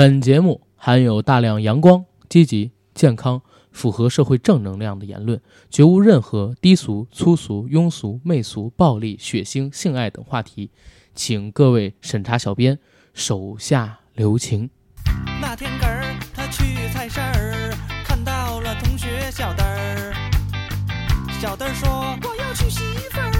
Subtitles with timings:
[0.00, 5.38] 本节目含有大量阳光、积极、健康、符合社会正能量的言论，
[5.68, 10.70] 绝无任何低俗、粗俗、庸俗、媚俗、暴力、血腥、性爱等话题，
[11.14, 12.78] 请各位审查小编
[13.12, 14.70] 手下留情。
[15.38, 17.70] 那天个儿他去菜市儿，
[18.02, 20.14] 看到了同学小灯儿。
[21.38, 22.80] 小灯儿说：“我要娶媳
[23.10, 23.30] 妇儿，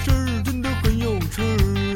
[0.00, 1.94] 事儿真的很有趣儿？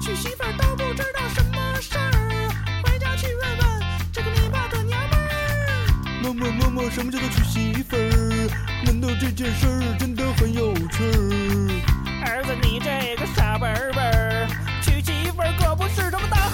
[0.00, 2.48] 娶媳妇儿都不知道什么事儿，
[2.82, 3.82] 回家去问问
[4.12, 5.28] 这个你爸的娘们儿。
[6.22, 8.50] 妈妈妈妈，什么叫做娶媳妇儿？
[8.84, 12.26] 难道这件事儿真的很有趣儿？
[12.26, 14.48] 儿子，你这个傻笨笨儿，
[14.82, 16.48] 娶媳妇儿可不是什么大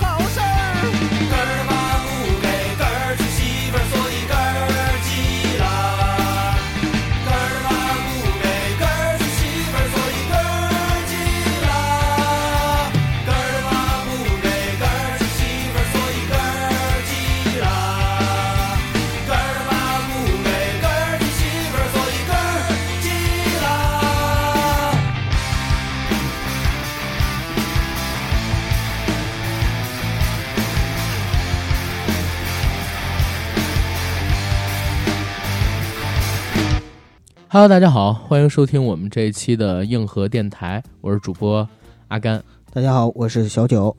[37.55, 41.69] Hello，大家好，欢迎收听我们这一期的硬核电台，我是主播
[42.09, 42.43] 阿甘。
[42.73, 43.97] 大家好，我是小九。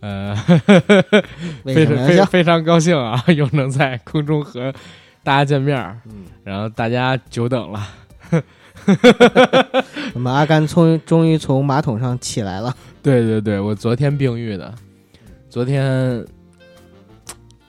[0.00, 0.34] 呃，
[1.64, 2.24] 为非常非？
[2.24, 4.72] 非常高兴啊，又能在空中和
[5.22, 7.86] 大家见面儿，嗯，然后大家久等了。
[10.14, 12.74] 我们阿甘从终于从马桶上起来了。
[13.02, 14.74] 对对对，我昨天病愈的，
[15.50, 16.24] 昨天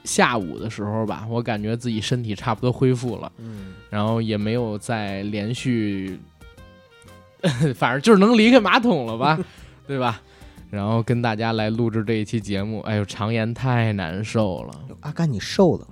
[0.05, 6.19] 下午的时候吧，我感觉自己身体差不多恢复了，嗯，然后也没有再连续，
[7.75, 9.39] 反正就是能离开马桶了吧，
[9.87, 10.21] 对吧？
[10.69, 15.87] 然后跟大家来录制这一期节目，哎呦，肠炎太难受了，阿甘你瘦了。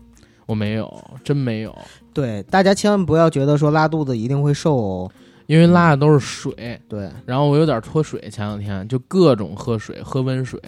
[0.45, 1.75] 我没有，真没有，
[2.13, 5.11] 对，大家千万不要觉得说拉肚子一定会瘦哦。
[5.47, 10.59] 因为拉的都是水，对，然后我有点脱水，前两天就各种喝水，喝温水。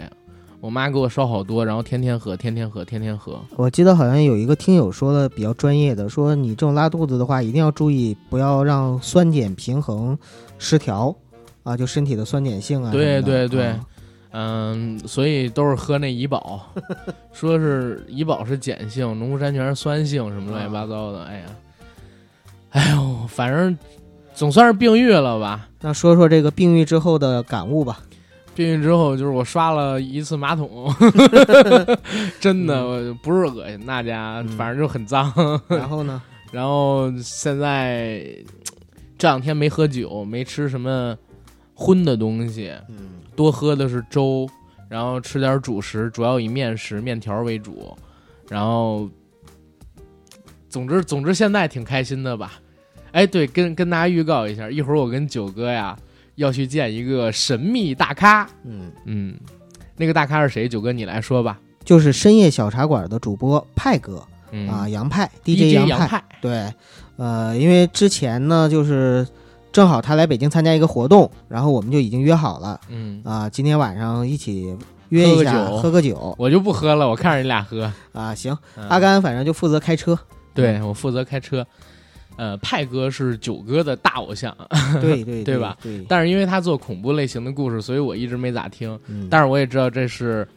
[0.60, 3.40] 我妈给我烧好多，然后天天喝，天天喝，天天喝。
[3.56, 10.18] 我记得好像有一个听友说的比较专业的，说你这种拉肚子的话，一定要注意不要让酸碱平衡
[10.58, 11.16] 失调
[11.64, 12.92] 啊，就身体的酸碱性啊。
[12.92, 13.86] 对对对啊
[14.32, 16.68] 嗯，所以都是喝那怡宝，
[17.32, 21.24] 说是怡宝是碱性，农夫山泉是酸性，什么乱七八糟的。
[21.26, 21.46] 哎呀，
[22.72, 23.78] 哎呦，反正
[24.34, 25.70] 总算是病愈了吧。
[25.82, 28.00] 那说说这个病愈之后的感悟吧。
[28.58, 30.92] 病愈之后，就是我刷了一次马桶，
[32.42, 35.32] 真的我不是恶心那家，嗯反正就很脏。
[35.68, 36.20] 然 后呢？
[36.52, 38.26] 然后现在
[39.16, 41.16] 这两天没喝酒，没吃什么
[41.76, 42.98] 荤的东西，嗯，
[43.36, 44.50] 多喝的是粥，
[44.90, 47.96] 然后吃点主食，主要以面食、面条为主。
[48.50, 49.08] 然后，
[50.68, 52.54] 总之总之现在挺开心的吧？
[53.12, 55.96] 哎，对，跟跟大家预告一下，一会儿我跟九哥呀
[56.38, 58.50] 要去见一个神秘大咖。
[58.64, 59.36] 嗯，嗯，
[59.98, 60.68] 那个大咖是谁？
[60.70, 61.60] 九哥你来说吧。
[61.84, 64.22] 就是深夜小茶馆的主播派哥
[64.52, 66.72] 嗯啊，杨派 DJ 杨杨派，对，
[67.16, 69.26] 呃，因为之前呢，就是
[69.72, 74.76] 正好他来北京参加一个活动，然后我们就已经约好了嗯，啊，今天晚上一起
[75.10, 77.92] 约一下喝个酒喝个酒我就不喝了，我看着你俩喝。
[78.12, 78.36] 啊。
[78.36, 80.18] 行，嗯阿甘反正就负责开车，
[80.54, 81.66] 对我负责开车，
[82.38, 84.56] 呃，派哥是九哥的大偶像，
[85.02, 85.76] 对对对吧？
[85.84, 88.98] 对，但是因为他做恐怖类型的故事，所以我一直没咋听。
[89.08, 90.48] 嗯，但是我也知道这是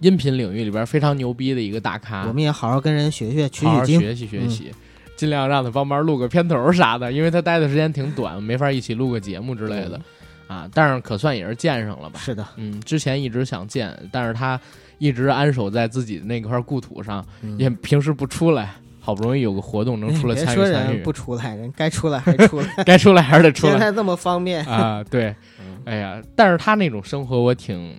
[0.00, 3.68] 音频领域里边非常牛逼的一个大咖，我们也好好跟人学学，取取经。
[3.70, 4.72] 好好学习学习，
[5.16, 10.00] 尽量让他帮忙录个片头啥的，因为他待的时间挺短，没法一起录个节目之类的
[10.46, 10.68] 啊。
[10.72, 12.18] 但是可算也是见上了吧？
[12.20, 14.58] 是的，嗯，之前一直想见，但是他
[14.98, 18.74] 一直安守在自己的那块故土上，嗯也平时不出来。
[19.08, 24.62] 好不容易有个活动能出来参与参与人不，出来，人该出来还出来， 该出来还是得出来现在这么方便。
[24.66, 25.02] 啊！
[25.10, 27.98] 对，嗯哎呀，但是他那种生活我挺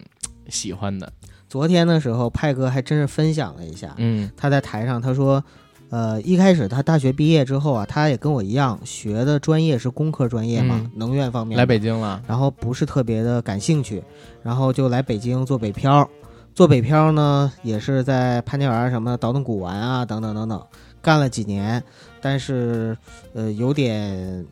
[0.50, 1.12] 喜欢的，
[1.48, 5.44] 昨天的时候，派哥还真是分享了一下，嗯他在台上他说，
[5.89, 11.57] 呃，一开始他大学毕业之后啊，他也跟我一样，学的专业是工科专业嘛，嗯能源方面。
[11.57, 14.04] 来北京了，然后不是特别的感兴趣，
[14.44, 16.07] 然后就来北京做北漂。
[16.56, 20.62] 做北漂呢，也是在潘家园什么的倒腾古玩啊，等等等等，
[21.01, 21.84] 干了几年，
[22.22, 22.98] 但是
[23.34, 24.46] 呃有点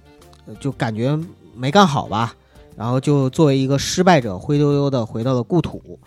[0.46, 1.18] 呃就感觉
[1.56, 2.34] 没干好吧，
[2.76, 6.00] 然后就作为一个失败者，灰溜溜的回到了故土。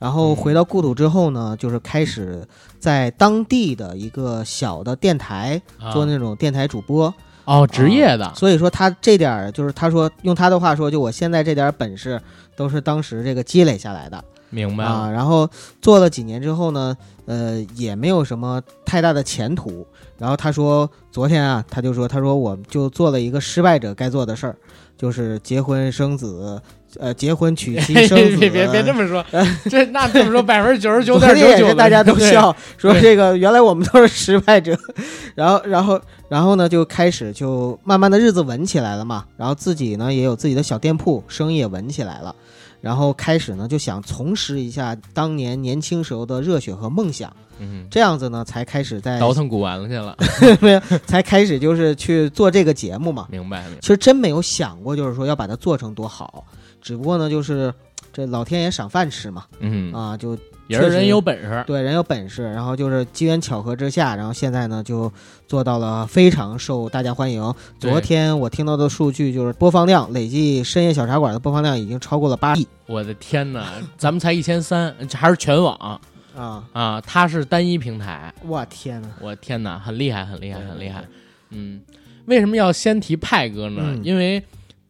[0.00, 2.46] 然后回到故土之后呢，就是开始
[2.78, 5.92] 在当地的一个小的电台啊。
[5.92, 7.14] 做那种电台主播，
[7.44, 12.20] 哦，职业的，所以说他这点儿就是他说用他的话说，就我现在这点儿本事
[12.54, 14.22] 都是当时这个积累下来的
[14.54, 14.84] 明白。
[14.84, 15.10] 啊。
[15.10, 15.48] 然后
[15.82, 16.96] 做了几年之后呢，
[17.26, 19.86] 呃，也没有什么太大的前途。
[20.16, 24.56] 然后他说昨天啊，他就说他说我就做了一个失败者该做的事儿，
[24.96, 26.62] 就是结婚生子，
[27.00, 28.36] 呃，结婚娶妻生子。
[28.38, 29.22] 别别别这么说，
[29.68, 34.78] 这那这么说百分之九十九点九九大家都笑说这个原来我们都是失败者，
[35.34, 42.34] 然后然后然后呢就开始就慢慢的日子稳起来了嘛，然后自己呢也有自己的小店铺，生意也稳起来了，
[42.84, 50.14] 然后开始呢就想重拾一下当年年轻时候的热血和梦想，嗯，这样子呢才开始在倒腾古玩去了，
[50.60, 53.26] 没有才开始就是去做这个节目嘛。
[53.30, 53.80] 明白明白。
[53.80, 56.44] 其实真没有想过就是说要把它做成多好，
[56.82, 57.72] 只不过呢就是
[58.12, 61.62] 这老天爷赏饭吃嘛，嗯，啊就也是人有本事。
[61.66, 65.12] 对，人有本事，然后就是机缘巧合之下，然后现在呢就
[65.46, 67.54] 做到了非常受大家欢迎。
[67.78, 73.66] 昨天我听到的数据就是播放量累计深夜小茶馆的播放量已经超过了八亿我的天哪，
[73.96, 76.00] 咱们才一千三， 还是全网
[76.36, 76.64] 啊！
[76.72, 78.32] 啊，它是单一平台。
[78.44, 81.04] 我天呐，我天哪，很厉害，很厉害，很厉害。
[81.50, 81.80] 嗯，
[82.26, 83.82] 为什么要先提派哥呢？
[83.84, 84.42] 嗯因为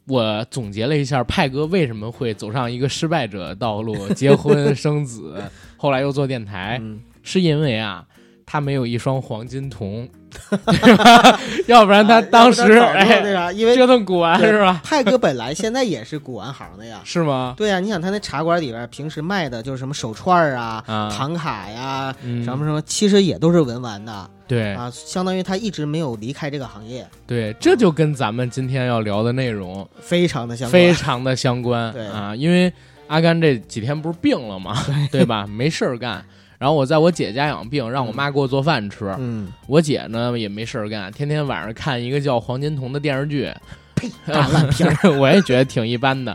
[0.06, 5.42] 我总结了一下，派哥为什么会走上一个失败者道路，结婚 生子，
[5.76, 8.06] 后来又做电台，嗯，是因为啊，
[8.44, 10.08] 他没有一双黄金瞳？
[11.66, 14.80] 要不然他当时哎啥，因为折腾古玩是吧？
[14.84, 17.00] 派哥本来现在也是古玩行的呀。
[17.04, 17.54] 是吗？
[17.56, 30.72] 对呀、你想他那茶馆里边平时卖的就是什么手串啊、啊，唐卡呀、嗯什么什么，其实也都是文玩的对啊，相当于他一直没有离开这个行业，对，这就跟咱们今天要聊的内容非常的相关。
[30.72, 32.72] 非常的相关对啊，因为
[33.08, 34.76] 阿甘这几天不是病了吗？
[35.10, 35.46] 对吧？
[35.46, 36.24] 没事儿干。
[36.64, 39.14] 然后我在我姐家养病，让我妈给我做饭吃。
[39.18, 43.52] 嗯，我姐呢也没事儿干，天天晚上看一个叫《黄金瞳》的电视剧，
[43.94, 44.96] 呸，大烂片儿。
[45.20, 46.34] 我也觉得挺一般的。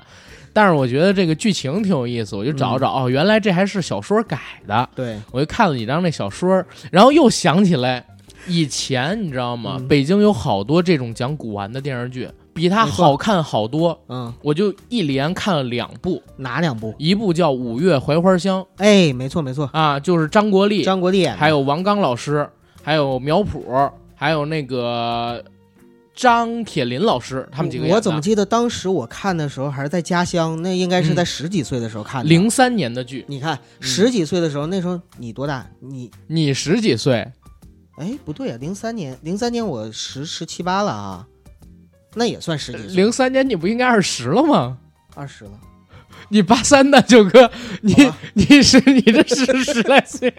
[0.54, 4.88] 但是我觉得这个剧情挺有意思，我就找找、哦，原来这还是小说改的。
[4.96, 8.06] 对，我就看了几张那小说，然后又想起来
[8.46, 9.78] 以前你知道吗？
[9.80, 12.30] 嗯北京有好多这种讲古玩的电视剧，
[12.60, 13.98] 比它好看好多。
[14.10, 16.94] 嗯，我就一连看了两部，哪两部？
[16.98, 22.50] 一部叫《五月槐花香哎，没错没错》，啊，就是张国立，张国立还有王刚老师，
[22.84, 25.42] 还有苗圃，还有那个
[26.14, 32.28] 张铁林老师，他们几个我怎么记得当时我看的时候还是在家乡，那应该是在十几岁的时候看的。
[32.28, 33.24] 零三年的剧？
[33.30, 35.66] 你看十几岁的时候，那时候你多大？
[35.80, 37.26] 你你十几岁？
[37.98, 41.28] 哎不对啊，零三年，零三年我十十七八了啊，
[42.20, 44.78] 那也算十几岁，零三年你不应该二十了吗？
[45.16, 45.52] 二十了。
[46.28, 47.50] 你八三的九哥，
[47.82, 47.96] 你
[48.36, 50.32] 你是你这是十来岁？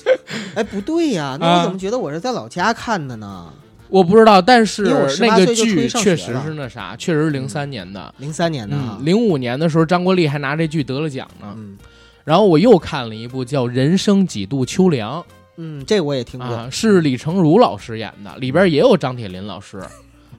[0.56, 3.52] 哎不对呀，那啊我怎么觉得我是在老家看的呢？
[3.88, 8.12] 我不知道，但是因为我18那个剧确实是那啥，确实是零三年的。
[8.18, 11.54] 零三年的零五年的时候，张国立还拿这剧得了奖呢。
[11.56, 11.76] 嗯
[12.24, 15.24] 然后我又看了一部叫《人生几度秋凉
[15.58, 19.80] 嗯，这我也听》过啊，是李成儒老师演的，里边也有张铁林老师，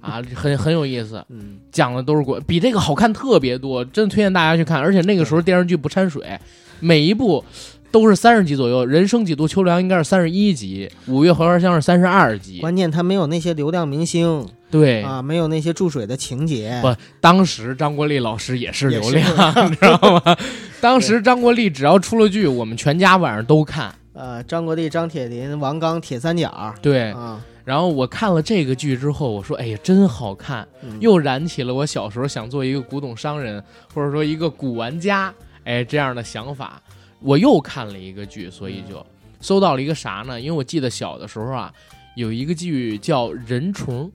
[0.02, 4.80] 啊，很很有意思，嗯，讲的都是鬼，比这个好看特别多，真推荐大家去看。
[4.80, 6.24] 而且那个时候电视剧不掺水，
[6.80, 7.44] 每一部
[7.92, 12.60] 都是三十集左右，《人生几度秋凉》应该是三十一集，《五月槐花香》是三十二集。
[12.60, 16.78] 关键他没有那些流量明星对，啊，没有那些注水的情节。
[16.82, 19.26] 不当时张国立老师也是流量，
[19.72, 20.38] 你知道吗？
[20.82, 23.94] 当时张国立只要出了剧，我们全家晚上都看。
[24.14, 33.62] 呃，张国立、张铁林、王刚、铁三角对，啊，然后我看了这个剧之后，我说：“哎呀，真好看！”嗯又燃起了我小时候想做一个古董商人，
[33.94, 35.34] 或者说一个古玩家，
[35.66, 36.82] 哎，这样的想法。
[37.20, 39.06] 我又看了一个剧，所以就
[39.42, 40.40] 搜到了一个啥呢？
[40.40, 41.74] 因为我记得小的时候啊，
[42.16, 44.06] 有一个剧叫《人虫》，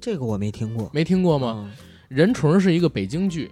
[0.00, 1.56] 这个我没听过没听过吗？
[1.58, 1.70] 嗯
[2.08, 3.50] 人虫是一个北京剧，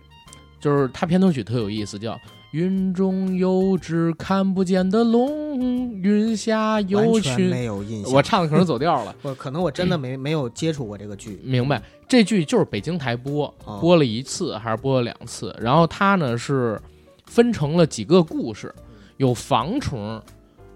[0.58, 2.18] 就是它片头曲特有意思，叫
[2.54, 8.00] “云中有只看不见的龙，云下有群没有印”。
[8.06, 8.14] 象。
[8.14, 9.12] 我唱的可能走调了。
[9.23, 11.40] 我可能我真的没没有接触过这个剧。
[11.42, 15.52] 明白，这剧就是北京台播，哦播了一次还是播了两次？
[15.61, 16.80] 然后它呢是
[17.26, 18.73] 分成了几个故事，
[19.16, 20.23] 有防虫、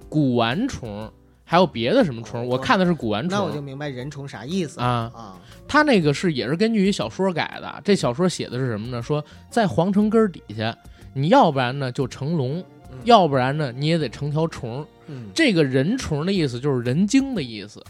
[0.09, 1.09] 古玩虫，
[1.45, 2.41] 还有别的什么虫。
[2.43, 5.13] 哦我看的是古玩虫那我就明白人虫啥意思啊。
[5.15, 5.39] 啊。
[5.69, 7.81] 它那个是也是根据一小说改的。
[7.85, 9.01] 这小说写的是什么呢？
[9.01, 10.77] 说在皇城根儿底下，
[11.19, 12.61] 你要不然呢就成龙，
[12.93, 14.87] 嗯要不然呢你也得成条虫。
[15.09, 17.83] 嗯，这个人虫的意思就是人精的意思，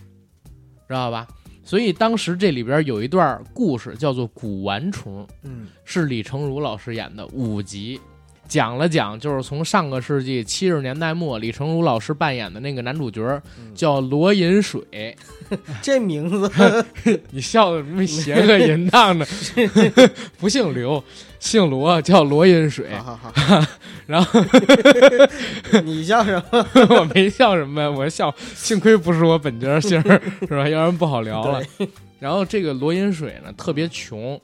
[0.87, 1.27] 知道吧？
[1.63, 8.01] 所以当时这里边有一段故事叫做《古玩虫》，嗯是李成儒老师演的五集，
[8.49, 13.21] 讲了讲，就是从上个世纪七十年代末，李成儒老师扮演的那个男主角
[13.61, 15.15] 嗯叫罗银水。
[15.81, 16.85] 这名字
[17.31, 19.27] 你笑的什么邪恶淫荡的？
[20.39, 21.03] 不姓刘，
[21.39, 22.89] 姓罗，叫罗银水。
[22.97, 23.67] 好好好，
[24.07, 24.41] 然后
[25.85, 26.67] 你笑什么？
[26.91, 30.69] 我没笑什么呀，我笑，幸亏不是我本家姓儿，是吧？
[30.69, 31.63] 要不然不好聊了。
[32.19, 34.39] 然后这个罗银水呢，特别穷，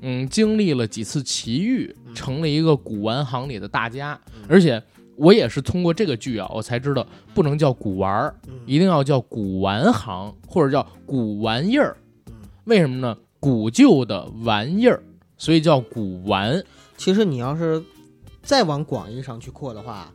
[0.00, 4.18] 嗯，经历了几次奇遇，成了一个古玩行里的大家。
[4.48, 4.82] 而且
[5.16, 11.96] 我也是通过这个剧啊，我才知道不能叫古玩儿，嗯一定要叫古玩行或者叫古玩意儿
[12.28, 12.34] 嗯。
[12.64, 13.16] 为什么呢？
[13.38, 15.02] 古旧的玩意儿，
[15.36, 16.62] 所以叫古玩。
[16.96, 17.82] 其实你要是
[18.42, 20.12] 再往广义上去扩的话，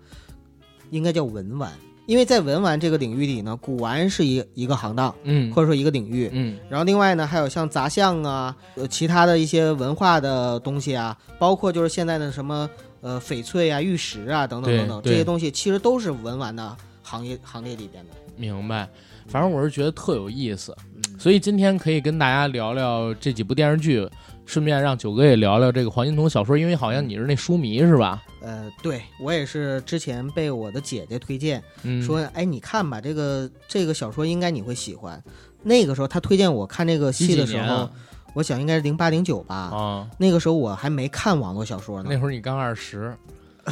[0.90, 1.72] 应该叫文玩，
[2.12, 6.30] 因为在文玩这个领域里呢，古玩是一一个行当嗯或者说一个领域。
[6.34, 18.10] 嗯然后另外呢，还有像杂项啊，呃，其他的一些文化的东西啊，包括就是现在的什么呃翡翠啊、玉石啊等等等等这些东西，其实都是文玩的行业行列里边的。
[18.36, 18.90] 明白。
[19.28, 24.06] 反正我是觉得特有意思，嗯，所以今天可以跟大家聊聊这几部电视剧，
[24.52, 28.22] 顺便让九哥也聊聊这个黄金瞳小说，因为好像你是那书迷是吧？
[28.42, 35.24] 呃，对我也是之前被我的姐姐推荐，嗯，说，哎，你看吧，这个这个小说应该你会喜欢。
[35.64, 37.92] 那个时候她推荐我看这个戏的时候，啊
[38.34, 39.56] 我想应该是零八零九吧。
[39.56, 43.16] 啊，那个时候我还没看网络小说呢那，会儿你刚二十，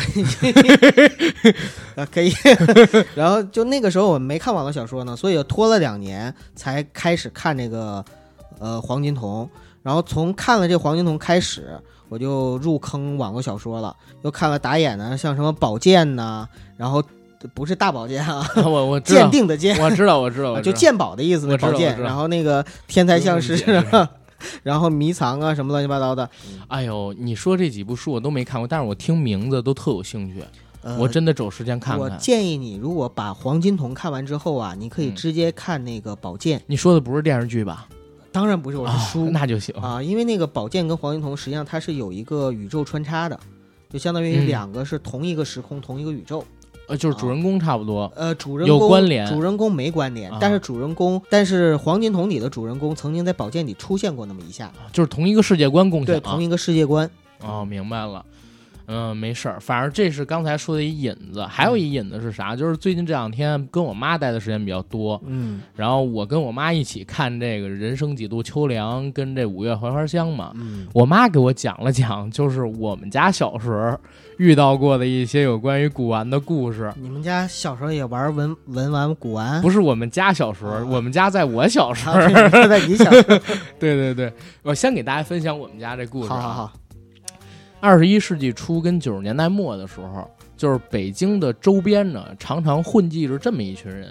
[1.95, 2.31] 啊，可以。
[3.15, 8.05] 然后就那个时候我没看网络小说呢，所以拖了两年才开始看这个
[8.59, 9.45] 呃黄金瞳。
[9.83, 17.03] 然后从看了这黄金瞳开始，我就入坑网络小说了，又看了打眼的，像什么宝剑呐、然后
[17.53, 23.55] 不是大宝剑啊， 我 我鉴，定的鉴，我知道，我知道，我知道啊就鉴宝的意思宝剑，然后那个天才相师
[24.63, 26.29] 然后迷藏啊什么乱七八糟的，
[26.67, 30.43] 哎呦，你说这几部书我都没看过，但是我听名字都特有兴趣，
[30.81, 32.09] 呃、我真的找时间看我。
[32.11, 36.61] 建议你，如果把黄金瞳看完之后啊，你可以嗯直接看那个宝剑。
[36.67, 37.87] 你说的不是电视剧吧？
[38.39, 39.75] 当然不是，我是哦书、那就行。
[39.81, 43.37] 啊，因为那个宝剑跟黄金瞳实际上它是有一个宇宙穿插的，
[43.89, 46.41] 就相当于嗯两个是同一个时空、同一个宇宙。
[46.87, 48.09] 呃，就是主人公差不多。
[48.15, 57.11] 呃，主人公有关联主人公没关联，啊但是主人公，但是黄金瞳里的主人公曾经在宝剑里出现过那么一下，就是同一个世界观共享、对，同一个世界观。
[57.41, 58.25] 哦，明白了。
[58.91, 62.55] 嗯，没事儿，反正这是刚才说的一引子，还有一引子是啥？
[62.55, 70.51] 就是最近这两天跟我妈待的时间比较多，嗯然后我跟我妈一起看这个《人生几度秋凉》跟这《五月槐花香》嘛。
[70.55, 73.95] 嗯我妈给我讲了讲，就是我们家小时候
[74.37, 76.91] 遇到过的一些有关于古玩的故事。
[76.99, 79.61] 你们家小时候也玩文文玩古玩？
[79.61, 82.13] 不是我们家小时候，啊我们家在我小时候。
[82.67, 83.37] 在你小时候。
[83.79, 86.35] 对对对，我先给大家分享我们家这故事、啊。
[86.35, 86.73] 好好好，
[87.81, 94.09] 二十一世纪初跟九十年代末的时候，就是北京的周边呢，常常混迹着这么一群人。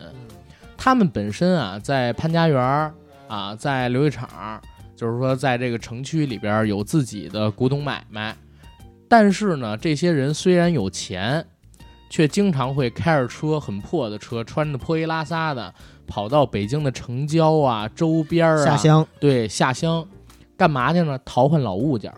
[0.76, 2.94] 他们本身啊，在潘家园儿
[3.26, 4.60] 啊，在琉璃厂，
[4.96, 8.34] 就是说在这个城区里边有自己的古董买卖。
[9.06, 11.44] 但是呢，这些人虽然有钱，
[12.08, 15.74] 却经常会开着车很破的车，穿着破衣拉撒的，
[16.06, 19.06] 跑到北京的城郊啊、周边儿啊下乡。
[19.20, 20.06] 对，下乡
[20.56, 21.18] 干嘛去呢？
[21.24, 22.16] 淘换老物件儿，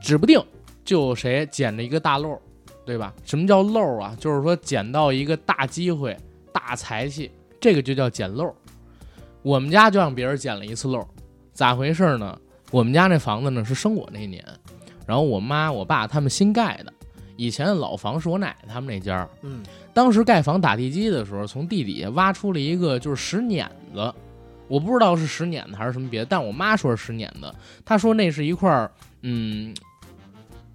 [0.00, 0.42] 指不定
[0.84, 2.40] 就有谁捡着一个大漏儿，
[2.84, 3.12] 对吧？
[3.24, 4.16] 什么叫漏儿啊？
[4.20, 6.16] 就是说捡到一个大机会、
[6.52, 8.54] 大财气，这个就叫捡漏儿。
[9.42, 11.06] 我们家就让别人捡了一次漏儿，
[11.52, 12.38] 咋回事呢？
[12.72, 14.44] 我们家那房子呢是生我那年，
[15.06, 16.92] 然后我妈、我爸他们新盖的，
[17.36, 19.62] 以前的老房是我奶奶他们那家儿，嗯
[19.94, 24.12] 当时盖房打地基的时候，从地底下挖出了一个就是石碾子，
[24.66, 28.90] 我不知道是石碾子还是什么别的，但我妈说是石碾子，她说那是一块儿
[29.28, 29.74] 嗯，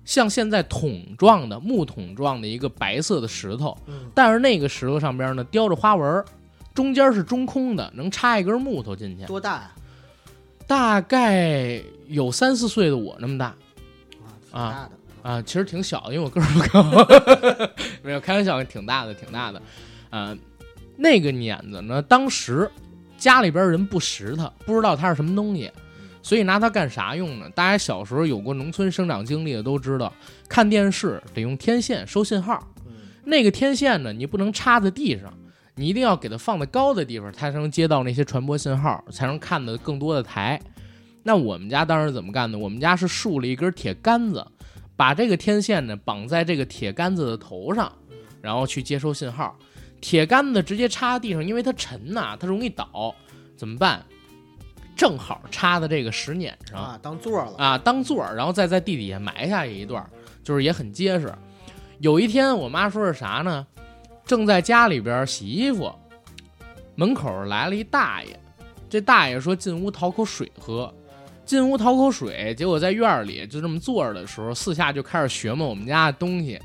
[0.03, 6.21] 像现在桶状的木桶状的一个白色的石头，嗯但是那个石头上边呢雕着花纹，
[6.73, 9.71] 中间是中空的，能插一根木头进去，多大呀？
[10.67, 13.55] 大概有三四岁的我那么大。
[14.51, 14.91] 啊，挺大的。
[15.23, 17.71] 啊，其实挺小的，因为我个儿不高，
[18.03, 19.61] 没有开玩笑，挺大的，挺大的。
[20.09, 20.37] 啊，
[20.97, 22.69] 那个碾子呢，当时
[23.17, 25.71] 家里边人不识它，不知道它是什么东西，
[26.23, 27.49] 所以拿它干啥用呢？
[27.55, 30.13] 大家小时候有过农村生长经历的都知道，
[30.47, 35.33] 看电视得用天线收信号，嗯那个天线呢，你不能插在地上，
[35.75, 40.61] 你一定要给它放在高的地方，它才能接到那些传播信号，才能看到更多的台。
[41.23, 42.57] 那我们家当时怎么干的？
[42.57, 44.45] 我们家是竖了一根铁杆子，
[44.95, 47.91] 把这个天线呢绑在这个铁杆子的头上，
[48.41, 49.57] 然后去接收信号。
[49.99, 53.13] 铁杆子直接插地上，因为它沉呐、它容易倒，
[53.55, 54.03] 怎么办？
[54.95, 57.55] 正好插在这个石碾上啊，当座了。
[57.57, 60.09] 啊，当座儿，然后再在地底下埋下一段儿。
[60.43, 61.31] 就是也很结实。
[61.99, 63.65] 有一天，我妈说是啥呢？
[64.25, 65.93] 正在家里边洗衣服，
[66.95, 68.39] 门口来了一大爷。
[68.89, 70.91] 这大爷说进屋讨口水喝，
[71.45, 76.59] 进屋讨口水，结果在院儿里就这么坐着的时候，四下就开始学摸我们家的东西。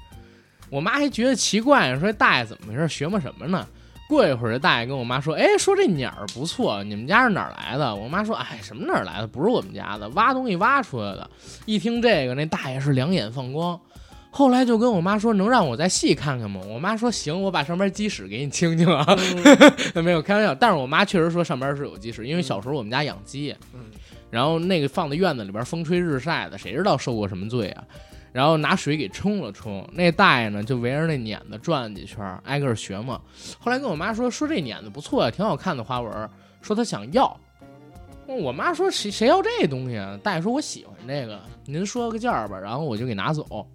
[0.71, 2.89] 我妈还觉得奇怪，说这大爷怎么回事？
[2.89, 3.67] 学摸什么呢？
[4.09, 9.27] 过一会儿，这大爷跟我妈说：“哎，说这鸟儿不错，你们家是哪儿来的？”我妈说：“哎，什么哪儿来的？
[9.27, 11.29] 不是我们家的，挖东西挖出来的。”
[11.67, 13.79] 一听这个，那大爷是两眼放光。
[14.31, 19.05] 后来就跟我妈说：“能让我再细看看吗？”我妈说：“行，我把上边鸡屎给你清清啊。
[20.03, 23.81] 没有开玩笑，但是我妈确实说上边是有鸡屎，因为小时候我们家养鸡，嗯
[24.29, 27.85] 然后那个放在院子里边风吹日晒的，谁知道受过什么罪啊？
[28.37, 33.19] 然后拿水给冲了冲，那大爷呢就围着那碾子转了几圈，挨个学嘛。
[33.59, 36.29] 后来跟我妈说说这碾子不错呀，挺好看的花纹，
[36.61, 37.35] 说他想要。
[38.27, 40.21] 我妈说谁谁要这东西啊？
[40.23, 43.67] 大爷说我喜欢这个，您说个价儿吧，然后我就给拿走。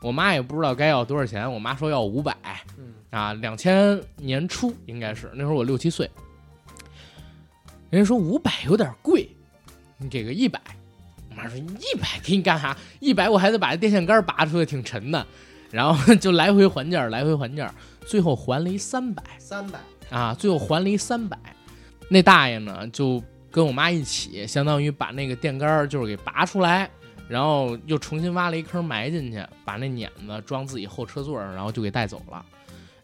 [0.00, 2.34] 我妈也不知道该要多少钱，我妈说要五百
[2.78, 6.10] 嗯，啊，两千年初应该是那时候我六七岁。
[7.90, 9.28] 人家说五百有点贵，
[9.98, 10.58] 你给个一百。
[11.38, 12.76] 我妈说一百给你干啥？
[12.98, 15.24] 一百我还得把这电线杆拔出来，挺沉的。
[15.70, 19.78] 然后就来回还价，来回还价，最后还了一三百三百，
[20.10, 21.38] 啊，最后还了一三百。
[22.08, 26.90] 那大爷呢就跟我妈一起，相当于把那个电杆就是给拔出来，
[27.28, 32.44] 然后又重新挖了一坑埋进去，把那碾子装自己后车座上，然后就给带走了。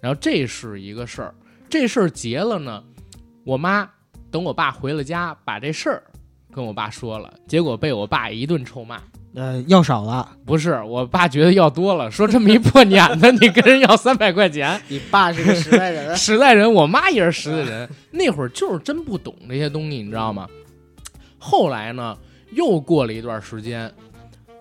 [0.01, 1.35] 然后这是一个事儿，
[1.69, 2.83] 这事儿结了呢，
[3.45, 3.89] 我妈
[4.31, 6.03] 等我爸回了家，把这事儿
[6.55, 9.01] 跟我爸说了，结果被我爸一顿臭骂。
[9.35, 10.29] 呃，要少了。
[10.47, 17.89] 不是，我爸觉得要多了，说这么一破 碾子，你跟人要三百块钱，你爸是个实在人， 实在人，我妈也是实在人。
[18.13, 20.47] 那会儿就是真不懂这些东西，你知道吗？
[21.37, 22.17] 后来呢，
[22.53, 23.93] 又过了一段时间，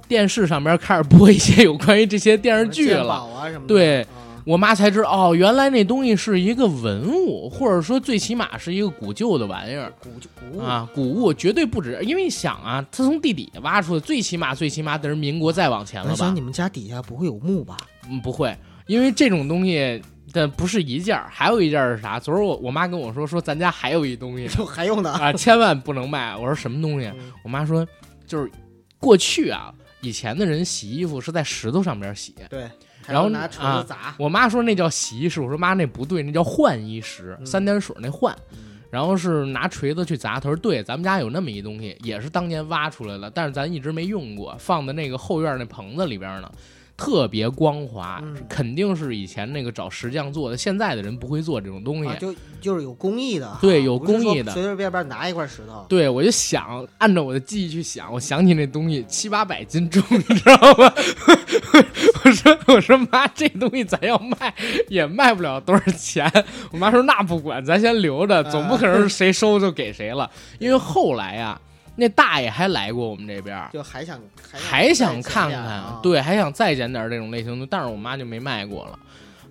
[0.07, 3.23] 电视上边开始播一些有关于这些电视剧了。
[3.67, 4.07] 对啊
[4.45, 10.09] 我妈才知道，哦，原来那东西是一个文物，或者说最起码是一个古旧的玩意儿古
[10.39, 11.97] 古物，啊，古物绝对不止。
[12.03, 16.35] 因为你想啊，它从地底下挖出来，最起码最起码得是民国再往前了吧我想？
[16.35, 17.77] 你们家底下不会有墓吧？
[18.09, 18.55] 嗯，不会，
[18.87, 20.01] 因为这种东西
[20.33, 22.19] 的不是一件儿，还有一件儿是啥？
[22.19, 25.11] 昨儿我我妈跟我说，说咱家还有一东西就还用呢？
[25.13, 26.35] 啊，千万不能卖。
[26.35, 27.07] 我说什么东西？
[27.07, 27.87] 嗯我妈说，
[28.27, 28.51] 就是
[28.99, 32.35] 过去啊，以前的人洗衣服是在石头上边洗。
[32.49, 32.69] 对，
[33.07, 34.15] 然后拿锤啊子砸。
[34.17, 38.35] 我妈说那叫洗衣石，我说妈那不对，那叫换衣石，嗯三点水那换。
[38.53, 40.39] 嗯然后是拿锤子去砸。
[40.39, 46.51] 他说对，咱们家有那么一东西，也是当年挖出来的，但是咱一直没用过，放在那个后院那棚子里边呢。
[46.95, 50.55] 特别光滑，嗯肯定是以前那个找石匠做的。
[50.55, 52.09] 现在的人不会做这种东西。
[52.09, 60.93] 啊，就就是有工艺的，对有工艺的随随便便拿一块石头，对，我就想按照我的记忆去想，我想起那东西七八百斤重，你知道吗？
[62.23, 64.53] 我说我说妈，这东西咱要卖
[64.87, 66.31] 也卖不了多少钱。
[66.71, 70.29] 我妈说那不管，咱先留着，总不可能谁收就给谁了。
[70.59, 71.59] 因为后来呀、
[71.95, 74.19] 那大爷还来过我们这边儿，就还想
[74.51, 78.99] 还想再看看，对，还想再捡点这种类型的，但是我妈就没卖过了，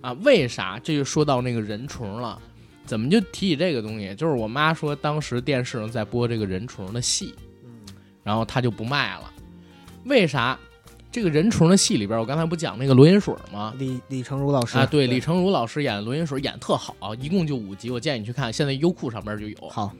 [0.01, 0.79] 啊，为啥？
[0.83, 2.37] 这就说到那个人虫了，
[2.85, 4.13] 怎么就提起这个东西？
[4.15, 7.69] 就是我妈说当时电视上在播这个人虫的戏，嗯，
[8.23, 9.31] 然后她就不卖了，
[10.05, 10.57] 为啥？
[11.11, 13.71] 这个人虫的戏里边，我刚才不讲那个罗云水吗？
[13.77, 19.69] 李李成儒老师啊，对，李成儒老师演罗云水演特好，一共就五集，我建议你去看，现在优酷上边就有。
[19.69, 19.93] 好，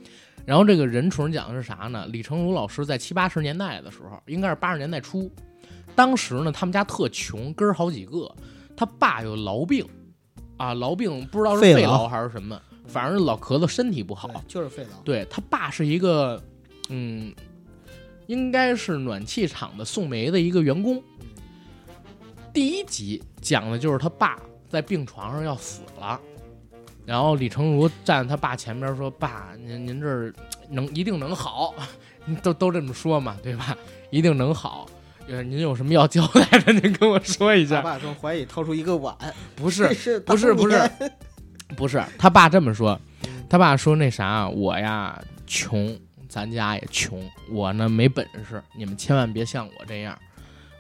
[0.46, 2.06] 然后这个人虫讲的是啥呢？
[2.08, 5.32] 李成儒老师在七八十年代的时候，应该是八十年代初，
[5.96, 8.30] 当时呢他们家特穷，哥儿好几个，
[8.76, 9.88] 他爸有痨病，
[10.58, 14.30] 啊，痨病不知道是肺痨还是什么，反正老咳嗽，身体不好。
[14.48, 16.42] 就是肺痨，对他爸是一个，
[16.90, 17.34] 嗯，
[18.28, 21.02] 应该是暖气厂的送煤的一个员工。
[22.52, 26.20] 第一集讲的就是他爸在病床上要死了，
[27.06, 30.34] 然后李成儒站在他爸前边说：“爸，您您这儿
[30.70, 31.74] 能一定能好，
[32.42, 33.78] 都都这么说嘛，对吧？
[34.10, 34.88] 一定能好。
[35.28, 37.78] 呃，您有什么要交代的，您跟我说一下。
[37.78, 39.16] 他爸从怀里掏出一个碗，
[39.56, 40.92] 不是，是不是不是
[41.78, 50.18] 不是，他爸这么说嗯，他爸说那啥，我呀穷，咱家也穷，我呢没本事，你们千万别像我这样，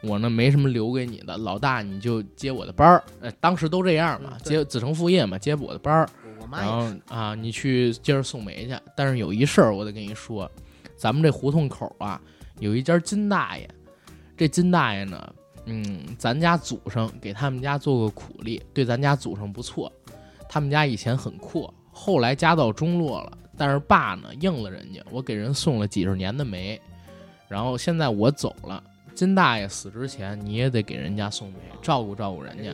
[0.03, 6.09] 我呢没什么留给你的，老大你就接我的班儿，呃，当时都这样嘛嗯，接子承父业嘛，接我的班儿，
[6.41, 8.75] 我妈然后，啊，你去接着送煤去。
[8.95, 10.49] 但是有一事儿我得跟你说，
[10.97, 12.21] 咱们这胡同口啊
[12.59, 13.67] 有一家金大爷，
[14.35, 15.33] 这金大爷呢，
[15.65, 19.91] 嗯，咱家祖上给他们家做过苦力，对咱家祖上不错。
[20.49, 26.79] 他们家以前很阔，后来家道中落了，但是爸呢应了人家，我给人送了几十年的煤，
[27.47, 32.73] 然后现在我走了，金大爷死之前，你也得给人家送煤，照顾照顾人家。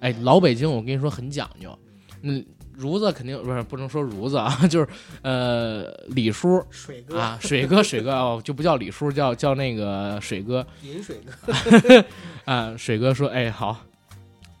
[0.00, 1.76] 哎，老北京，我跟你说很讲究。
[2.22, 4.88] 嗯，如子肯定不是不能说如子啊， 就是
[5.22, 12.04] 呃李叔水哥啊，水哥水哥哦，就不叫李叔，叫叫那个水哥饮水哥
[12.46, 12.76] 啊。
[12.76, 13.76] 水哥说：“哎，好，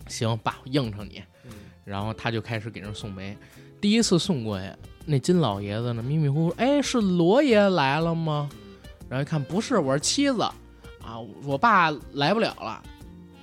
[0.08, 1.52] 行，爸，我应承你。”嗯
[1.84, 3.36] 然后他就开始给人送煤。
[3.80, 4.66] 第一次送过去，
[5.04, 8.48] 那金老爷子呢，迷迷糊糊，哎，是罗爷来了吗？
[9.08, 10.44] 然后一看不是，我是妻子
[11.04, 12.82] 啊，我爸来不了了。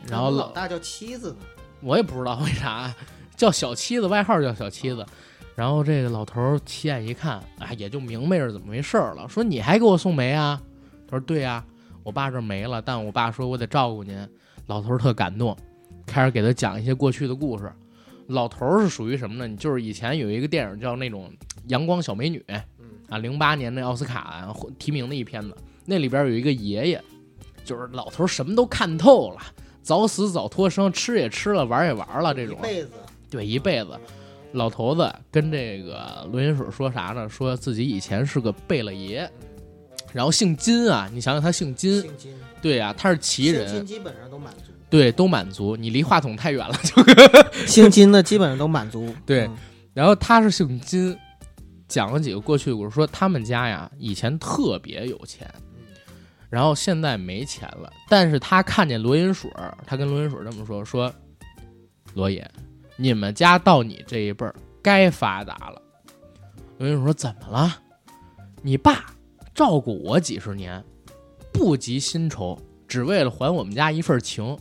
[0.08, 1.38] 然后老老大叫妻子呢，
[1.82, 2.94] 我也不知道为啥
[3.36, 5.06] 叫小妻子，外号叫小妻子。
[5.56, 9.28] 然后这个老头儿亲眼一看，啊，也就明白是怎么回事儿了。
[9.28, 10.62] 说你还给我送煤啊？
[11.06, 11.64] 他说对呀、
[12.04, 14.28] 我爸这儿没了，但我爸说我得照顾您。
[14.68, 15.58] 老头儿特感动，
[16.06, 17.70] 开始给他讲一些过去的故事。
[18.28, 19.48] 老头儿是属于什么呢？
[19.48, 21.30] 你就是以前有一个电影叫那种
[21.68, 22.40] 《阳光小美女》，
[22.78, 27.04] 嗯啊，零八年那奥斯卡提名的一片子，那里边有一个爷爷，
[27.70, 29.42] 就是老头什么都看透了，
[29.84, 32.90] 早死早脱生，吃也吃了，玩也玩了，这种一辈子
[33.30, 33.92] 对一辈子。
[34.54, 37.30] 老头子跟这个罗云水说啥呢？
[37.30, 39.30] 说自己以前是个贝勒爷，
[40.12, 45.76] 然后姓金啊，你想想他姓金，姓金，对呀、他是旗姓人金，基本上都满足，对，都满足。
[45.76, 49.14] 你离话筒太远了，就姓金的基本上都满足。
[49.24, 49.56] 对嗯
[49.94, 51.16] 然后他是姓金，
[51.88, 55.48] 讲了几个过去的故事，说他们家呀以前特别有钱，
[56.50, 57.92] 然后现在没钱了。
[58.08, 59.52] 但是他看见罗银水，
[59.86, 61.14] 他跟罗银水这么说：说
[62.14, 62.50] 罗爷，
[62.98, 65.82] 你们家到你这一辈儿该发达了。
[66.78, 67.78] 罗银水说：怎么了？
[68.62, 69.06] 你爸
[69.54, 70.84] 照顾我几十年，
[71.54, 72.58] 不及薪酬，
[72.88, 74.58] 只为了还我们家一份情。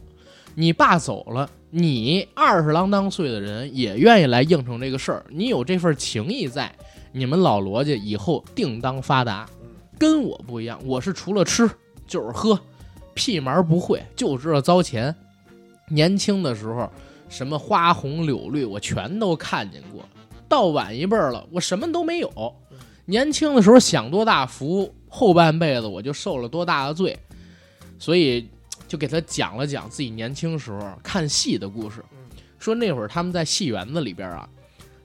[0.54, 6.74] 你爸走了，你二十郎当岁的人也愿意来应承这个事儿，你有这份情谊在，
[7.12, 9.48] 你们老罗家以后定当发达。
[9.98, 11.68] 跟我不一样，我是除了吃
[12.06, 12.58] 就是喝，
[13.14, 15.14] 屁毛不会，就知道糟钱。
[15.88, 16.90] 年轻的时候，
[17.28, 20.02] 什么花红柳绿，我全都看见过。
[20.48, 22.54] 到晚一辈儿了，我什么都没有。
[23.06, 27.18] 年轻的时候享多大福，后半辈子我就受了多大的罪，
[27.98, 28.48] 所以
[28.86, 32.04] 就给他讲了讲自己年轻时候看戏的故事。
[32.58, 34.48] 说那会儿他们在戏园子里边啊，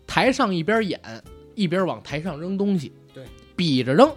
[0.06, 1.00] 台上一边演
[1.56, 3.26] 一边往台上扔东西，对，
[3.56, 4.12] 比着扔。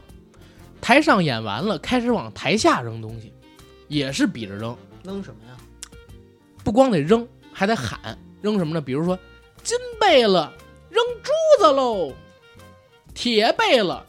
[0.86, 3.32] 台上演完了，开始往台下扔东西，
[3.88, 5.56] 也是比着扔，扔什么呀？
[6.62, 8.80] 不光得扔，还得喊扔什么呢？
[8.80, 9.18] 比如说
[9.64, 10.52] 金贝了，
[10.88, 12.12] 扔珠子喽；
[13.12, 14.06] 铁贝了，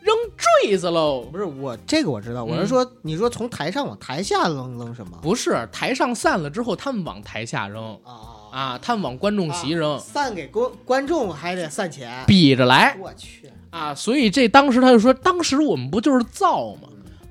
[0.00, 1.28] 扔坠子喽。
[1.30, 5.18] 不是我这个我知道，我是嗯说，你说从台上往台下扔扔什么？
[5.20, 12.24] 不是台上散了之后，他们往台下扔啊啊，他们往观众席扔，散给观观众还得散钱。
[12.26, 13.94] 比着来我去，啊。
[13.94, 16.88] 所以这当时他就说，当时我们不就是造吗？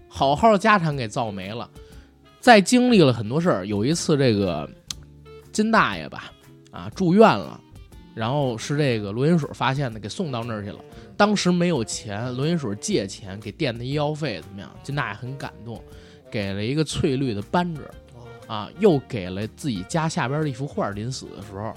[0.08, 1.70] 好好家产给造没了。
[2.40, 4.68] 再经历了很多事儿，有一次这个
[5.52, 6.32] 金大爷吧，
[6.72, 7.60] 啊住院了，
[8.16, 10.80] 然后是这个罗云水发现的，给送到那儿去了。
[11.18, 14.72] 当时没有钱，罗云水借钱给垫的医药费怎么样？
[14.82, 15.84] 金大爷很感动，
[16.32, 17.82] 给了一个翠绿的扳指，
[18.48, 20.90] 啊，又给了自己家下边的一幅画。
[20.92, 21.74] 临死的时候，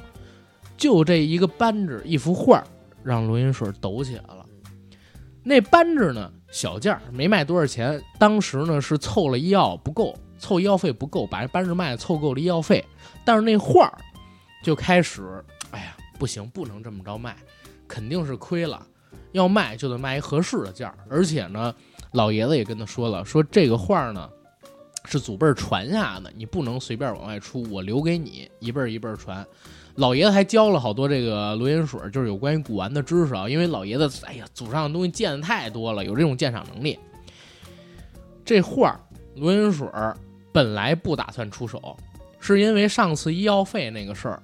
[0.77, 2.62] 就这一个扳指，一幅画，
[3.03, 4.42] 让罗云水抖起来了。
[5.45, 8.01] 那扳指呢，小件儿，没卖多少钱。
[8.19, 12.85] 当时呢是凑了医药不够，凑医药费不够，把这扳指卖了，凑够了医药费。
[13.25, 13.99] 但是那画儿
[14.63, 17.37] 就开始，哎呀，不行，不能这么着卖，
[17.89, 18.87] 肯定是亏了。
[19.33, 21.75] 要卖就得卖一合适的价儿，而且呢，
[22.13, 24.29] 老爷子也跟他说了，说这个画儿呢
[25.07, 29.45] 是祖辈儿传下的，你不能随便往外出，我留给你，一辈儿一辈儿传。
[29.97, 36.99] 老爷子还教了好多这个罗云水，就是有关于古玩的知识啊，因为老爷子哎呀，祖上的东西见的太多了，有这种鉴赏能力。
[38.45, 38.99] 这画
[39.37, 39.87] 罗云水
[40.53, 41.97] 本来不打算出手，
[42.41, 44.43] 是因为上次医药费那个事儿，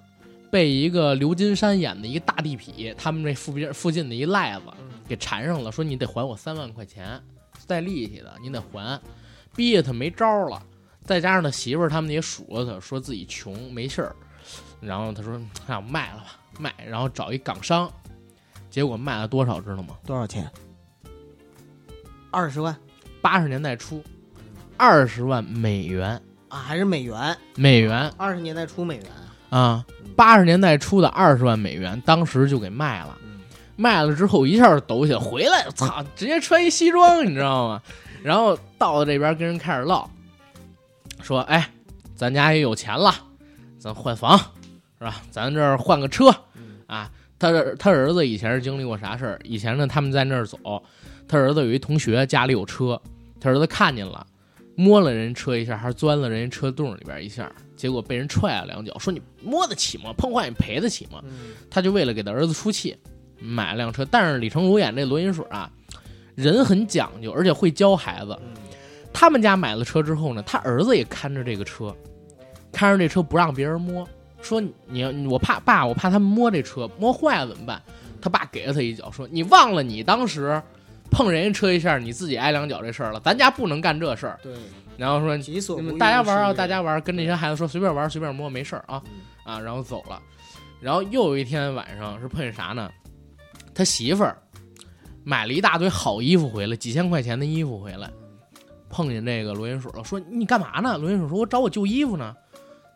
[0.51, 4.63] 被一个刘金山演的一个大地痞，他们这附边附近的一赖子
[5.09, 7.21] 给缠上了，说你得还我三万块钱，
[7.67, 9.01] 带利息的，你得还，
[9.57, 10.63] 逼得他没招了。
[11.05, 14.17] 再加上他媳妇儿他们也数落他，说自己穷没事儿，
[14.81, 16.27] 然后他说：“那、我卖了吧，
[16.59, 17.91] 卖。”然后找一港商，
[18.71, 19.97] 结果卖了多少知道吗？
[20.07, 20.51] 多少钱？
[22.31, 22.77] 二十万
[23.21, 24.03] 八十年代初，
[24.77, 27.37] 二十万美元，啊，还是美元？
[27.57, 29.07] 美元二十年代初美元。
[29.51, 33.17] 啊，八十年代初的二十万美元，当时就给卖了。
[33.23, 33.29] 嗯
[33.81, 37.81] 卖了之后一下就抖起来，回来，操，直接穿一西装，你知道吗？
[38.25, 40.11] 然后到了这边跟人开始唠，
[41.23, 41.71] 说：“哎，
[42.17, 43.15] 咱家也有钱了，
[43.79, 44.37] 咱换房
[44.99, 45.23] 是吧？
[45.31, 46.35] 咱这儿换个车
[46.87, 49.39] 啊。”他他儿子以前是经历过啥事儿？
[49.45, 50.59] 以前呢，他们在那儿走，
[51.29, 53.01] 他儿子有一同学家里有车，
[53.41, 54.27] 他儿子看见了，
[54.75, 60.13] 摸了人车一下，还是钻了人家车洞里边一下，结果被人踹了两脚，说你摸得起吗？
[60.19, 61.23] 碰坏你赔得起吗？
[61.27, 62.97] 嗯他就为了给他儿子出气，
[63.39, 64.05] 买了辆车。
[64.05, 65.71] 但是李成儒演这罗银水啊，
[66.35, 68.37] 人很讲究，而且会教孩子。
[68.43, 68.49] 嗯
[69.13, 71.95] 他们家买了车之后呢，他儿子也看着这个车，
[72.73, 74.07] 看着这车不让别人摸，
[74.41, 77.83] 说你我怕爸，我怕他们摸这车，摸坏了怎么办？
[78.21, 80.61] 他爸给了他一脚，说你忘了你当时
[81.11, 84.39] 碰人家车一下，你自己挨两脚这事儿了，咱家不能干这事儿。
[84.43, 84.53] 对，
[84.97, 90.21] 然后说你们大家玩啊，大家玩，跟那些孩子说随便玩，随便摸，没事儿啊嗯啊，然后走了。
[90.81, 92.91] 然后又有一天晚上是碰见啥呢？
[93.75, 94.37] 他媳妇儿
[95.25, 98.11] 买了一大堆好衣服回来，几千块钱的衣服回来，
[98.89, 100.99] 碰见这个罗云水了，说你干嘛呢？
[100.99, 102.35] 罗云水说：“我找我旧衣服呢，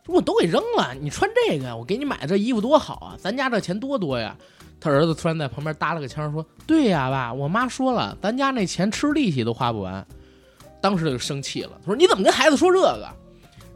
[0.07, 1.75] 我都给扔了，你穿这个呀？
[1.75, 4.35] 我给你买这衣服多好啊，咱家这钱多多呀。”
[4.79, 10.05] 他儿子突然在旁边搭了个腔说：“对呀，爸，我妈说了，咱家那钱吃利息都花不完。”
[10.81, 13.09] 当时就生气了，他说：“你怎么跟孩子说这个？”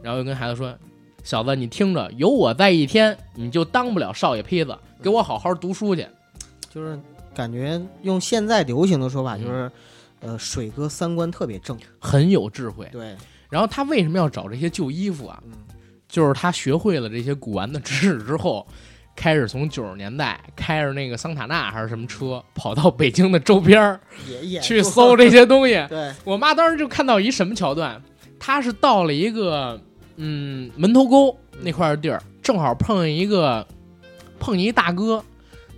[0.02, 0.76] 然后又跟孩子说
[1.24, 6.06] ：“小子，你听着，有我在一天，你就当不了少爷坯子，给我好好读书去。
[6.68, 7.00] 就是
[7.34, 9.72] 感觉用现在流行的说法嗯就是，
[10.20, 12.86] 呃，水哥三观特别正。”很有智慧。
[12.92, 13.16] 对，
[13.48, 15.42] 然后他为什么要找这些旧衣服啊？
[16.08, 18.66] 嗯就是他学会了这些古玩的知识之后，
[19.14, 24.00] 开始从九十年代开着那个桑塔纳还是什么车，跑到北京的周边儿
[24.62, 25.74] 去搜这些东西。
[25.88, 28.02] 对，我妈当时就看到一什么桥段，
[28.38, 29.78] 她是到了一个
[30.16, 33.66] 嗯门头沟那块儿地儿，正好碰见一个
[34.38, 35.22] 碰见一大哥，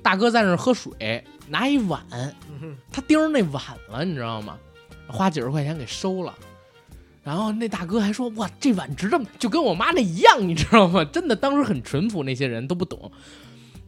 [0.00, 2.00] 大哥在那儿喝水，拿一碗，
[2.62, 4.56] 嗯他盯着那碗了，你知道吗？
[5.08, 6.32] 花几十块钱给收了。
[7.22, 11.04] 然后那大哥还说：“哇，这碗值这么，就跟我妈那一样，你知道吗？
[11.04, 13.10] 真的，当时很淳朴，那些人都不懂。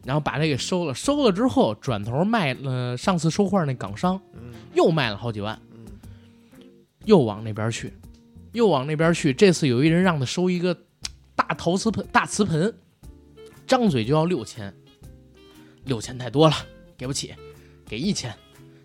[0.04, 5.58] 然后把这给收了，收了之后转头卖了上次收画那港商，嗯又卖了好几万。
[5.72, 5.86] 嗯
[7.04, 7.92] 又往那边去，
[8.52, 9.32] 又往那边去。
[9.32, 10.76] 这次有一人让他收一个
[11.34, 12.72] 大陶瓷盆、大瓷盆，
[13.66, 14.72] 张嘴就要六千，
[15.84, 16.54] 六千太多了，
[16.96, 17.34] 给不起，
[17.88, 18.32] 给一千，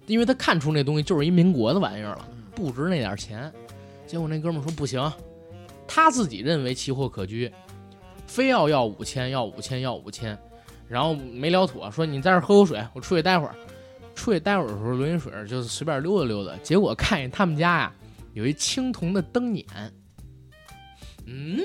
[0.07, 3.53] 因为他看出那东西就是一民国的玩意儿了，不值那点钱。
[4.07, 5.11] 结果那哥们儿说不行，
[5.87, 7.51] 他自己认为奇货可居，
[8.25, 10.37] 非要要五千，要五千，要五千，
[10.87, 13.53] 然后没聊妥，说你在这喝口水，我出去待会儿。
[14.15, 17.93] 出去待会儿的时候，罗云水就是随便溜达溜达，结果看见他们家呀
[18.33, 19.65] 有一青铜的灯眼，
[21.27, 21.61] 嗯，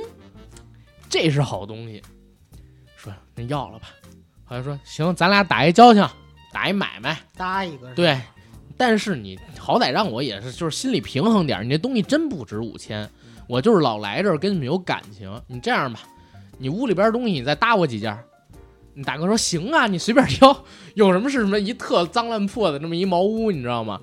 [1.09, 2.03] 这是好东西，
[2.95, 3.89] 说那要了吧。
[4.45, 6.07] 好像说行，咱俩打一交情，
[6.53, 8.21] 打一买卖，搭一个对。
[8.77, 11.65] 但是你好歹让我也是，就是心里平衡点儿。
[11.65, 13.09] 你这东西真不值五千，
[13.47, 15.31] 我就是老来这儿跟你们有感情。
[15.47, 16.01] 你这样吧，
[16.59, 18.25] 你屋里边东西你再搭我几件儿。
[18.95, 23.99] 你大哥说行啊，你随便挑，有什么是什么一特脏乱破的这么一茅屋，你知道吗？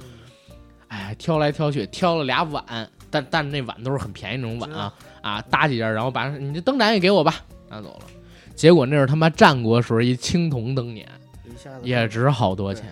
[0.87, 7.35] 哎，挑来挑去，挑了俩碗，但但那碗都是很便宜那种碗啊啊，搭几件，然后把你这灯盏也给我吧，
[7.69, 8.07] 拿走了。
[8.55, 11.07] 结果那是他妈战国时候一青铜灯眼，
[11.45, 12.85] 一下子也值好多钱。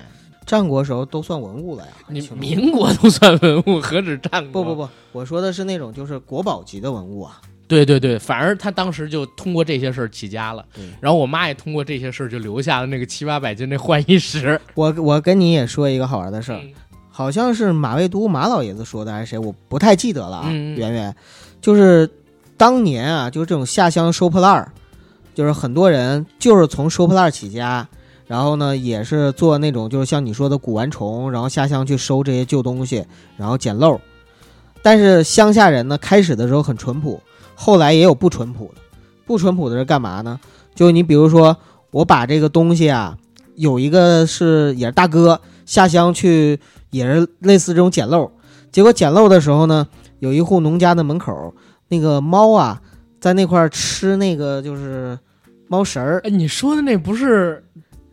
[0.48, 1.92] 战国时候都算文物了呀。
[2.08, 4.64] 你民国都算文物，何止战国？
[4.64, 7.40] 不不不，我说的是那种就是国宝级的文物啊。
[7.68, 10.66] 对对对，反而他当时就通过这些事儿起家了，
[11.02, 14.60] 然后我妈也通过这些事儿就留下了那个七八百斤那换衣石。
[14.74, 16.74] 我我跟你也说一个好玩的事儿，嗯
[17.10, 20.52] 好像是马未都马老爷子说的还是谁，我不太记得了啊。
[20.52, 21.14] 圆圆，
[21.60, 22.08] 就是
[22.56, 24.72] 当年啊，就是这种下乡收破烂儿，
[25.34, 27.90] 就是很多人就是从收破烂儿起家，
[28.28, 33.06] 然后呢也是做那种就是像你说的古玩虫，然后下乡去收这些旧东西，
[33.38, 34.00] 然后捡漏。
[34.82, 37.22] 但是乡下人呢，开始的时候很淳朴，
[37.56, 38.82] 后来也有不淳朴的。
[39.26, 40.40] 不淳朴的是干嘛呢？
[40.74, 41.58] 就你比如说，
[41.92, 43.18] 我把这个东西啊，
[43.56, 46.60] 有一个是也是大哥下乡去，
[46.92, 48.32] 也是类似这种捡漏。
[48.72, 49.88] 结果捡漏的时候呢，
[50.20, 51.54] 有一户农家的门口，
[51.90, 52.82] 那个猫啊，
[53.20, 55.18] 在那块吃那个就是
[55.68, 56.22] 猫食儿。
[56.24, 57.62] 哎，你说的那不是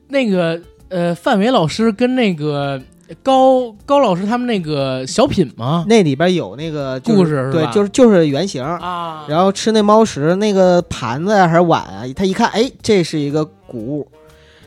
[0.08, 2.80] 那个呃范伟老师跟那个
[3.22, 5.84] 高高老师他们那个小品吗？
[5.88, 8.62] 那里边有那个、就是、故事是吧对，就是就是原型。
[8.64, 14.08] 啊然后吃那猫食，那个盘子呀还是碗啊，他一看，哎，这是一个谷物，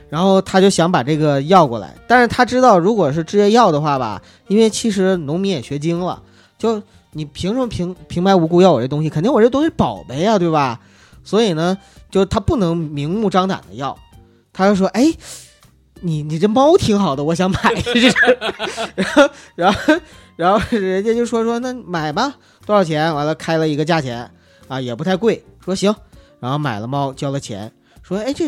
[0.10, 6.22] 然后他就想把这个要过来，但是他知道，如果是直接要的话吧，因为其实农民也学精了，
[6.58, 6.82] 就
[7.14, 9.10] 你凭什么平平白无故要我这东西？
[9.10, 10.80] 肯定我这东西宝贝呀，对吧？
[11.24, 11.78] 所以呢，
[12.10, 13.98] 就他不能明目张胆的要，
[14.58, 15.14] 他就说，哎。
[16.02, 18.14] 你你这猫挺好的，我想买一只，
[18.94, 19.96] 然后然后
[20.36, 22.36] 然后人家就说说那买吧，
[22.68, 23.12] 多少钱？
[23.16, 24.30] 完了开了一个价钱，
[24.68, 25.92] 啊，也不太贵，说行，
[26.40, 27.72] 然后买了猫，交了钱，
[28.04, 28.48] 说哎这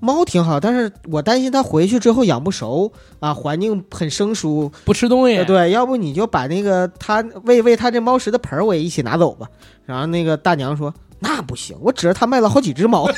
[0.00, 2.90] 猫挺好，但是我担心它回去之后养不熟
[3.20, 4.72] 啊，环境很生疏。
[4.86, 9.46] 不吃东西呃，对，要不你就把那个它喂喂它这猫食的盆儿我也一起拿走吧。
[9.84, 10.94] 然后那个大娘说。
[11.18, 13.08] 那不行，我指着他卖了好几只猫。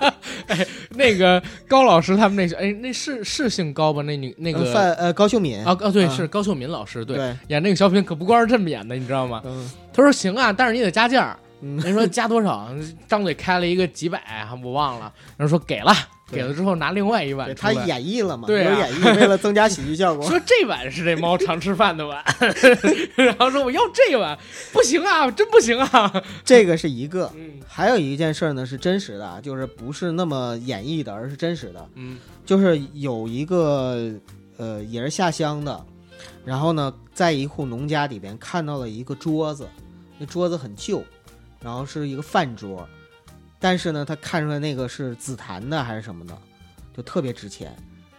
[0.90, 4.02] 那个高老师他们那哎，那是是姓高吧？
[4.02, 9.42] 那女那个范呃高秀敏啊哦对，嗯是高秀敏老师，对，对，演那个小品可不光是这么演的，你知道吗？
[9.44, 11.36] 嗯他说行啊，但是你得加价。
[11.60, 12.68] 嗯人说加多少？
[13.08, 15.12] 张嘴开了一个几百，我忘了。
[15.36, 15.98] 然后说给了，对
[16.30, 17.72] 给了之后拿另外一碗对他。
[17.72, 20.24] 演绎了嘛，对啊有演绎，为了增加喜剧效果。
[20.28, 22.22] 说这碗是这猫常吃饭的碗，
[23.16, 24.38] 然后说我要这碗，
[24.72, 26.22] 不行啊，真不行啊。
[26.44, 31.88] 这个是一个，嗯还有一件事儿呢是真实的啊，就是不是那么演绎的，而是真实的。
[31.94, 34.10] 嗯就是有一个
[34.56, 35.84] 呃也是下乡的，
[36.44, 39.68] 然后呢在一户农家里边看到了一个桌子，
[40.18, 41.02] 那桌子很旧，
[41.62, 42.86] 然后是一个饭桌，
[43.58, 46.36] 但是呢他看出来那个是紫檀的还是什么的，
[46.96, 47.74] 就特别值钱。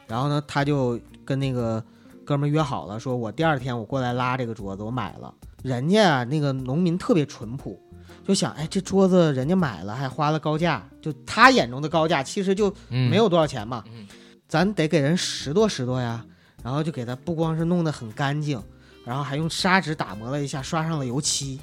[0.07, 1.83] 然后呢他就跟那个
[2.25, 5.33] 哥们儿约好了，说我第二天我过来拉这个桌子，我买了。
[5.63, 7.79] 人家啊那个农民特别淳朴。
[8.27, 14.07] 就想，哎，这桌子人家买了，还花了高价，就他眼中的高价，其实就嗯，没有多少钱嘛，嗯
[14.47, 16.23] 咱得给人拾掇拾掇呀，
[16.63, 18.61] 然后就给他不光是弄得很干净，
[19.09, 21.59] 然后还用砂纸打磨了一下，刷上了油漆。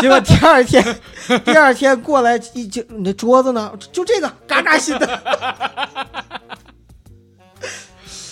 [0.00, 0.82] 结果第二天，
[1.44, 5.20] 第二天过来一就你的桌子呢，就这个嘎嘎新的。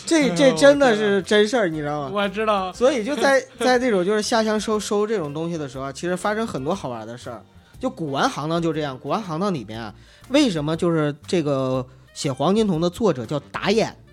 [0.06, 2.10] 这这真的是真事儿，你知道吗？
[2.14, 2.72] 我知道。
[2.72, 7.42] 所以就在在这种就是下乡收收这种东西的时候啊，其实发生很多好玩的事儿。
[7.78, 9.92] 就古玩行当就这样，古玩行当里边啊，
[10.30, 14.03] 为什么就是这个写黄金瞳的作者叫打眼呢？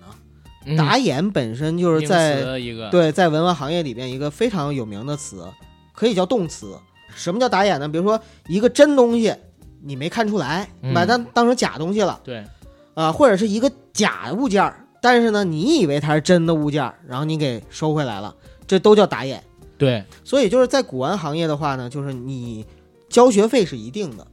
[0.64, 5.44] 嗯打眼本身就是名在词一个，对在文玩行业里边一个非常有名的词，
[5.92, 6.76] 可以叫动词。
[7.14, 7.88] 什么叫打眼呢？
[7.88, 9.34] 比如说一个真东西
[9.82, 12.44] 你没看出来，嗯把它当成假东西了对，
[12.94, 18.34] 啊、或者是一个假物件儿，但是呢你以为它是真的物件儿，然后你给收回来了，
[18.66, 19.42] 这都叫打眼。
[19.76, 22.64] 对，所以就是在古玩行业的话呢，就是你
[23.08, 24.26] 交学费是一定的。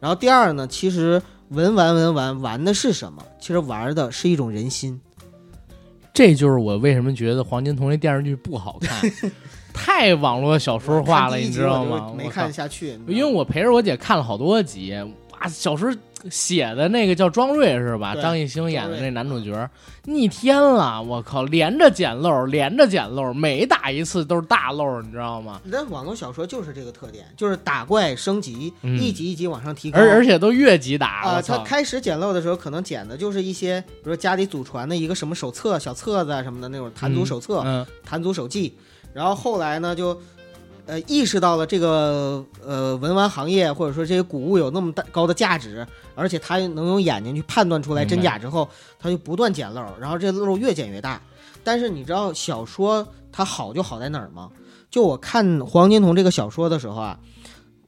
[0.00, 3.24] 然后第二呢，其实文玩文玩玩的是什么？
[3.40, 5.00] 其实玩的是一种人心。
[6.20, 9.10] 这就是我为什么觉得《黄金瞳》这电视剧不好看，
[9.72, 12.12] 太网络小说化了，你知道吗？
[12.14, 14.94] 没看下去，因为我陪着我姐看了好多集，
[15.40, 15.92] 哇，小时候
[16.30, 18.14] 写的那个叫庄瑞是吧？
[18.14, 19.68] 张艺兴演的那男主角，
[20.04, 25.58] 逆天了，我靠，连着捡漏，连着捡漏，每打一次都是大漏，你知道吗？
[25.64, 29.98] 那网络小说就是这个特点，就是打怪升级，嗯一级一级往上提高。
[29.98, 31.40] 而而且都越级打，啊！
[31.40, 38.76] 他开始捡漏的时候，可能捡的就是一些，比如说家里祖传的一个什么手册、小册子啊什么的那种弹祖手册、嗯，弹祖手记，
[39.14, 40.20] 然后后来呢，就
[40.90, 51.20] 呃意识到了这个呃文玩行业或者说这些古物有那么大高的价值，而且他能用眼睛去判断出来真假之后，他就不断捡漏，然后这漏越捡越大。
[51.62, 54.50] 但是你知道小说它好就好在哪儿吗？
[54.90, 57.20] 就我看《黄金瞳》这个小说的时候啊，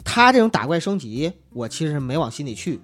[0.05, 2.79] 他这种打怪升级，我其实没往心里去。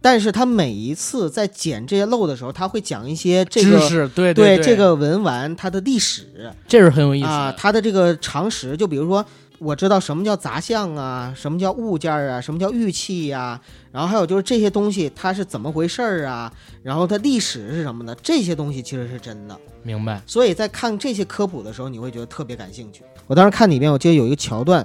[0.00, 7.56] 但是他每一次在捡这些漏的时候，他会讲一些这个知识，对对对这个文玩它的历史，这是很有意思啊，的。
[7.56, 9.24] 它的这个常识，就比如说，
[9.58, 13.60] 我知道什么叫杂项啊，什么叫物件儿啊，什么叫玉器呀、
[13.92, 19.56] 然后还有就是这些东西它是怎么回事儿啊，然后它历史是什么的，这些东西其实是真的。
[19.82, 23.02] 明白，所以在看这些科普的时候，你会觉得特别感兴趣。
[23.26, 24.84] 我当时看里面，我记得有一个桥段，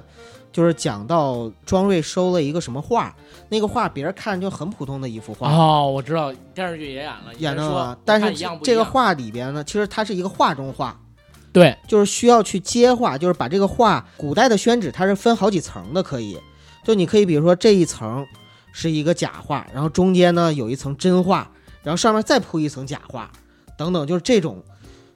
[0.52, 3.14] 就是讲到庄瑞收了一个什么画，
[3.48, 10.99] 那个画别人看就很普通的一幅画，哦，我知道电视剧也演了，演了，但是这个画里边呢，其实它是一个画中画。
[11.52, 16.38] 对，就是需要去接画，就是把这个画，古代的宣纸它是分好几层的，可以，
[16.84, 18.26] 就你可以比如说这一层
[18.72, 21.50] 是一个假画，然后中间呢有一层真画，
[21.82, 23.30] 然后上面再铺一层假画，
[23.76, 24.62] 等等，就是这种。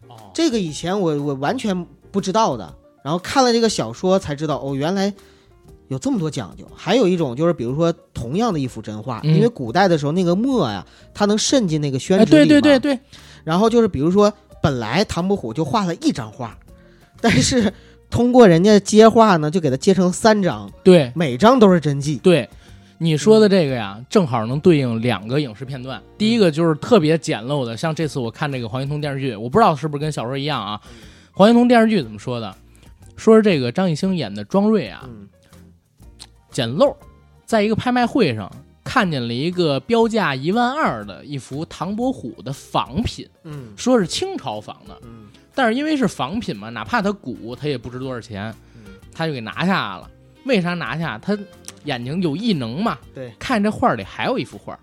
[0.09, 5.15] 哦，这个以前我我完全不知道的，然后看了这个小说才知道，哦，原来
[5.89, 6.67] 有这么多讲究。
[6.75, 9.35] 还有一种就是，比如说同样的一幅真画，嗯。
[9.35, 13.01] 因为古代的时候那个墨呀，它能渗进那个宣哎，纸里嘛，对对对对，
[13.45, 14.33] 然后就是比如说，
[14.65, 16.57] 本来唐伯虎就画了一张画，
[17.21, 17.71] 但是
[18.09, 22.19] 通过人家接画呢，就给他接成三张，对每张都是真迹。
[22.23, 22.49] 对，
[22.97, 26.03] 你说的这个呀，正好能对应两个影视片段。
[26.17, 30.81] 第一个就是特别简陋的，像这次我看这个黄金瞳电视剧，我不知道是不是跟小说一样啊。
[31.33, 32.57] 黄金瞳电视剧怎么说的？
[33.17, 35.29] 说是这个张艺兴演的庄瑞啊，嗯
[36.51, 36.97] 捡漏，
[37.45, 38.51] 在一个拍卖会上
[38.85, 43.73] 看见了一个标价一万二的一幅唐伯虎的仿品，嗯。
[43.77, 45.29] 说是清朝仿的，嗯。
[45.55, 50.11] 但是因为是仿品嘛，哪怕它古，它也不值多少钱，嗯，他就给拿下了。
[50.45, 51.17] 为啥拿下？
[51.19, 51.39] 他
[51.85, 54.79] 眼睛有异能嘛，对，看这画里还有一幅画，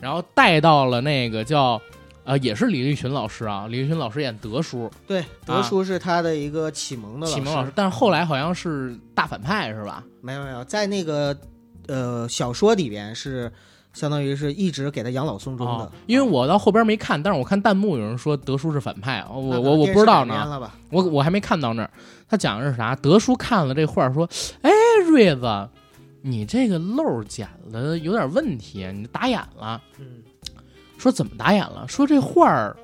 [0.00, 1.80] 然后带到了那个叫
[2.24, 7.34] 呃，也是李立群老师啊，李立群老师演德叔，对，德叔是他的一个启蒙的师。
[7.34, 10.02] 启蒙老师，，但是后来好像是大反派是吧？
[10.20, 11.36] 没有没有，在那个
[11.88, 13.50] 呃小说里边是
[13.92, 20.70] 相当于是一直给他养老送终的哦，，因为我到后边没看，但是我看弹幕有人说德叔是反派，啊我我我不知道呢？
[20.90, 21.90] 我我还没看到那儿。
[22.28, 22.96] 他讲的是啥？
[22.96, 24.28] 德叔看了这画儿说
[24.62, 24.70] ：“哎，
[25.08, 25.68] 瑞子，
[26.22, 30.22] 你这个漏剪了有点问题，你打眼了。”嗯
[30.96, 31.86] 说怎么打眼了？
[31.86, 32.74] 说这画儿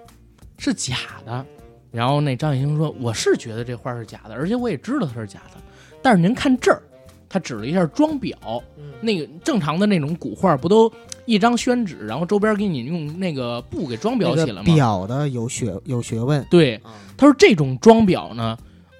[0.58, 0.94] 是假
[1.24, 1.44] 的。
[1.90, 5.60] 然后那张艺兴说：“我是觉得这画是假的，而且我也知道它是假的。
[6.02, 6.82] 但是您看这儿，
[7.30, 8.34] 他指了一下装裱，
[8.76, 10.92] 嗯那个正常的那种古画不都
[11.24, 14.74] 一张宣纸，然后周边给你用那个布给装裱起来吗？
[14.74, 18.58] 表的有学有学问对，啊，他说这种装裱呢，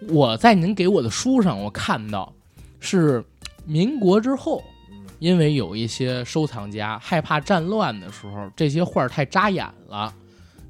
[0.09, 2.33] 我在您给我的书上我看到
[2.79, 3.23] 是
[3.67, 4.63] 民国之后，
[5.19, 10.15] 因为有一些收藏家害怕战乱的时候，这些画太扎眼了。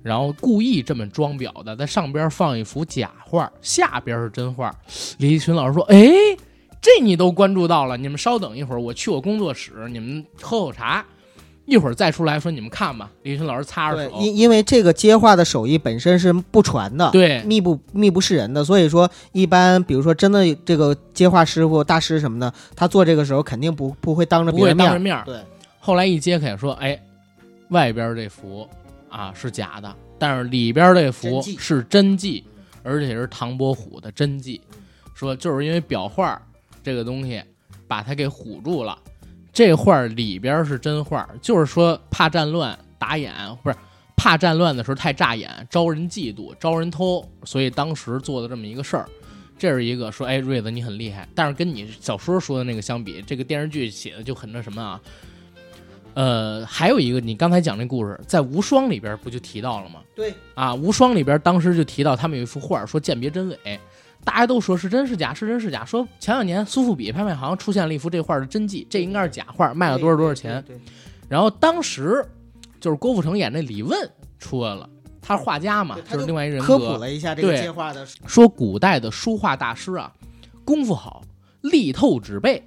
[0.02, 4.74] 然后故意这么装裱的，在上边放一幅假画，下边是真画。
[5.18, 6.08] 李立群老师说：“哎，
[6.80, 11.04] 这你都关注到了，你们稍等一会儿，我去我工作室，你们喝口茶，
[11.66, 25.22] 一会儿再出来说你们看吧。”李立群老师擦着对，手，因因为这个接话的手艺本身是不传的，对密不密不示人的，所以说一般比如说真的这个接话师傅、大师什么的，他做这个时候肯定不不会当着不会别人面儿，当着面。
[25.26, 25.40] 对，
[25.78, 26.98] 后来一揭开说，哎，
[27.68, 28.66] 外边这幅
[29.10, 32.42] 啊是假的，但是里边这幅是真迹，
[32.82, 34.60] 而且是唐伯虎的真迹。
[35.14, 36.40] 说就是因为裱画
[36.82, 37.42] 这个东西
[37.86, 38.98] 把它给唬住了，
[39.52, 43.76] 这画里边是真画，就是说怕战乱打眼，不是
[44.16, 49.08] 怕战乱的时候太扎眼，招人嫉妒，招人偷，所以当时做的这么一个事儿。
[49.58, 54.98] 这是一个说，哎，瑞子你很厉害，但是跟你小说说的那个相比，这个电视剧写的就很那什么啊。
[56.14, 60.00] 呃，还有一个，你刚才讲那故事，在《无双》里边不就提到了吗？
[60.14, 63.78] 对啊，《无双》里边当时就提到他们有一幅画，说鉴别真伪，
[64.22, 65.84] 大家都说是真是假，是真是假。
[65.84, 70.62] 说前两年苏富比拍卖行出现了一幅这画的真迹，这应该是假画，卖了多少多少钱。
[70.66, 70.76] 对？
[70.76, 70.82] 对对
[71.28, 72.24] 然后当时
[72.80, 74.88] 就是郭富城演那李问出来了，
[75.22, 76.66] 他是画家嘛就是另外一人格。
[76.66, 80.12] 科普了一下这个对接画的，说古代的书画大师啊，
[80.64, 81.22] 功夫好，
[81.62, 82.62] 力透纸背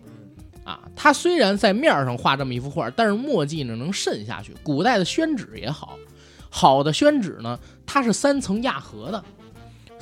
[0.63, 0.79] 啊。
[0.95, 4.55] 他虽然在面上画这么一幅画，但是墨迹呢能渗下去。
[4.63, 5.97] 古代的宣纸也好，
[6.49, 9.23] 好的宣纸呢，它是三层压合的。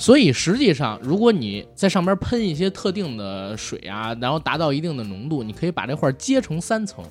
[0.02, 7.06] 所以实际上，如果你在上边喷一些特定的水啊，然后达到一定的浓度，你可以把这画接成三层。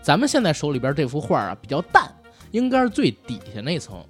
[0.00, 2.08] 咱们现在手里边这幅画啊比较淡，
[2.52, 4.00] 应该是最底下那层。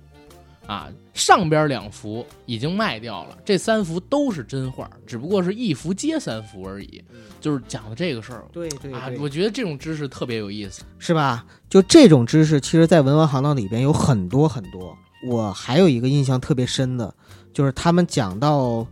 [0.66, 7.03] 啊，上边两幅已经卖掉了，这三幅都是真画，只不过是一幅接三幅而已。
[7.41, 10.83] 就是讲的这个事儿对对啊，对我觉得这种知识特别有意思。
[10.99, 11.47] 是吧？
[11.70, 14.95] 就这种知识，其实，在文玩行当里边有很多很多。
[15.26, 17.12] 我还有一个印象特别深的，
[17.59, 18.87] 就是他们讲到，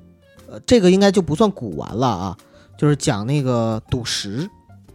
[0.50, 2.36] 呃，这个应该就不算古玩了啊，
[2.76, 4.50] 就是讲那个赌石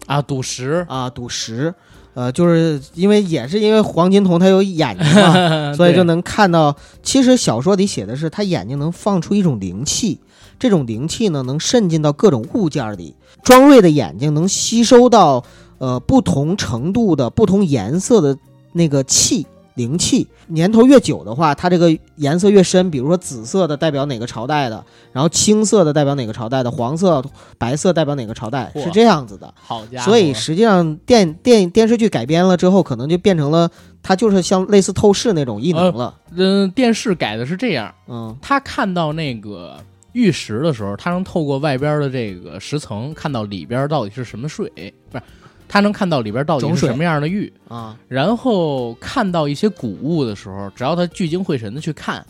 [0.08, 1.74] 啊，赌石，啊，赌石，
[2.14, 6.76] 呃，就是因为也是因为黄金瞳它有眼睛嘛， 所以就能看到。
[7.02, 10.20] 其实小说里写的是，他眼睛能放出一种灵气，
[10.60, 13.16] 这种灵气呢，能渗进到各种物件里。
[13.42, 15.46] 庄瑞的眼睛能吸收到
[15.78, 18.38] 呃不同程度的、不同颜色的
[18.74, 19.48] 那个气。
[19.76, 22.92] 灵气年头越久的话，它这个颜色越深。
[22.92, 27.24] 比如说紫色的代表哪个朝代的，然后青色的代表哪个朝代的，黄色、
[27.58, 29.54] 白色代表哪个朝代，是这样子的。
[29.56, 33.70] 好家伙，所以实际上电电电视剧改编了之后，可能就变成了
[34.04, 36.16] 它就是像类似透视那种异能了。
[36.36, 39.78] 嗯，电视改的是这样，嗯他看到那个
[40.14, 44.70] 玉石的时候，他能透过外边的这个石层看到里边到底是什么水，
[45.10, 45.24] 不是，
[45.72, 47.52] 他能看到里边到底是什么样的玉。
[47.70, 52.26] 啊，然后看到一些古物的时候，只要他聚精会神的去看，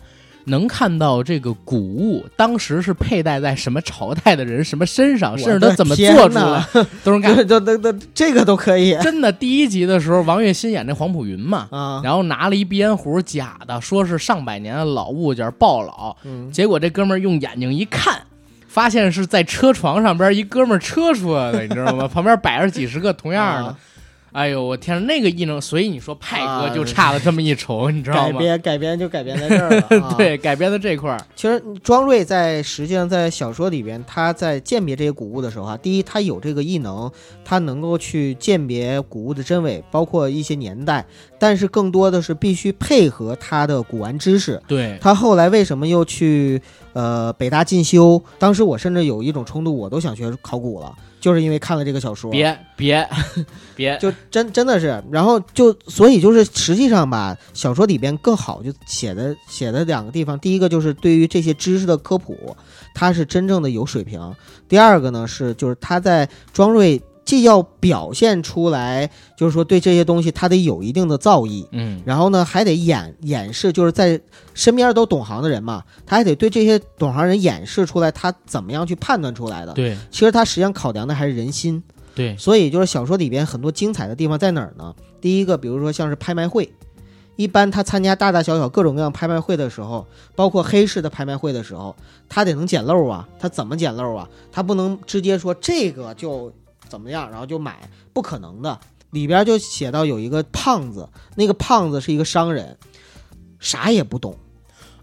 [0.45, 6.63] 能看到这个古物当时是佩戴在什么朝代的人什么身上，甚至他怎么做出来，
[7.03, 7.35] 都能看。
[7.47, 7.59] 这
[8.13, 12.01] 这个都可以真的，第一集的时候，王栎鑫演那黄埔云嘛，啊。
[12.03, 18.21] 然后拿了一鼻烟壶，假的，说是上百年的老物件爆老，嗯，结果这哥们儿用眼睛一看。
[18.71, 22.07] 发现是在车床上边一哥们儿车出来的，你知道吗？
[22.11, 23.77] 旁边摆着几十个同样的，啊
[24.31, 28.39] 哎呦，我天，那个异能，所以你说派啊哥就差了这么一筹，你知道吗改？
[28.39, 30.01] 编改编就改编在这儿了。
[30.01, 37.11] 啊，对，改编的这块儿，其实庄瑞在实际上在小说里边，他在鉴别这些古物的时候啊，第一他有这个异能，
[37.43, 41.05] 他能够去鉴别古物的真伪，包括一些年代，
[41.41, 44.61] 但是更多的是必须配合他的古玩知识。
[44.67, 46.61] 对，他后来为什么又去
[46.93, 48.23] 呃北大进修。
[48.37, 52.29] 当时我甚至有一种冲动，我都想学考古了，就是因为看了这个小说。
[52.29, 53.09] 别别
[53.75, 62.55] 别，就真真的是，然后就所以就是实际上吧，小说里边更好就写的写的两个地方，第一个就是对于这些知识的科普，
[62.93, 64.31] 它是真正的有水平；
[64.69, 74.19] 第二个呢是就是他在庄瑞既要表现出来，就是说对这些东西他得有一定的造诣，嗯然后呢还得演演示，就是在
[74.53, 79.71] 身边都懂行的人嘛，他还得对这些懂行人演示出来他怎么样去判断出来的。
[79.71, 81.81] 对其实他实际上考量的还是人心。
[82.13, 84.93] 对，所以就是小说里边很多精彩的地方在哪儿呢？
[85.21, 86.69] 第一个，比如说像是拍卖会，
[87.37, 90.05] 一般他参加大大小小各种各样拍卖会的时候，
[90.35, 91.95] 包括黑市的拍卖会的时候，
[92.27, 94.27] 他得能捡漏啊，他怎么捡漏啊？
[94.51, 96.51] 他不能直接说这个就
[96.91, 97.79] 怎么样，然后就买，
[98.11, 98.77] 不可能的。
[99.11, 102.77] 里边就写到有一个胖子，那个胖子是一个商人，
[103.59, 104.35] 啥也不懂，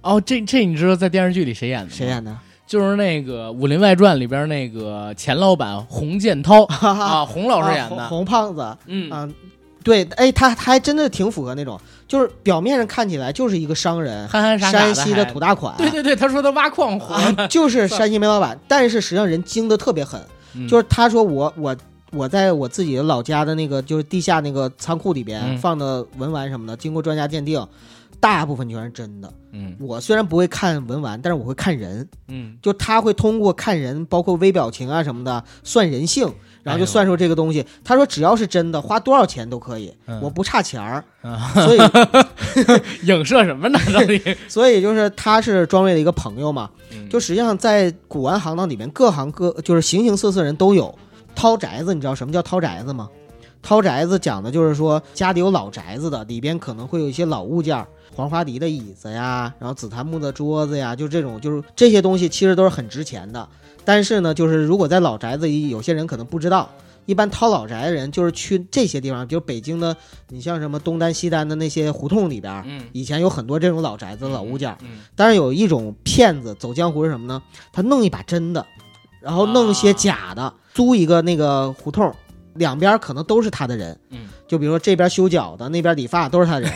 [0.02, 1.90] 哦，这这你知道在电视剧里谁演的？
[1.90, 2.06] 谁？
[2.06, 2.36] 演的？
[2.66, 8.06] 就是那个《武林外传》里边那个钱老板洪建涛 啊，洪老师演的。
[8.08, 9.28] 洪胖子，嗯啊，
[9.82, 20.22] 对，哎，他他还真的挺符合那种，就是表面上看起来就是一个商人，憨憨傻傻山西的土大款，对对对，他说他挖矿活啊，就是山西煤老板，但是实际上人精的特别狠，
[20.58, 20.68] 嗯。
[20.68, 21.76] 就是他说我我
[22.10, 25.58] 我在我自己的老家的那个就是地下那个仓库里边嗯。
[25.58, 27.66] 放的文玩什么的，经过专家鉴定，
[28.20, 29.32] 大部分全是真的。
[29.52, 29.74] 嗯。
[29.78, 32.56] 我虽然不会看文玩，但是我会看人，嗯。
[32.60, 36.32] 就他会通过看人，包括微表情啊什么的，算人性。
[36.68, 41.78] 然后就算出这个东西，他说只要是真的，花多少钱都可以，嗯我不差钱儿，啊，所以
[43.06, 43.78] 影射什么呢？
[43.92, 44.20] 到底？
[44.48, 50.96] 所以就是他是庄瑞的一个朋友嘛，嗯就实际上在古玩行当里面，各行各就是形形色色人都有。
[51.34, 53.08] 掏宅子，你知道什么叫掏宅子吗？
[53.62, 63.48] 掏宅子讲的就是说家里有老宅子的，里边可能会有一些老物件儿，黄花梨的椅子呀，然后紫檀木的桌子呀，就这种就是这些东西其实都是很值钱的。
[63.88, 66.68] 但是呢，就是如果在老宅子里，有些人可能不知道。
[67.06, 69.96] 一般掏老宅的人就是去这些地方，比如北京的，
[70.28, 74.76] 你像什么东单、西单的那些胡同里边以前有很多这种老宅子、老物件儿。
[74.82, 77.42] 嗯但是有一种骗子走江湖是什么呢？
[77.72, 78.66] 他弄一把真的，
[79.22, 82.14] 然后弄一些假的，租一个那个胡同，
[82.56, 83.98] 两边可能都是他的人。
[84.10, 86.70] 嗯，就比如说这边修脚的，那边理发都是他的人，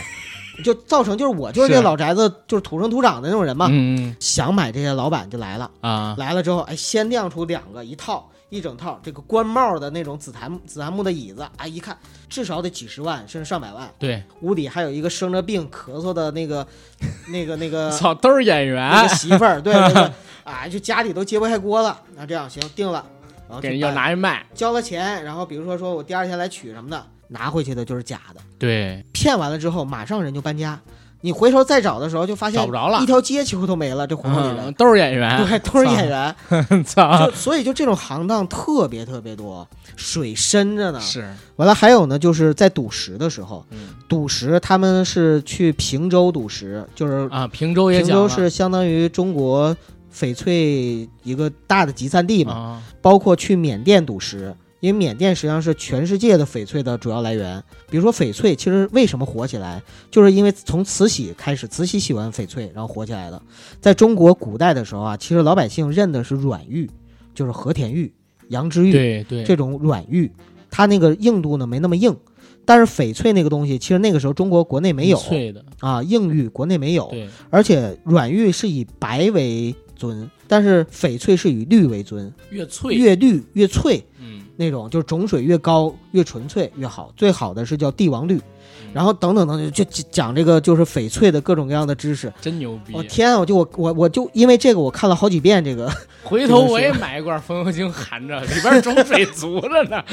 [0.63, 3.67] 就造成就是我就是这老宅子就是土生土长的那种人嘛。
[3.71, 8.29] 嗯想买这些老板就来了，啊，来了之后，哎，先亮出两个一套。
[8.49, 11.97] 一整套这个官帽的那种紫檀紫檀木的椅子啊，一看
[12.29, 13.91] 至少得几十万，甚至上百万。
[13.97, 16.67] 对，屋里还有一个生着病咳嗽的那个、
[17.29, 20.11] 那个、那个操，都是演那员个，媳妇儿，对对对，
[20.43, 21.99] 啊，就家里都揭不开锅了。
[22.15, 23.03] 那这样行，定了，
[23.47, 24.45] 然后给人要拿去卖。
[24.53, 27.03] 交了钱，然后比如说说我第二天来取什么的，
[27.33, 30.79] 拿回去的就是假的，对，骗完了之后马上人就搬家。
[31.25, 34.73] 你回头再找的时候，就发现找不着了一条街几乎都没了，这胡同里嗯，人。
[34.73, 36.35] 都是演员，对，都是演员，
[36.83, 39.65] 操，就所以就这种行当特别特别多，
[39.95, 40.99] 水深着呢。
[40.99, 49.73] 是，完了还有呢，就是在赌石的时候，嗯赌石他们是去平洲赌石，就是啊，平洲也讲了是相当于中国
[50.13, 54.53] 翡翠一个大的集散地嘛，啊，包括去缅甸赌石，
[54.83, 57.63] 因为缅甸实际上是全世界的翡翠的主要来源。
[57.89, 59.81] 比如说翡翠，其实为什么火起来，
[60.11, 63.41] 就是因为从慈禧开始，慈禧喜欢翡翠，然后火起来的。
[63.79, 66.91] 在中国古代的时候啊，其实老百姓认的是软玉，
[67.33, 68.13] 就是和田玉、
[68.49, 70.29] 羊脂玉对对，这种软玉，
[70.69, 72.13] 它那个硬度呢没那么硬。
[72.65, 75.17] 但是翡翠那个东西，其实那个时候中国国内没有
[75.79, 87.11] 啊，硬玉国内没有，对，而且软玉是以白为尊，但是翡翠是以绿为尊，越翠，越绿越翠嗯，那种，就是种水越高越纯粹越好。
[87.17, 88.39] 最好的是叫帝王绿，
[88.93, 92.31] 然后等等等等，就就讲这个就是翡翠的各种各样的知识。
[92.39, 93.01] 真牛逼我、！
[93.03, 93.39] 天啊！
[93.39, 95.91] 我就我我我就因为这个我看了好几遍这个，
[96.23, 100.03] 回头我也买一罐风油精含着， 里边种水足着呢，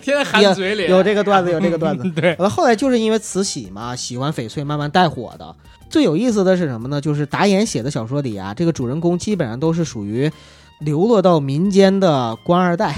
[0.00, 0.86] 天天含嘴里。
[0.86, 2.08] 有这个段子有这个段子。
[2.12, 5.54] 对，完了后来就是因为慈禧嘛，喜欢翡翠，慢慢带火的。
[5.88, 7.00] 最有意思的是什么呢？
[7.00, 10.30] 就是达言写的小说里啊，这个主人公基本上都是属于
[10.80, 12.94] 流落到民间的官二代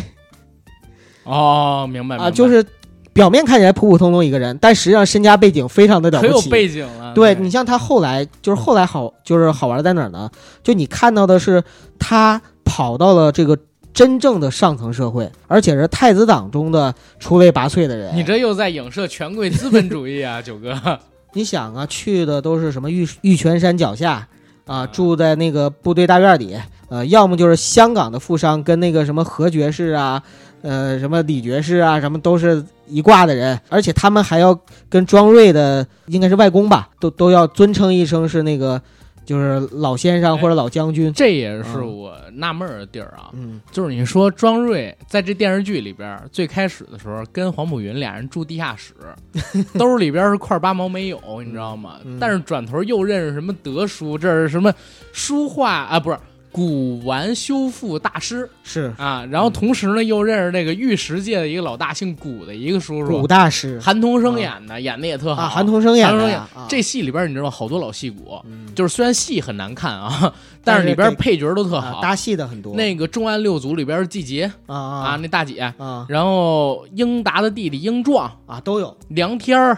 [1.24, 2.64] 哦，明白明啊，就是
[3.12, 6.50] 表面看起来普普通通一个人，但实际上身家背景非常的了很有不起。
[6.50, 7.12] 背景了。
[7.14, 10.30] 对你像他后来就是后来好就是好玩在哪儿呢？
[10.62, 11.62] 就你看到的是
[11.98, 13.58] 他跑到了这个
[13.92, 18.14] 真正的上层社会，而且是太子党中的出类拔萃的人。
[18.16, 20.78] 你这又在影射权贵资本主义啊， 九哥。
[21.34, 24.28] 你想啊，去的都是什么玉玉泉山脚下
[24.66, 26.56] 啊，嗯住在那个部队大院里，
[26.88, 30.22] 呃，要么就是香港的富商跟那个什么何爵士啊，
[30.62, 34.58] 呃，什么李爵士啊，什么都是一挂的人，而且他们还要
[34.88, 38.80] 跟庄瑞的应该是外公吧，都都要尊称一声是那个
[39.26, 41.12] 就是老先生或者老将军。
[41.12, 43.28] 这也是嗯我纳闷儿的地儿啊。
[43.34, 48.94] 嗯，就是你说庄瑞在这电视剧里边最开始的时候跟黄浦云俩人住地下室，
[49.78, 51.96] 兜里边是块八毛没有，你知道吗？
[52.04, 54.72] 嗯但是转头又认识什么德叔，这是什么
[55.12, 56.16] 书画啊，不是
[56.50, 58.48] 古玩修复大师。
[58.62, 58.92] 是。
[58.98, 59.24] 啊。
[59.30, 63.20] 然后同时呢又认识那个玉石界的一个老大，姓古的一个叔叔。
[63.20, 63.78] 古，大师。
[63.80, 65.42] 韩童生演的，演的也特好。
[65.42, 68.74] 啊，韩童生演的这戏里边你知道好多老戏骨，嗯。
[68.74, 70.32] 就是虽然戏很难看啊，
[70.64, 72.00] 但是 里边配角都特啊好。
[72.00, 72.74] 搭戏的很多。
[72.74, 76.06] 那个重案六组里边季杰啊啊，啊那大姐，啊。
[76.08, 78.96] 然后英达的弟弟英壮、啊都有。
[79.08, 79.74] 梁天儿，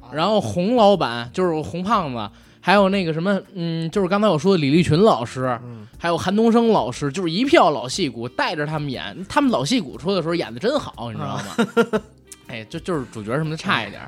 [0.00, 0.12] 啊。
[0.12, 2.30] 然后洪老板就是洪胖子，
[2.66, 5.86] 还有那个什么，嗯，就是刚才我说的李立群老师，嗯。
[5.98, 12.02] 还有韩东升老师，就是一票老戏骨带着他们演，他们老戏骨出的时候演的真好，你知道吗？
[12.48, 14.00] 哎，就就是主角什么的差一点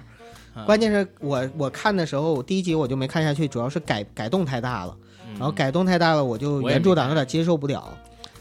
[0.64, 4.96] 关键是我我看的时候，第一集我就没看下去，主要是改改动太大了，
[5.26, 5.34] 嗯。
[5.38, 7.92] 然后改动太大了，我就原著党有点接受不了，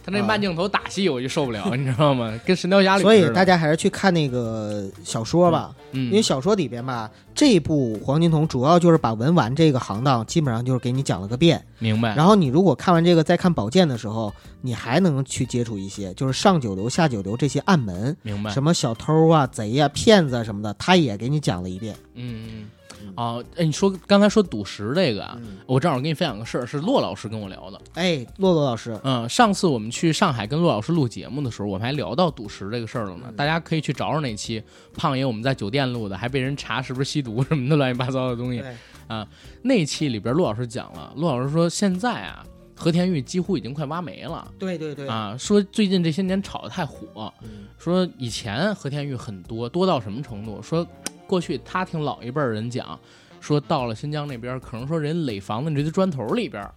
[0.05, 2.39] 他那慢镜头打戏我就受不了，你知道吗？
[2.45, 14.31] 跟《神雕侠侣》所以大家还是去看那个小说吧，嗯，因为小说里边吧，这部《黄金瞳》主要就是把文玩这个行当基本上就是给你讲了个遍，明白，然后你如果看完这个再看宝剑的时候，
[14.61, 21.95] 你还能去接触一些，就是上九流下九流这些暗门，明白，什么小偷啊、贼呀、骗子啊什么的，他也给你讲了一遍。
[22.13, 22.69] 嗯嗯。
[23.15, 27.79] 哦，哎，你说刚才说赌石这个啊，嗯我正好跟你分享个事儿，是骆老师跟我聊的。
[27.93, 33.23] 哎，骆骆老师，嗯，上次我们去上海跟骆老师录节目的时候，我们还聊到赌石这个事儿了呢。
[33.27, 38.63] 嗯大家可以去找找那期，胖爷我们在酒店录的，还被人查是不是吸毒什么的乱七八糟的东西。
[39.07, 39.27] 啊，
[39.61, 42.43] 那期里边骆老师讲了，骆老师说现在啊，
[42.75, 50.59] 和田玉几乎已经快挖没了对对对，啊，说最近这些年炒得太火，嗯说以前和田玉很多，多到什么程度？
[50.61, 50.85] 说
[51.27, 52.99] 过去他听老一辈儿人讲，
[53.39, 56.67] 说到了新疆那边，可能说人垒房子这些砖头里边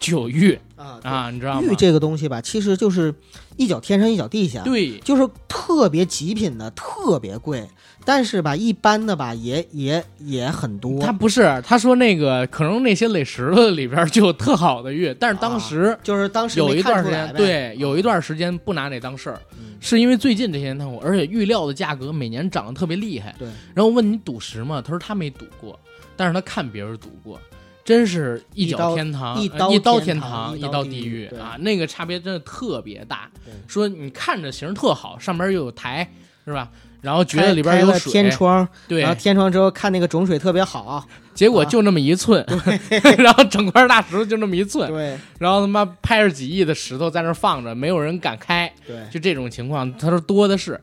[0.00, 0.58] 就有玉。
[0.76, 1.62] 啊啊，你知道吗？
[1.62, 3.14] 玉这个东西吧，其实就是
[3.56, 7.68] 一脚天上一脚地下，对，就是特别极品的，特别贵，
[8.08, 10.98] 但是吧，一般的吧也也也很多。
[10.98, 23.36] 他不是，他说那个可能那些垒石头里边就有特好的玉，但是当时就是当时有一段时间，对，有一段时间不拿那当事儿，嗯是因为最近这些年太火，而且玉料的价格每年涨得特别厉害。
[23.38, 24.80] 对，然后问你赌石吗？
[24.80, 25.78] 他说他没赌过，
[26.16, 27.38] 但是他看别人赌过。
[27.84, 31.56] 真是一脚天堂，一刀呃一刀天堂，一刀地狱啊！
[31.60, 33.52] 那个差别真的特别大对。
[33.66, 36.10] 说你看着形儿特好，上边又有台，
[36.46, 36.70] 是吧？
[37.00, 39.00] 然后觉得里边有水，天窗，对。
[39.00, 42.44] 然后，天窗之后看那个种水特别好，结果就那么一寸，
[43.18, 45.16] 然后整块大石头就那么一寸，对。
[45.38, 50.80] 然后他妈拍着几亿的石头在那放着，没有人敢开，对，就这种情况，他说多的是。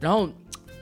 [0.00, 0.28] 然后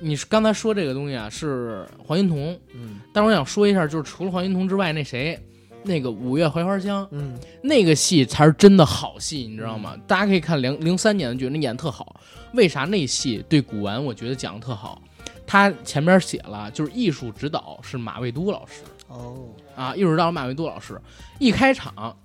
[0.00, 3.00] 你刚才说这个东西啊，是黄金瞳，嗯。
[3.12, 5.38] 但是我想说一下，就是除了黄金瞳之外，那谁，
[5.84, 9.96] 那个五月槐花香嗯那个戏才是真的好戏，你知道吗？
[10.06, 12.20] 大家可以看零零三年的剧，那演得特好。
[12.54, 15.00] 为啥那戏对古玩我觉得讲的特好？
[15.46, 18.82] 他前面写了，就是艺术指导是马未都老师。
[19.08, 21.00] 哦啊，艺术指导马未都老师
[21.38, 22.16] 一开场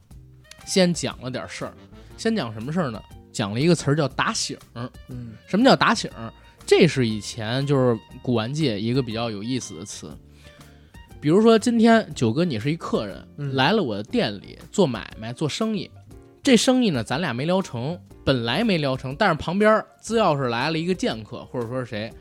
[0.65, 1.73] 先讲了点事儿，
[2.17, 3.01] 先讲什么事儿呢？
[3.31, 4.89] 讲了一个词儿叫打醒儿。
[5.09, 6.31] 嗯什么叫打醒儿？
[6.65, 10.11] 这是以前就是古玩界一个比较有意思的词。
[11.19, 15.89] 比如说，今天九哥你是一客人，嗯来了我的店里做买卖做生意，
[16.43, 22.13] 这生意呢咱俩没聊成，本来没聊成，但是旁边只要是来了一个剑客或者说是谁，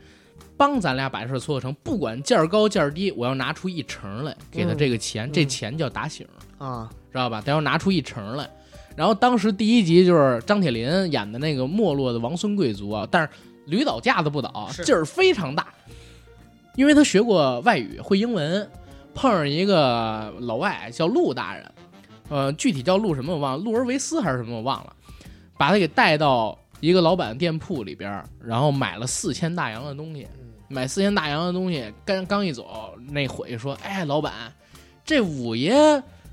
[0.57, 6.65] 帮咱俩把这事儿撮合成，不管价儿高价儿低，我要拿出一成来给他嗯这个钱，这嗯钱叫打醒儿。
[6.65, 7.41] 啊知道吧？
[7.43, 8.49] 他要拿出一成来。
[8.95, 13.29] 然后当时第一集就是张铁林演的那个没落的王孙贵族啊，但是
[13.67, 15.67] 驴倒架子不倒，是劲儿非常大，
[16.75, 18.67] 因为他学过外语，会英文，
[19.17, 21.71] 碰上一个老外叫陆大人，
[22.29, 24.93] 呃，具体叫陆什么我忘了，陆尔维斯还是什么我忘了，
[25.57, 30.27] 把他给带到一个老板店铺里边，然后买了四千大洋的东西，
[30.67, 34.31] 买四千大洋的东西，刚刚一走，那伙计说：“哎，老板，
[35.03, 35.73] 这五爷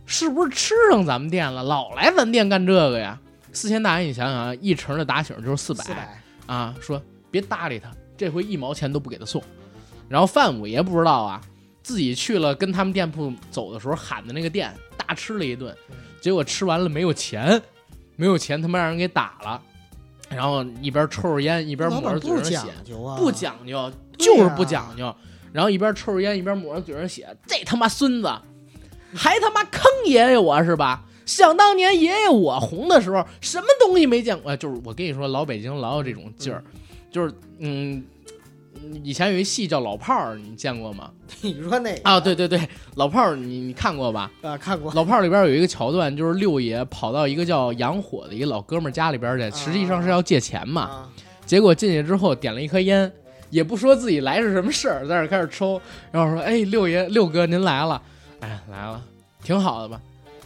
[0.05, 1.62] 是不是吃上咱们店了？
[1.62, 3.18] 老来咱店干这个呀？
[3.55, 6.74] 四千大洋，你想想啊，一成的打醒就是四百四百啊！
[6.80, 9.43] 说别搭理他，这回一毛钱都不给他送。
[10.07, 11.41] 然后范五爷不知道啊，
[11.85, 15.72] 自己去了跟他们店铺走的时候喊的那个店，大吃了一顿，
[16.20, 17.62] 结果吃完了没有钱，
[18.16, 19.62] 没有钱他妈让人给打了，
[20.30, 25.14] 然后一边抽着烟一边抹着嘴上血，究啊，不讲究，对就是不讲究。
[25.53, 28.28] 然后一边抽着烟一边抹着嘴上血，这他妈孙子，
[29.14, 31.05] 还他妈坑爷爷我是吧？
[31.26, 34.57] 想当年爷爷我红的时候，什么东西没见过？
[34.57, 36.62] 就是我跟你说，老北京老有这种劲儿，
[37.11, 38.05] 就是嗯，
[39.03, 41.11] 以前有一戏叫《老炮儿》，你见过吗？
[41.43, 42.59] 你说那个啊，对对对，
[42.97, 44.30] 《老炮儿》你你看过吧？
[44.43, 50.82] 啊，看过《老炮儿》里边有一个桥段，就是六爷跑到一个叫杨火的一个老哥们儿家里边去，实际上是要借钱嘛。
[50.82, 51.09] 啊，
[51.47, 53.11] 结果进去之后点了一颗烟，
[53.51, 55.80] 也不说自己来是什么事儿，在这开始抽，
[56.11, 58.01] 然后说：“哎，六爷六哥您来了，
[58.41, 59.03] 哎来了，
[59.43, 60.01] 挺好的吧？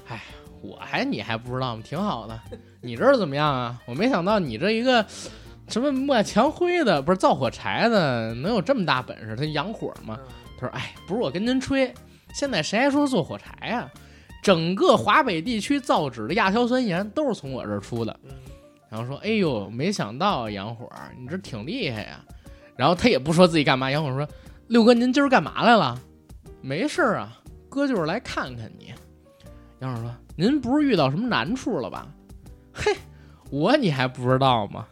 [0.09, 0.23] 哎，
[0.61, 1.83] 我还你还不知道吗？
[1.85, 2.39] 挺好的，
[2.81, 3.79] 你这儿怎么样啊？
[3.87, 5.05] 我没想到你这一个
[5.69, 9.37] 什么抹墙灰的，不是造火柴的，能有这么大本事？
[9.37, 10.19] 他养火吗。
[10.59, 11.93] 他说：哎，不是我跟您吹，
[12.35, 13.89] 现在谁还说做火柴呀、
[14.43, 18.19] 整个华北地区造纸的亚硝酸盐都是从我这儿出的。”
[18.91, 22.25] 然后说：“哎呦，没想到啊杨火儿，你这挺厉害呀。”
[22.75, 24.27] 然后他也不说自己干嘛，杨火说
[24.69, 26.01] ：“六哥，您今儿干嘛来了
[26.63, 27.39] ？”“没事儿啊，
[27.69, 28.95] 哥就是来看看你。”
[29.81, 32.09] 杨火说：“您不是遇到什么难处了吧
[32.73, 32.97] ？”“嘿，
[33.51, 34.87] 我你还不知道吗？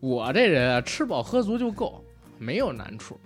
[0.00, 2.04] 我这人啊，吃饱喝足就够，
[2.38, 3.18] 没有难处。”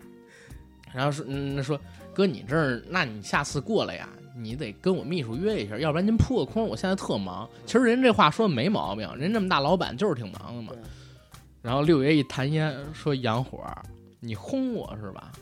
[0.95, 1.81] 然后说：“嗯，说
[2.13, 7.49] 哥，你这儿，那你下次过来呀，你得跟我秘书约一下，要不然您扑个空，我现在特忙。
[7.65, 10.73] 其实人这话说的没毛病，人这么大老板就是挺忙的嘛。
[11.63, 13.83] 然后六爷一弹烟说：“洋火儿，
[14.21, 15.33] 你轰我是吧？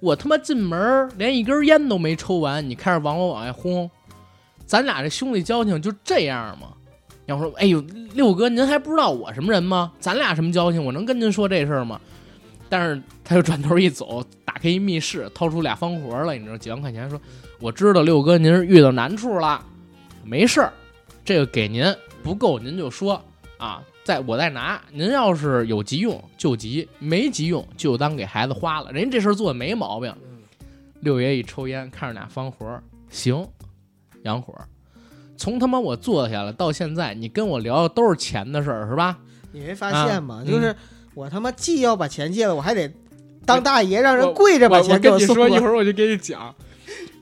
[0.00, 3.90] 我他妈进门儿连一根烟都没抽完，你开始往我往外轰，
[4.66, 6.74] 咱俩这兄弟交情就这样吗？”
[7.28, 7.80] 杨火说：“哎呦，
[8.12, 9.92] 六哥，您还不知道我什么人吗？
[10.00, 10.84] 咱俩什么交情？
[10.84, 12.00] 我能跟您说这事儿吗？”
[12.70, 17.20] 但是他就转头一走，打开一密室，掏出俩方盒来，你知道几万块钱，说
[17.60, 19.64] ：“我知道六哥您是遇到难处了，
[20.24, 20.72] 没事儿，
[21.24, 21.84] 这个给您，
[22.22, 23.22] 不够您就说
[23.56, 24.80] 啊，再我再拿。
[24.92, 28.90] 您要是有急用就急，没急用就当给孩子花了。
[28.92, 30.38] 人家这事儿做的没毛病。”嗯
[31.00, 33.46] 六爷一抽烟，看着俩方盒，行，
[34.24, 34.66] 杨火儿，
[35.38, 39.16] 从他妈我坐下了到现在，你跟我聊的都是钱的事儿是吧？
[39.52, 40.42] 你没发现吗？
[40.44, 40.74] 啊就是
[41.14, 42.92] 我他妈既要把钱借了，我还得
[43.46, 46.54] 当大爷让人跪着把我我钱给跟你说，一会儿我就给你讲。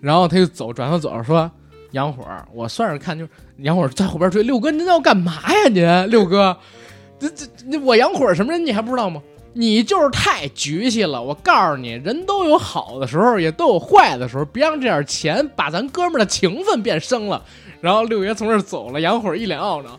[0.00, 1.50] 然后他就走，转头走着说
[1.92, 5.68] ：“杨火儿，我算是看就是杨火儿在后边追六哥，您要干嘛呀？
[5.68, 6.56] 您六哥，
[7.20, 9.22] 这这这我杨火儿什么人你还不知道吗？
[9.54, 11.22] 你就是太局气了。
[11.22, 17.42] 我告诉你，人都有好的时候，也都有坏的时候，别让这点钱把咱哥们儿的情分变生了。”
[17.80, 19.98] 然后六爷从这儿走了，杨火儿一脸懊恼。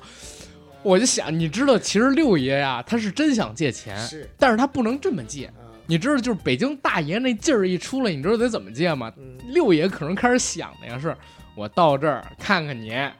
[0.83, 5.45] 我就想，你知道，其实六爷呀，他是真想借钱，是但是他不能这么借。
[5.47, 9.11] 啊，你知道，就是北京大爷那劲儿一出来，你知道得怎么借吗？
[9.17, 11.15] 嗯六爷可能开始想的呀，是
[11.55, 13.13] 我到这儿看看你，啊，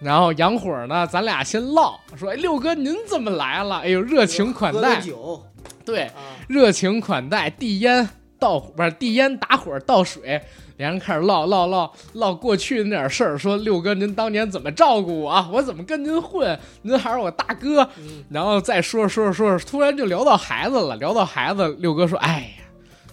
[0.00, 3.80] 然后杨火儿呢，咱俩先唠，说，哎，六哥您怎么来了？
[3.80, 5.44] 哎呦，热情款待，酒
[5.84, 10.40] 对，啊，热情款待，递烟倒不是递烟打火倒水，
[10.76, 22.64] 两人开始唠唠唠唠过去的那点事儿，说六哥您当年怎么照顾我啊，我怎么跟您混，您还是我大哥，嗯然后再说着说着说着，突然就聊到孩子了，聊到孩子，六哥说，哎呀，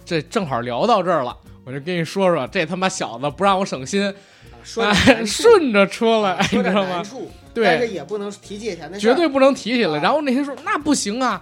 [0.04, 1.36] 这正好聊到这儿了。
[1.64, 4.14] 我就跟你说说，这他妈小子不让我省心，啊
[4.62, 7.02] 说哎，顺着出来，你知道吗？
[7.54, 9.98] 对，但是对，也不能提借钱的事绝对不能提起来。
[9.98, 11.40] 啊然后那些说那不行啊，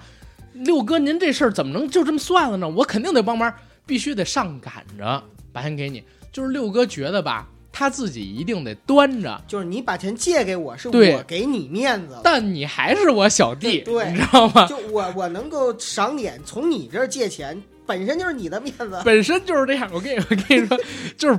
[0.53, 2.69] 六哥您这事儿怎么能就这么算了呢？
[2.69, 3.53] 我肯定得帮忙，
[3.85, 6.03] 必须得上赶着把钱给你。
[6.33, 12.17] 就是六哥觉得吧，他自己一定得端着，就是你把钱借给我，是我给你面子。
[12.25, 14.67] 但你还是我小弟，对你知道吗？
[14.67, 19.01] 就我我能够赏脸，从你这儿借钱，本身就是你的面子。
[19.05, 19.91] 本身就是这样。
[19.93, 20.79] 我跟你我跟你说，
[21.19, 21.39] 就是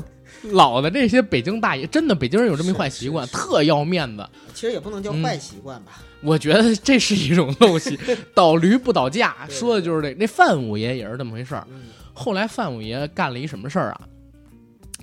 [0.51, 4.23] 老的这些北京大爷，真的北京人有这么一坏习惯，特要面子。
[4.53, 6.03] 其实也不能叫嗯坏习惯吧。
[6.21, 7.99] 我觉得这是一种陋习，
[8.35, 10.13] 倒驴不倒架，说的就是这。
[10.19, 11.65] 那范五爷也是这么回事儿。
[11.69, 11.81] 嗯
[12.13, 14.07] 后来范五爷干了一什么事儿啊？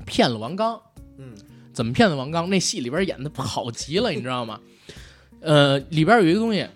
[0.06, 0.80] 骗了王刚。
[1.18, 1.34] 嗯
[1.72, 2.50] 怎么骗的王刚？
[2.50, 4.60] 那戏里边演的好极了，你知道吗？
[5.40, 6.66] 呃，里边有一个东西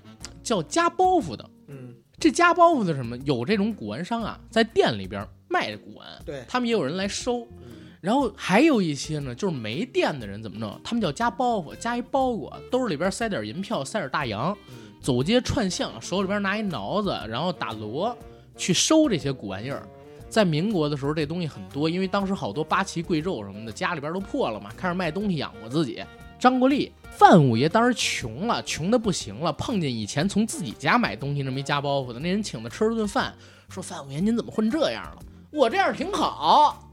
[0.43, 1.51] 叫夹包袱的。
[1.67, 3.17] 嗯，这夹包袱的什么？
[3.19, 7.41] 有这种古玩商啊，在店里边卖古玩，对，他们也有人来收。
[7.41, 10.79] 嗯然后还有一些呢，就是没店的人怎么弄？
[10.85, 18.15] 他们叫夹包袱，夹一包裹，兜里边塞点银票，塞点大洋，嗯走街串巷，手里边拿一挠子，然后打锣
[18.59, 19.89] 去收这些古玩意儿。
[20.35, 26.03] 在民国的时候，这东西很多，因为当时好多八旗贵胄什么的家里边都破了嘛，开始卖东西养活自己。
[26.41, 33.33] 张国立、范五爷当时穷了，穷的不行了，碰见以前从自己家买东西那么一夹包袱的，那人请他吃了顿饭，
[33.69, 35.23] 说范五爷您怎么混这样了？
[35.53, 36.91] 我这样挺好。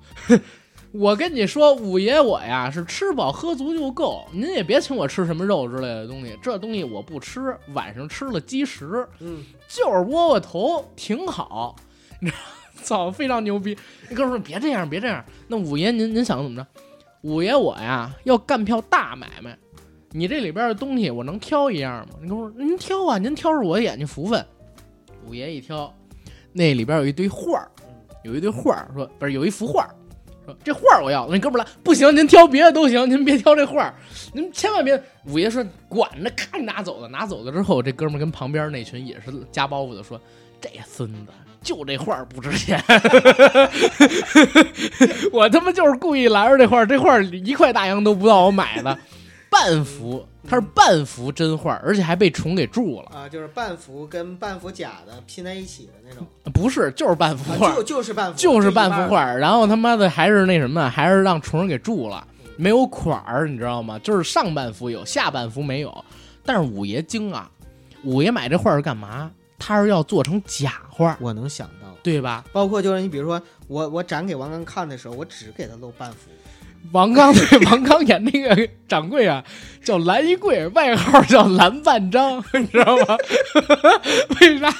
[0.91, 7.57] 我跟你说，五爷我呀是吃饱喝足就够，您也别请我吃什么肉之类的东西，这东西我不吃。
[7.73, 11.75] 晚上吃了鸡食，嗯，就是窝窝头，挺好。
[12.19, 12.39] 你知道，
[12.83, 13.77] 操，非常牛逼。
[14.09, 15.23] 那哥们儿说别这样，别这样。
[15.47, 16.67] 那五爷您您想怎么着？
[17.21, 19.55] 五爷我呀要干票大买卖，
[20.09, 22.15] 你这里边的东西我能挑一样吗？
[22.21, 24.43] 那哥们说您挑啊，您挑是我的眼睛福分。
[25.27, 25.93] 五爷一挑，
[26.51, 27.69] 那里边有一堆画儿，
[28.23, 29.93] 有一堆画儿，说不是有一幅画儿，
[30.43, 31.27] 说这画儿我要。
[31.29, 33.93] 那哥们儿来，不行，您挑别的都行，您别挑这画儿，
[34.33, 34.99] 您千万别。
[35.27, 40.19] 五爷说管着，咔拿走了，拿走了之后，这哥们儿跟旁边那群也是夹包袱的说，
[40.59, 41.31] 这孙子。
[41.63, 42.83] 就这画不值钱，
[45.31, 48.97] 我他妈就是故意拦着这画，这画一块大洋都不到我买的，
[49.49, 53.11] 半幅，它是半幅真画，而且还被虫给蛀了。
[53.15, 59.13] 啊，就是半幅跟半幅假的拼在一起的那种，不是，就是半幅画，啊就就是半幅，就是半幅。
[59.13, 62.25] 画，然后他妈的还是那什么，还是让虫给蛀了，
[62.57, 63.99] 没有款儿，你知道吗？
[63.99, 66.03] 就是上半幅有，下半幅没有。
[66.43, 67.47] 但是五爷精啊，
[68.03, 69.29] 五爷买这画是干嘛？
[69.61, 72.43] 他是要做成假画儿，我能想到，对吧？
[72.51, 76.31] 包括就是你比如说我我展给王刚看的时候，我只给他露半幅，
[76.91, 79.43] 王刚对 王刚演那个掌柜啊，
[79.83, 83.15] 叫蓝一贵，外号叫蓝半张， 你知道吗？
[84.41, 84.73] 为啥？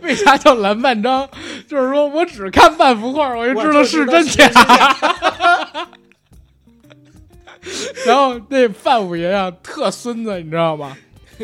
[0.00, 1.28] 为啥叫蓝半张？
[1.68, 4.48] 就是说我只看半幅画，我就知道是真假。
[8.06, 10.96] 然后那范五爷啊，特孙子，你知道吗？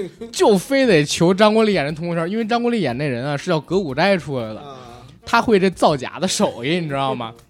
[0.32, 4.76] 就非得求张国立演这通圈，因为张国立演那人啊是叫葛古斋出来的，啊，
[5.24, 7.34] 他会这造假的手艺，你知道吗？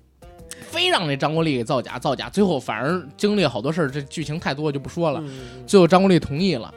[0.71, 5.21] 非让那张国立给造假，造假，最后反而经历了好多事儿，这剧情太多就不说了。
[5.25, 6.73] 嗯最后张国立同意了，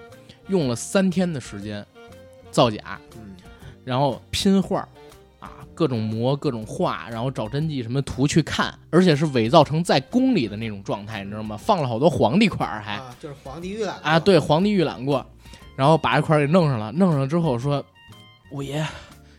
[0.47, 1.85] 用了三天的时间
[2.51, 3.35] 造假，嗯。
[3.83, 4.87] 然后拼画儿
[5.41, 11.57] 啊，各种磨、各种画，然后找真迹什么图去看，而且是伪造成在宫里的那种状态，你知道吗？
[11.57, 12.93] 放了好多皇帝款儿还。
[12.93, 15.25] 啊，就是皇帝预览啊，对，皇帝预览过，
[15.75, 17.83] 然后把一块儿给弄上了，弄上了之后说，
[18.51, 18.85] 五爷，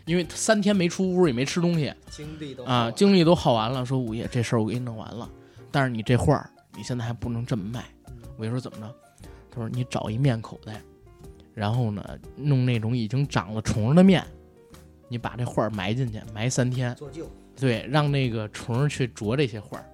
[0.05, 1.93] 因为三天没出屋也没吃东西。
[2.09, 5.29] 精力都啊，精力都耗完了，说五爷这事儿我给你弄完了，
[5.71, 7.83] 但是你这画儿你现在还不能这么卖。
[8.37, 8.95] 五爷说怎么着？
[9.51, 10.81] 他说你找一面口袋，
[11.53, 12.03] 然后呢
[12.35, 14.25] 弄那种已经长了虫的面，
[15.07, 17.29] 你把这画儿埋进去，埋三天，做旧，
[17.59, 19.85] 对，让那个虫儿去啄这些画儿。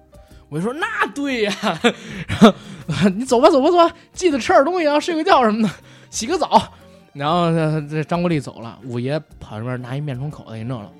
[0.48, 1.52] 我就说那对呀，
[2.26, 5.74] 然后你走吧走吧走吧，记得吃点东西啊，睡个觉什么的，
[6.10, 6.70] 洗个澡。
[7.12, 10.92] 然后这这张国立走了，五爷跑这边拿一面窗口袋给弄了，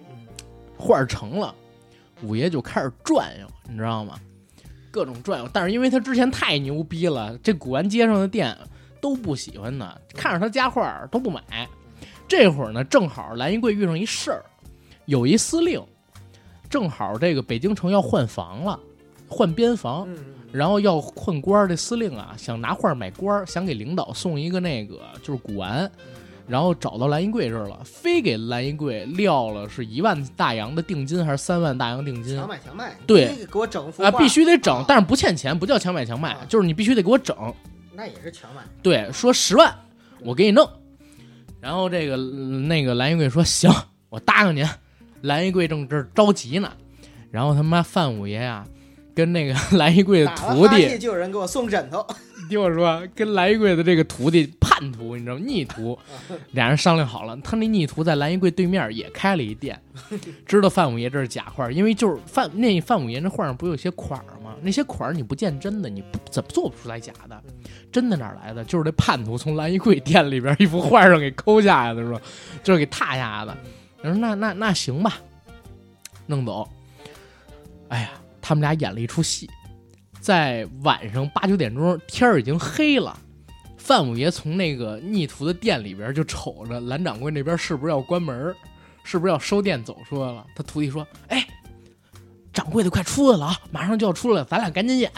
[0.77, 1.55] 画成了，
[2.23, 4.19] 五爷就开始转悠，你知道吗？
[4.91, 8.59] 各种转悠，但是因为他之前太牛逼了，这古玩街上的店
[9.01, 11.41] 都不喜欢他，看着他家画都不买。
[12.27, 14.45] 这会儿呢，正好蓝衣柜遇上一事儿，
[15.07, 15.81] 有一司令，
[16.69, 18.81] 正好这个北京城要换房了，
[19.31, 20.18] 换边房，嗯，
[20.53, 21.68] 然后要换官儿。
[21.68, 25.91] 这司令啊，想拿画买官儿，想给领导送一个那个就是古玩，
[26.49, 34.11] 然后找到蓝衣柜这儿了，非给蓝衣柜撂了是一万大洋的定金还是三万大洋定金强买强卖，对给我整幅啊？
[34.11, 37.37] 画必须得整啊，但是不欠钱，不叫强买强卖啊，就是你必须得给我整。
[37.95, 39.72] 那也是强买，对，说十万，
[40.24, 40.68] 我给你弄。
[41.61, 43.70] 然后这个呃那个蓝衣柜说行，
[44.09, 44.66] 我答应您。
[45.20, 46.72] 蓝衣柜正这儿着急呢，
[47.31, 48.64] 然后他妈范五爷呀、
[49.21, 52.05] 跟那个 蓝衣柜的徒弟，就有人给我送枕头，
[52.49, 55.43] 听我说，跟蓝衣柜的这个徒弟叛徒，你知道吗？
[55.45, 55.99] 逆徒，
[56.53, 59.79] 俩人商量好了，他那逆徒在蓝衣柜对面也开了一店，
[60.47, 64.57] 知道范五爷这是假画，因为就是范那范五爷那画上不有些款儿吗？
[64.62, 67.43] 那些款儿你不见真的，你不怎么做不出来假的，
[67.93, 68.64] 真的哪来的？
[68.64, 72.21] 就是这叛徒从蓝衣柜店里边一幅画上给抠下来的，是吧？
[72.64, 73.57] 就是给踏下来的。
[74.03, 75.18] 人说那那那行吧，
[76.27, 76.66] 弄走。
[77.89, 78.11] 哎呀，
[78.41, 79.49] 他们俩演了一出戏，
[80.20, 83.16] 在晚上八九点钟，天儿已经黑了。
[83.76, 88.57] 范五爷从那个逆徒的店里边就瞅着蓝掌柜那边是不是要关门儿，
[89.03, 90.47] 是不是要收店走出来了？
[90.55, 91.47] 他徒弟说：“哎，
[92.53, 95.11] 掌柜的快出来了啊，马上就要出来了，咱俩赶紧演。”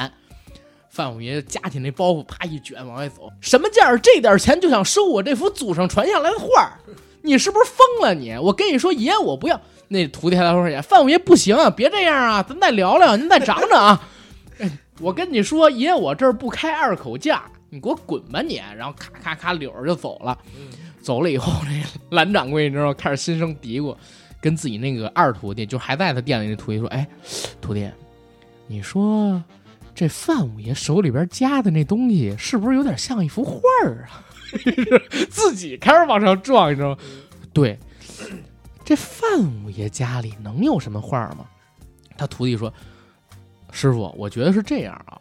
[0.89, 3.31] 范五爷夹起那包袱，啪一卷往外走。
[3.41, 3.99] 什么价儿？
[3.99, 6.79] 这点钱就想收我这幅祖上传下来的画儿？
[7.23, 8.37] 你是不是疯了你？
[8.37, 9.61] 我跟你说，爷我不要。
[9.93, 14.09] 那徒弟还在说：“爷，范五爷不行啊，别这样啊，咱再聊聊，您再长长啊。”
[14.59, 14.71] 哎，
[15.01, 18.61] 我跟你说，爷我这儿不开二口价，你给我滚吧你！
[18.77, 20.37] 然后咔咔咔溜着就走了。
[21.01, 23.95] 走了以后，这蓝掌柜你知道开始心生嘀咕，
[24.41, 27.07] 跟自己那个二徒弟，就还在他店里那徒弟说：“哎，
[27.61, 27.89] 徒弟，
[28.67, 29.43] 你说
[29.95, 34.25] 这范五爷手里边夹的那东西，是不是有点像一幅画儿啊？”
[35.31, 36.97] 自己开始往上撞，你知道吗？
[37.53, 37.79] 对，
[38.85, 41.47] 这范五爷家里能有什么画吗？
[42.17, 42.73] 他徒弟说
[43.73, 45.21] ：“师傅，我觉得是这样啊，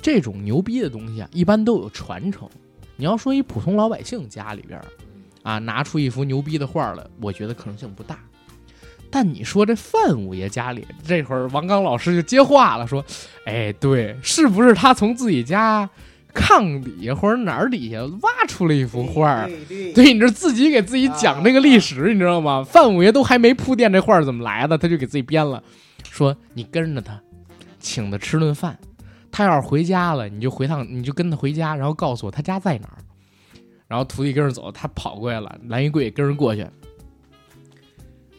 [0.00, 2.48] 这种牛逼的东西啊，一般都有传承。
[2.96, 4.80] 你要说一普通老百姓家里边
[5.42, 8.18] 啊，拿出一幅牛逼的画来，我觉得可能性不大。
[9.10, 13.04] 但你说这范五爷家里，这会儿王刚老师就接话了，说
[13.44, 15.88] ：“哎，对，是不是他从自己家
[16.34, 19.50] 炕底下或者哪儿底下挖出了一幅画儿。
[19.94, 22.64] 对你这自己给自己讲这个历史，你知道吗？
[22.64, 25.62] 范五爷都还没铺垫这画儿怎么来的，他就给自己编了，
[26.10, 27.20] 说你跟着他，
[27.78, 28.78] 请他吃顿饭，
[29.30, 32.98] 他要是回家了，你就回趟，你就跟他回家，然后告诉我他家在哪儿。
[33.88, 36.64] 然后徒弟跟着走，他跑过来了，蓝衣贵跟人过去，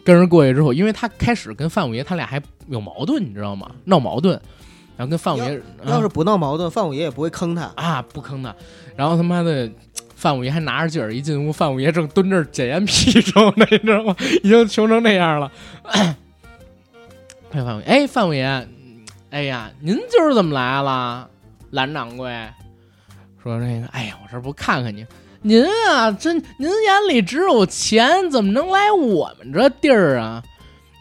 [0.06, 3.70] 跟人过去之后，因为他开始跟范五爷他俩还有矛盾，你知道吗？
[3.84, 4.42] 闹矛盾，
[5.02, 7.64] 然后跟范五爷要是不闹矛盾，范五爷也不会坑他。
[7.76, 8.56] 啊，不坑他。
[8.96, 9.68] 然后他妈的，
[10.16, 14.16] 范五爷还拿着劲儿，一进屋，范五爷正蹲这儿检验屁抽呢，你知道吗？
[14.44, 15.52] 已经穷成那样了。
[15.90, 16.16] 哎，
[17.52, 18.68] 范五爷，哎，范五爷，
[19.32, 21.28] 哎呀，您今儿怎么来了？
[21.72, 22.32] 蓝掌柜
[23.42, 25.04] 说那个，哎呀，我这不看看您，
[25.42, 30.44] 您啊，真您眼里只有钱，怎么能来我们这地儿啊？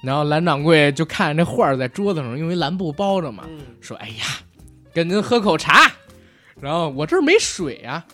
[0.03, 4.25] 然后蓝掌柜就看那画儿在桌子上，用一蓝布包着嘛，嗯，说：“哎呀，
[4.95, 5.91] 跟您喝口茶。”
[6.61, 8.07] 然后我这儿没水啊，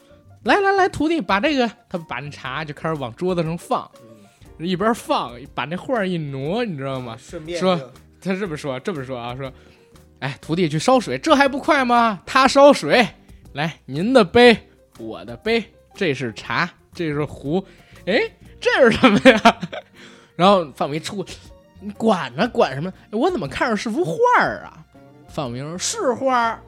[0.45, 3.91] 来来来，徒弟把这个，他把那茶就开始往桌子上放，
[4.59, 7.17] 一边放把那画儿一挪，你知道吗？
[7.19, 7.77] 顺便说
[8.21, 9.53] 他这么说，这么说啊，说
[10.21, 12.21] ：“哎，徒弟去烧水，这还不快吗？
[12.27, 13.07] 他烧水，
[13.53, 14.57] 来，您的杯，
[14.99, 15.63] 我的杯，
[15.95, 17.65] 这是茶，这是壶，
[18.07, 18.21] 哎，
[18.61, 19.61] 这是什么呀？”
[20.37, 21.25] 然后范围出，
[21.87, 22.49] 你管呢？
[22.49, 22.93] 管什么？
[23.13, 24.83] 哎我怎么看着是幅画儿啊？
[25.29, 26.61] 范伟说：“是画儿，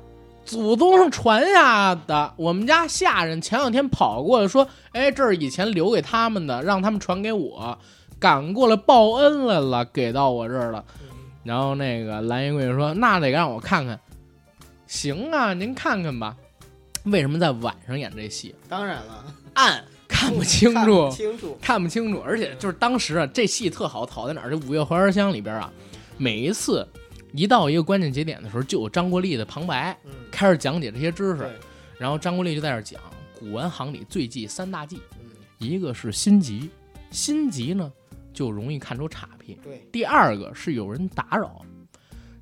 [0.45, 2.33] 祖宗上传下的。
[2.37, 7.77] 我们家下人前两天跑过来说，哎，这是以前留给他们的，让他们传给我，
[8.21, 10.85] 赶过来报恩来了，给到我这儿了。”
[11.43, 13.99] 然后那个蓝衣贵说：“那得让我看看。”
[14.87, 16.37] 行啊，您看看吧。
[17.05, 18.55] 为什么在晚上演这戏？
[18.69, 19.83] 当然了，暗
[20.19, 21.59] 看不清看楚不，清楚。
[21.63, 24.51] 看不清楚，而且就是当时啊，这戏特好，好在哪儿？
[24.51, 25.73] 这《五月槐花香》里边啊，
[26.17, 26.87] 每一次
[27.33, 31.51] 一到一个关键节点的时候，就有张国立的旁白嗯，开始讲解这些知识对，，
[31.99, 33.01] 然后张国立就在这儿讲
[33.39, 36.69] 古玩行里最忌三大忌，嗯，一个是心急，
[37.13, 37.91] 心急呢
[38.35, 41.63] 就容易看出岔劈；对，第二个是有人打扰，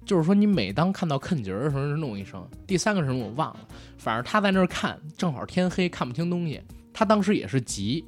[0.06, 3.60] 就是说你每当看到坑节儿的时候就弄一声；第三个是什么我忘了，
[3.98, 6.62] 反正他在那儿看，正好天黑看不清东西，
[6.96, 8.02] 他当时也是急。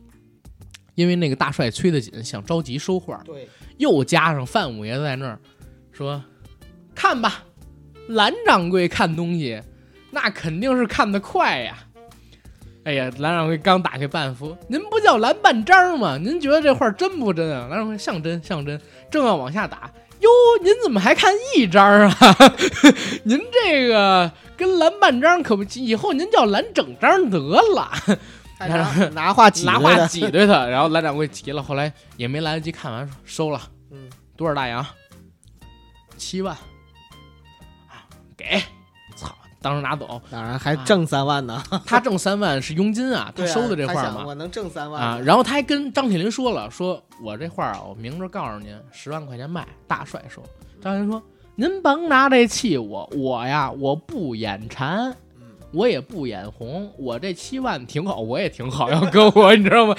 [0.95, 5.39] 因为那个大帅催得紧，想着急收画，对，又加上范五爷在那儿
[5.93, 6.21] 说
[6.93, 7.45] ：“看吧，
[8.09, 9.63] 蓝掌柜看东西，
[10.11, 11.79] 那肯定是看得快呀。”
[12.83, 16.19] 哎呀，蓝掌柜刚打开半幅，您不叫蓝半张吗？
[16.19, 17.69] 您觉得这画真不真啊？
[17.69, 20.29] 蓝掌柜像真像真，正要往下打，哟，
[20.65, 22.17] 您怎么还看一张啊？
[23.23, 27.93] 您这个跟蓝半张可不，以后您叫蓝整张得了。
[28.59, 33.61] 还拿 拿话挤拿话挤兑他，然后蓝掌柜急了，后来也没来得及看完，说收了。
[33.91, 34.85] 嗯，多少大洋？
[36.17, 36.53] 七万
[37.87, 38.03] 啊，
[38.37, 38.61] 给！
[39.17, 39.33] 操，
[39.63, 40.21] 当时拿走。
[40.29, 41.63] 当然还挣三万呢。
[41.87, 44.25] 他挣三万是佣金啊，他收的这画嘛。
[44.27, 50.43] 我能挣三万啊，然后他还跟张铁林说了，说我这画啊，我明着告诉您，十万块钱卖，大帅说。
[50.83, 51.23] 张铁林说，
[51.55, 55.17] 您甭拿这气我，我呀，我不眼馋，嗯
[55.73, 59.97] 我也不眼红，我这七万挺好，我也挺好， 要搁我，你知道吗？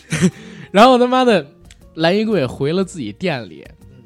[0.72, 1.46] 然后他妈的，
[1.94, 4.04] 蓝衣柜回了自己店里，嗯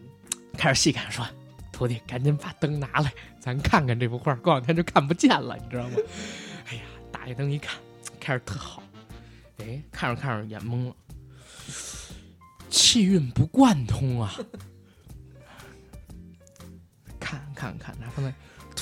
[0.56, 1.26] 开始细看，说
[1.72, 4.34] ：“徒弟，赶紧把灯拿来，咱看看这幅画。
[4.36, 5.96] 过两天就看不见了，你知道吗？”
[6.70, 7.76] 哎呀，打开灯一看，
[8.20, 8.82] 开始特好，
[9.58, 10.94] 哎，看着看着眼懵了，
[12.70, 14.34] 气运不贯通啊！
[17.18, 18.34] 看看看，然后呢，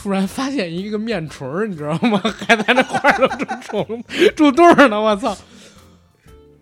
[0.02, 2.18] 突然发现一个面虫儿，你知道吗？
[2.48, 5.36] 还在那画上住虫住对儿呢，我操！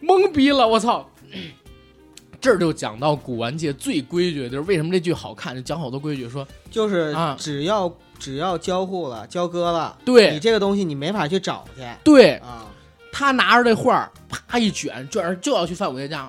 [0.03, 1.09] 懵逼了，我操！
[2.41, 12.66] 这儿就讲到古玩界最规矩，就是为什么这剧好看，就讲好多规矩，说就是啊只要只要交互了、交割了，对你这个东西你没法去找去对，啊。
[13.12, 16.28] 他拿着这画儿，啪一卷，卷上就要去范五爷家，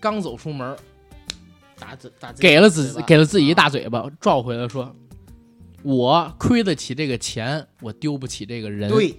[0.00, 0.76] 刚走出门儿，
[1.78, 4.94] 打嘴打给了自己给了自己一大嘴巴，召回来说
[5.82, 9.14] ：“我亏得起这个钱，我丢不起这个人，对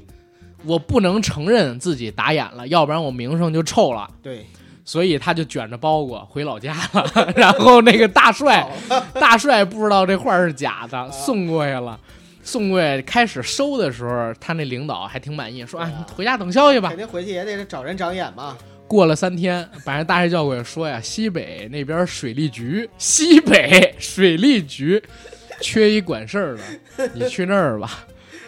[0.65, 4.45] 我不能承认自己打眼了，要不然我名声就臭了。”对，
[4.85, 7.33] 所以他就卷着包裹回老家了。
[7.35, 8.67] 然后那个大帅，
[9.13, 11.99] 大帅不知道这画是假的，送过去了。
[12.43, 16.97] 送过去开始收的时候，他那领导还挺满意，说：“啊，你回家等消息吧肯。
[16.97, 18.57] 定回去也得找人长眼嘛。”
[18.87, 25.01] 过了三天，把人大帅叫过来说呀：“西北那边水利局，西北水利局
[25.61, 26.57] 缺一管事儿
[26.97, 28.05] 的， 你去那儿吧。”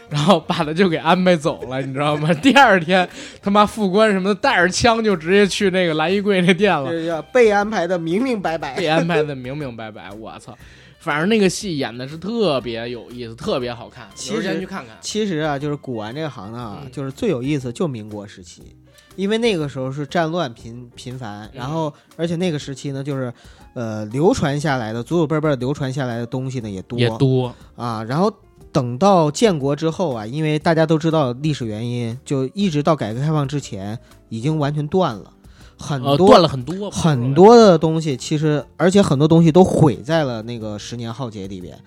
[0.10, 2.32] 然后把他就给安排走了，你知道吗？
[2.42, 3.08] 第二天
[3.42, 8.76] 他妈副官什么的带着枪就直接去那个蓝衣柜那店了，这叫被安排的明明白白。
[8.76, 10.12] 被安排的明明白白。
[10.20, 10.56] 我操！
[11.00, 14.96] 反正那个戏演的是特别有意思，特别好看，其实去看看。
[15.02, 18.62] 其实啊，就是古玩这个行当啊，嗯就是最有意思就民国时期，
[19.16, 23.34] 因为那个时候是战乱频频繁，然后而且那个时期呢，就是
[23.74, 28.32] 呃流传下来的祖祖辈辈流传下来的东西呢也多也多，啊，然后。
[28.72, 34.00] 等到建国之后啊，因为大家都知道历史原因，就一直到改革开放之前，
[34.30, 35.32] 已经完全断了，
[35.78, 41.78] 很呃，多、断了很多，很多的东西，其实而且很多东西都毁在了那个十年浩劫里边，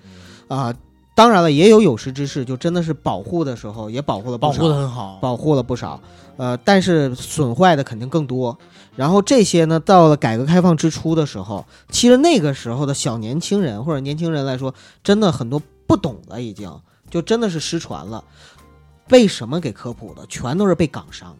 [0.47, 0.73] 啊、
[1.17, 5.19] 当然了，也有有识之士，就真的是保护的时候也保护了不保，护的很好。
[5.23, 5.99] 保护了不少，
[6.37, 8.59] 呃，但是损坏的肯定更多。
[8.97, 16.71] 然后这些呢，到了改革开放之初的时候，其实那个时候的小年轻人或者年轻人来说，真的很多不懂了，已经
[17.09, 18.23] 就真的是失传了。
[19.09, 20.27] 被什么给科普的？
[20.29, 21.35] 全都是被港商。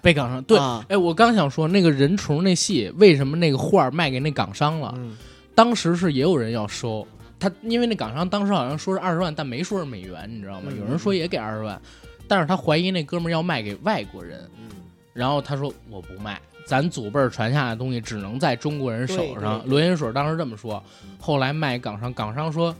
[0.00, 4.94] 被港商对，啊哎，我刚想说那个人虫那戏，为什么那个画卖给那港商了？
[4.96, 5.14] 嗯
[5.54, 7.04] 当时是也有人要收
[7.38, 10.70] 他，因为那港商当时好像说是二十万，但没说是美元，你知道吗？
[10.70, 11.80] 嗯有人说也给二十万，
[12.26, 14.68] 但是他怀疑那哥们儿要卖给外国人，嗯，
[15.12, 19.64] 然后他说我不卖，咱祖辈儿传下来的东西只能在中国人手上。
[19.66, 20.82] 罗云水当时这么说，
[21.18, 22.74] 后来卖港商，港商说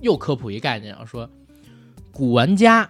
[0.00, 1.28] 又科普一概念啊，说
[2.12, 2.88] 古玩家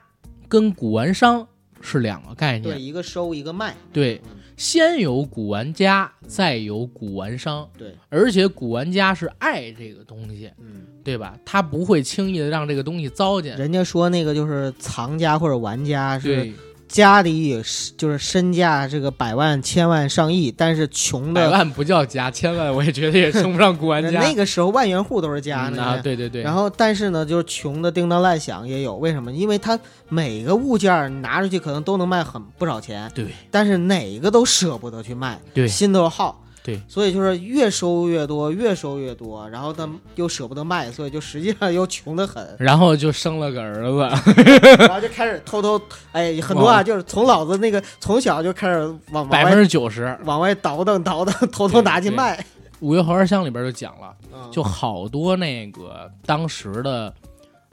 [0.49, 1.47] 跟古玩商
[1.81, 3.75] 是两个概念对，，一个收一个卖。
[3.93, 11.37] 对嗯，先有古玩家，再有古玩商，对，而且古玩家是爱这个东西，嗯，对吧？
[11.45, 13.57] 他不会轻易的让这个东西糟践。
[13.59, 16.53] 人家说那个就是藏家或者玩家是对，
[16.93, 24.21] 家里也是就是身价这个百万、千万、上亿，但是穷的百万不叫家，千万我也觉得也称不上古玩家。
[24.21, 25.79] 那个时候万元户都是家呢。
[25.79, 26.43] 嗯啊，对对对。
[26.43, 29.33] 然后，但是呢，就是穷的叮当乱响也有，为什么？
[29.33, 29.79] 因为他
[30.11, 36.45] 每个物件儿拿出去可能都能卖很不少钱，对但是哪个都舍不得去卖，对心都耗。
[36.65, 44.33] 对，所以就是越收越多，越收越多，然后他又舍不得卖，所以就实际上又穷得很， 然后就生了个儿子，
[44.79, 45.81] 然后就开始偷偷，
[46.13, 50.17] 哎，很多啊，就是从老子那个从小就开始往往百分外之九十。
[50.25, 52.45] 往外倒腾倒腾，偷偷拿去卖。
[52.81, 54.51] 五月花儿香里边就讲了，嗯。
[54.51, 57.13] 就好多那个当时的，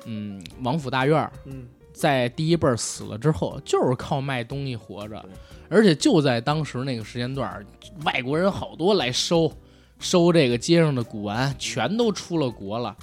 [0.05, 1.67] 嗯，王府大院儿嗯，
[1.99, 5.21] 在第一辈儿死了之后，就是靠卖东西活着，
[5.67, 7.65] 而且就在当时那个时间段儿，
[8.05, 9.51] 外国人好多来收
[9.99, 12.95] 收这个街上的古玩，全都出了国了。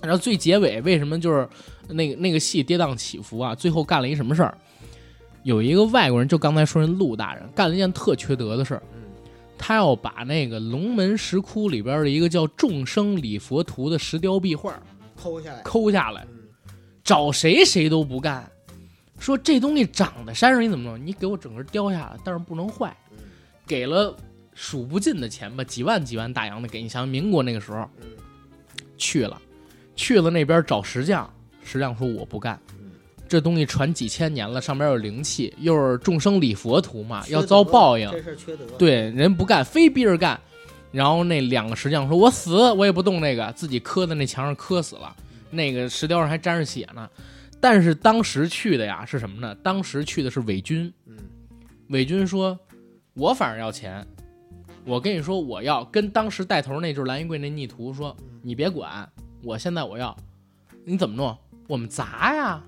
[0.00, 1.46] 然后最结尾为什么就是
[1.88, 3.54] 那个那个戏跌宕起伏啊？
[3.54, 4.56] 最后干了一什么事儿？
[5.42, 8.82] 有一个外国人，就刚才说人陆大人干了一件特缺德的事儿，
[9.58, 14.72] 他要把那个龙门石窟里边的一个叫众生礼佛图的石雕壁画
[15.14, 15.60] 抠下来。
[15.62, 16.26] 抠下来。
[17.02, 18.48] 嗯找谁谁都不干，
[19.18, 21.06] 说这东西长在山上你怎么弄？
[21.06, 22.96] 你给我整个雕下来，但是不能坏，
[23.66, 24.16] 给了
[24.54, 26.88] 数不尽的钱吧，几万几万大洋的给你。
[26.88, 27.90] 想民国那个时候，
[28.96, 29.40] 去了，
[29.96, 31.28] 去了那边找石匠，
[31.64, 32.56] 石匠说我不干。
[33.28, 38.08] 这东西传几千年了，上边有灵气，又是众生礼佛图嘛，要遭报应。
[38.12, 38.64] 这事缺德。
[38.78, 40.40] 对，人不干，非逼着干。
[40.92, 45.16] 然后那两个石匠说：“我死，我也不动那个，自己磕在那墙上磕死了。
[45.52, 47.08] 那个石雕上还沾着血呢。
[47.60, 49.54] 但是当时去的呀是什么呢？
[49.62, 50.92] 当时去的是伪军。
[51.06, 51.16] 嗯，
[51.90, 52.58] 伪军说
[53.14, 54.04] ：“我反正要钱，
[54.84, 59.08] 我跟你说我要。”跟当时带头那就是蓝衣贵那逆徒说：“你别管，
[59.44, 60.16] 我现在我要。
[60.84, 61.38] 你怎么弄？
[61.68, 62.60] 我们砸呀！”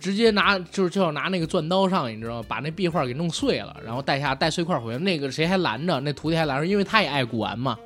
[0.00, 2.46] 直接拿就是就要拿那个钻刀上，你知道吗？
[2.48, 4.98] 把那壁画给弄碎了，然后带下带碎块回来。
[4.98, 6.00] 那个谁还拦着？
[6.00, 7.78] 那徒弟还拦着，因为他也爱古玩嘛。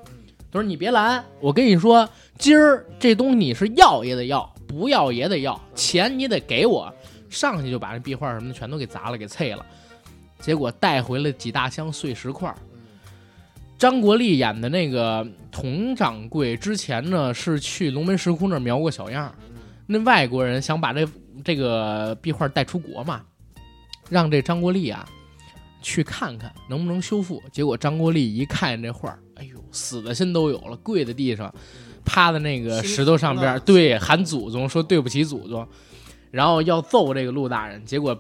[0.52, 6.92] 他说：“你别拦，我跟你说，今儿这东西你是要也得要，不要也得要，钱你得给我。”
[7.30, 9.64] 上去就把那壁画什么的全都给砸了，给碎了。
[10.40, 12.52] 结果带回了几大箱碎石块。
[13.78, 19.32] 张国立演的那个佟掌柜之前呢是去龙门石窟那儿描过小样，
[19.86, 21.08] 那外国人想把这
[21.44, 23.22] 这个壁画带出国嘛，
[24.08, 25.08] 让这张国立啊
[25.80, 27.42] 去看看能不能修复。
[27.52, 31.52] 结果张国立一看这画儿，哎呦，死的心都有了，跪在地上，
[32.04, 35.66] 趴在那个石头上边对，喊祖宗，说对不起祖宗，
[36.30, 38.14] 然后要揍这个陆大人，结果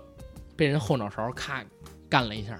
[0.56, 1.62] 被人后脑勺咔
[2.08, 2.58] 干了一下，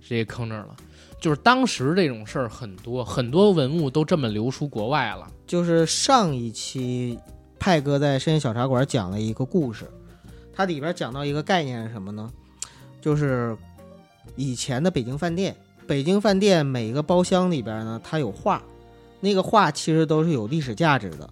[0.00, 0.76] 直接坑这儿了。
[1.18, 5.26] 就是当时这种事儿很多，很多文物都这么流出国外了。
[5.46, 7.18] 就是上一期
[7.58, 9.88] 派哥在深夜小茶馆讲了一个故事，
[10.52, 12.30] 它里边讲到一个概念是什么呢？
[13.00, 13.56] 就是
[14.36, 15.56] 以前的北京饭店，
[15.86, 18.62] 北京饭店每个包厢里边呢，它有画，
[19.20, 21.28] 那个画其实都是有历史价值的，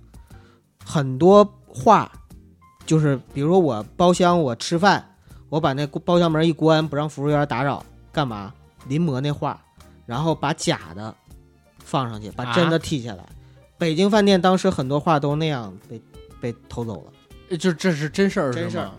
[0.85, 2.10] 很多画
[2.85, 5.16] 就是比如说我包厢我吃饭，
[5.48, 8.52] 我把那包厢门一关，不让服务员打扰，干嘛？
[8.86, 9.60] 临摹那画，
[10.06, 11.14] 然后把假的
[11.78, 13.24] 放上去，把真的剃下来。
[13.78, 16.01] 北京饭店当时很多画都那样被
[16.40, 17.12] 被偷走了。
[17.51, 18.85] 呃就这是真事儿是真事儿？
[18.85, 18.93] 啊，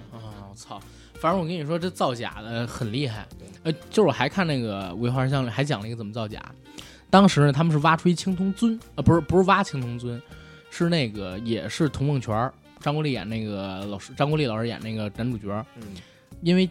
[0.49, 0.79] 我操！
[1.21, 3.27] 反正我跟你说，这造假的很厉害。
[3.61, 6.41] 呃，就是我还看那个《五月花香》里还讲了一个怎么造假。
[7.11, 10.19] 当时呢，他们是挖出一青铜尊，呃，不是不是挖青铜尊，
[10.71, 15.83] 是那个也是童梦泉儿，张国立演那个老师，张国立老师演那个男主角，嗯，
[16.41, 16.67] 因为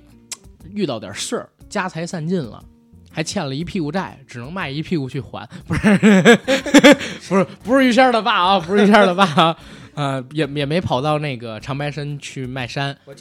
[0.74, 2.60] 遇到点事儿，家财散尽了。
[3.12, 5.44] 还欠了一屁股债，只能卖一屁股去还。
[5.66, 5.98] 不是，
[7.28, 9.58] 不是，不是于谦儿的爸啊，不是于谦儿的爸啊，
[9.94, 13.18] 呃，也也没跑到那个长白山去卖山，不是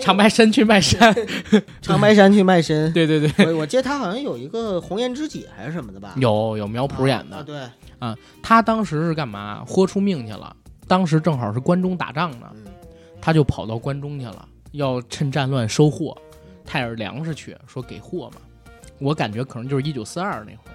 [0.00, 1.14] 长白山去卖山。
[1.80, 2.92] 长白山去卖身。
[2.92, 6.14] 对对 对，我我记得他好像有一个红颜知己还是什么的吧？
[6.16, 9.64] 有有苗圃演的，啊，对，他当时是干嘛？
[9.66, 10.54] 豁出命去了。
[10.88, 12.72] 当时正好是关中打仗呢，嗯
[13.20, 16.16] 他就跑到关中去了，要趁战乱收货，
[16.64, 18.40] 带着粮食去，说给货嘛。
[18.98, 20.74] 我感觉可能就是一九四二那会儿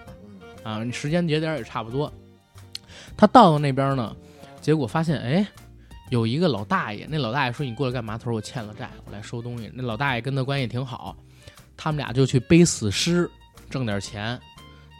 [0.65, 2.11] 嗯啊，时间节点也差不多。
[3.15, 4.15] 他到了那边呢，
[4.67, 5.47] 结果发现哎，
[6.09, 8.17] 有一个老大爷，那老大爷说你过来干嘛？
[8.17, 9.71] 他说我欠了债，我来收东西。
[9.73, 11.15] 那老大爷跟他关系挺好，
[11.77, 13.31] 他们俩就去背死尸
[13.69, 14.37] 挣点钱。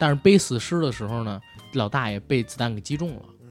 [0.00, 1.38] 但是背死尸的时候呢，
[1.74, 3.22] 老大爷被子弹给击中了。
[3.42, 3.48] 嗯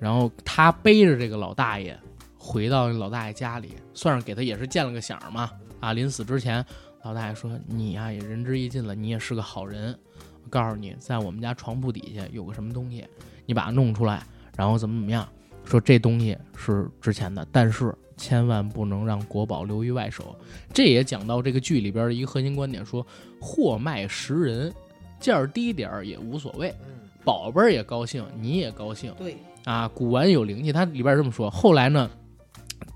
[0.00, 1.96] 然后他背着这个老大爷
[2.36, 5.48] 回到老大爷家里，算是给他也是见了个响儿嘛。
[5.78, 6.66] 啊，临死之前，
[7.04, 9.96] 老大爷说：“你呀、也仁至义尽了，你也是个好人。
[10.42, 13.06] 我告诉你，在我们家床铺底下有个什么东西，
[13.46, 14.26] 你把它弄出来，
[14.60, 15.26] 然后怎么怎么样。
[15.64, 20.36] 说这东西是值钱的，但是千万不能让国宝流于外手。
[20.70, 23.06] 这也讲到这个剧里边的一个核心观点，说
[23.40, 24.70] 货卖识人，
[25.18, 29.34] 价儿低点儿也无所谓，嗯，宝贝儿也高兴，你也高兴。”对，
[29.64, 31.48] 啊，古玩有灵气，它里边这么说。
[31.48, 32.10] 后来呢，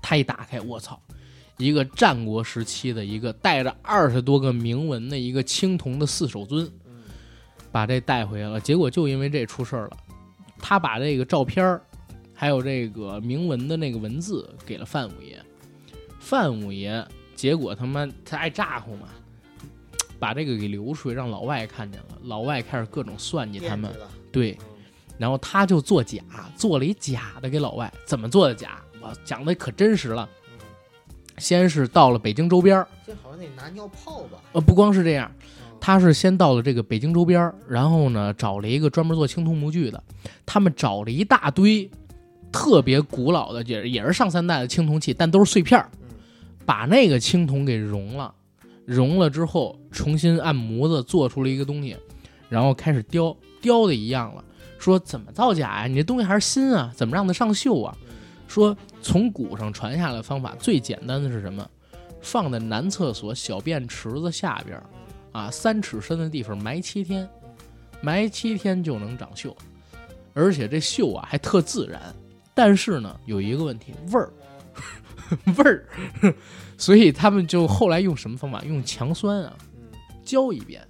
[0.03, 0.99] 他一打开，我操，
[1.57, 7.03] 一个战国时期的一个带着二十多个铭文的一个青铜的四手尊，嗯
[7.71, 8.59] 把这带回来了。
[8.59, 9.97] 结果就因为这出事儿了，
[10.67, 11.79] 他把这个照片儿
[12.33, 15.39] 还有这个铭文的那个文字给了范五爷，
[16.19, 19.07] 范五爷结果他妈他爱咋呼嘛。
[20.17, 22.17] 把这个给流出去，让老外看见了。
[22.23, 23.93] 老外开始各种算计他们
[24.31, 24.65] 对，嗯
[25.19, 26.23] 然后他就做假，
[26.57, 27.93] 做了一假的给老外。
[28.05, 28.81] 怎么做的假？
[29.01, 30.27] 我讲的可真实了。
[31.37, 34.39] 先是到了北京周边儿，这好像得拿尿泡吧？
[34.53, 35.44] 呃，不光是这样，嗯
[35.85, 40.03] 他是先到了这个北京周边儿，然后呢找了一个专门做青铜模具的，
[40.43, 41.87] 他们找了一大堆
[42.51, 46.07] 特别古老的，也也是上三代的青铜器，但都是碎片儿，嗯
[46.65, 48.33] 把那个青铜给熔了，
[48.83, 51.95] 熔了之后重新按模子做出了一个东西，
[52.49, 54.43] 然后开始雕，雕的一样了。
[54.79, 57.95] 说怎么造假呀、你这东西还是新啊，怎么让它上锈啊？
[58.47, 61.69] 说从古上传下来的方法最简单的是什么？
[62.21, 64.83] 放在男厕所小便池子下边儿，
[65.35, 67.27] 啊，三尺深的地方埋七天，
[67.99, 69.53] 埋七天就能长锈，
[70.33, 72.01] 而且这锈啊还特自然。
[72.53, 74.31] 但是呢，有一个问题，味儿，
[75.57, 75.85] 味儿，
[76.77, 78.63] 所以他们就后来用什么方法？
[78.63, 80.81] 用强酸啊，嗯浇一遍，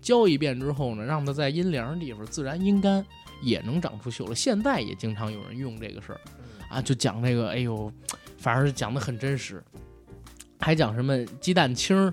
[0.00, 3.06] 浇一遍之后呢，让它在阴凉的地方自然阴干，
[3.40, 4.34] 也能长出锈了。
[4.34, 6.20] 现在也经常有人用这个事儿
[6.68, 7.92] 啊，就讲这个，哎呦，
[8.36, 9.62] 反正是讲的很真实，
[10.58, 12.12] 还讲什么鸡蛋清儿、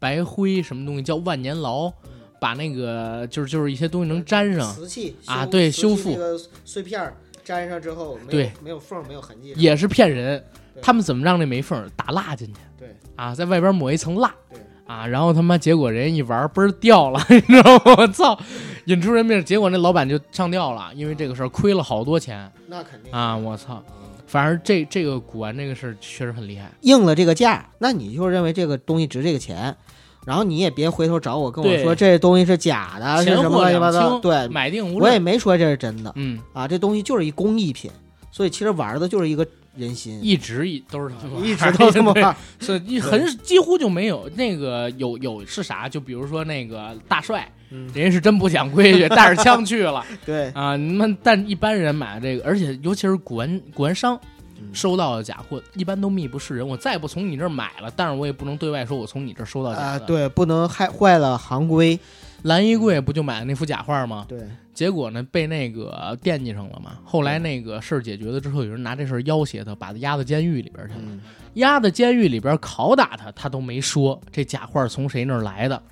[0.00, 1.92] 白灰什么东西叫万年牢，
[2.40, 7.14] 把那个就是就是一些东西能粘上，瓷器啊对修复那个碎片儿
[7.44, 10.42] 粘上之后，对没有缝没有痕迹，也是骗人。
[10.82, 12.60] 他们怎么让那没缝打蜡进去？
[12.78, 14.34] 对啊，在外边抹一层蜡。
[14.48, 17.94] 对啊，然后他妈结果人一玩嘣儿掉了， 你知道吗？
[17.98, 18.38] 我操，
[18.86, 23.36] 引出人命，结果那老板就上吊了，因为这个事儿亏了好多钱那肯定啊！
[23.36, 26.70] 我操，嗯反正这这个古玩这个事儿确实很厉害。
[26.82, 29.76] 应了这个价，那你就认为这个东西值这个钱，
[30.24, 34.20] 然后你也别回头找我跟我说这东西是假的，是什么乱七八糟。
[34.20, 35.18] 对，买定无我也。
[35.18, 37.90] 没说这是真的嗯，啊，这东西就是一工艺品，
[38.30, 39.44] 所以其实玩的就是一个
[39.74, 42.36] 人心，一直一都是这么一直都这么 对玩。
[42.60, 45.88] 是一很几乎就没有那个有有是啥？
[45.88, 50.76] 就比如说那个大帅，嗯，人家是真不讲规矩，带着枪去了 对，啊！
[50.76, 54.18] 你们但一般人买这个，而且尤其是古玩古玩商
[54.58, 56.66] 嗯收到的假货，一般都密不示人。
[56.66, 61.98] 我再不从你这儿买了，但是我也不能对外说我从你这儿收到假啊，的。，对，不能害坏了行规。
[62.44, 64.24] 蓝衣柜不就买了那幅假画吗？
[64.26, 64.40] 对，
[64.72, 66.92] 结果呢，被那个惦记上了嘛。
[67.04, 71.00] 后来那个事儿解决了之后，有人拿这事儿要挟他，把他押到监狱里边去了。
[71.02, 71.20] 嗯，
[71.54, 75.82] 押到监狱里边拷打他，他都没说这假画从谁那儿来的，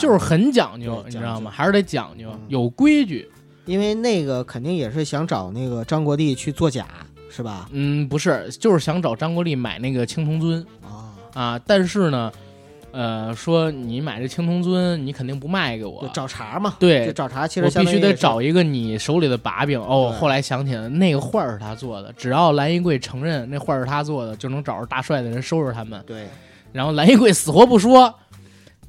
[0.00, 1.50] 就是很讲究，你知道吗？
[1.50, 3.28] 还是得讲究嗯，有规矩。
[3.66, 6.86] 因为那个肯定也是想找那个张国立去作假，
[7.30, 7.66] 是吧？
[7.72, 12.30] 嗯，不是，就是想找张国立买那个青铜尊啊，啊，但是呢，
[12.92, 16.76] 呃，说你买这青铜尊，你肯定不卖给我，找茬嘛。
[16.78, 19.80] 对就找茬，其实我必须得找一个你手里的把柄。
[19.80, 26.04] 哦，后来想起来，那个画是他做的，只要蓝衣贵承认那画是他做的，就能找着大帅的人收拾他们。
[26.06, 26.28] 对，
[26.70, 28.14] 然后蓝衣贵死活不说。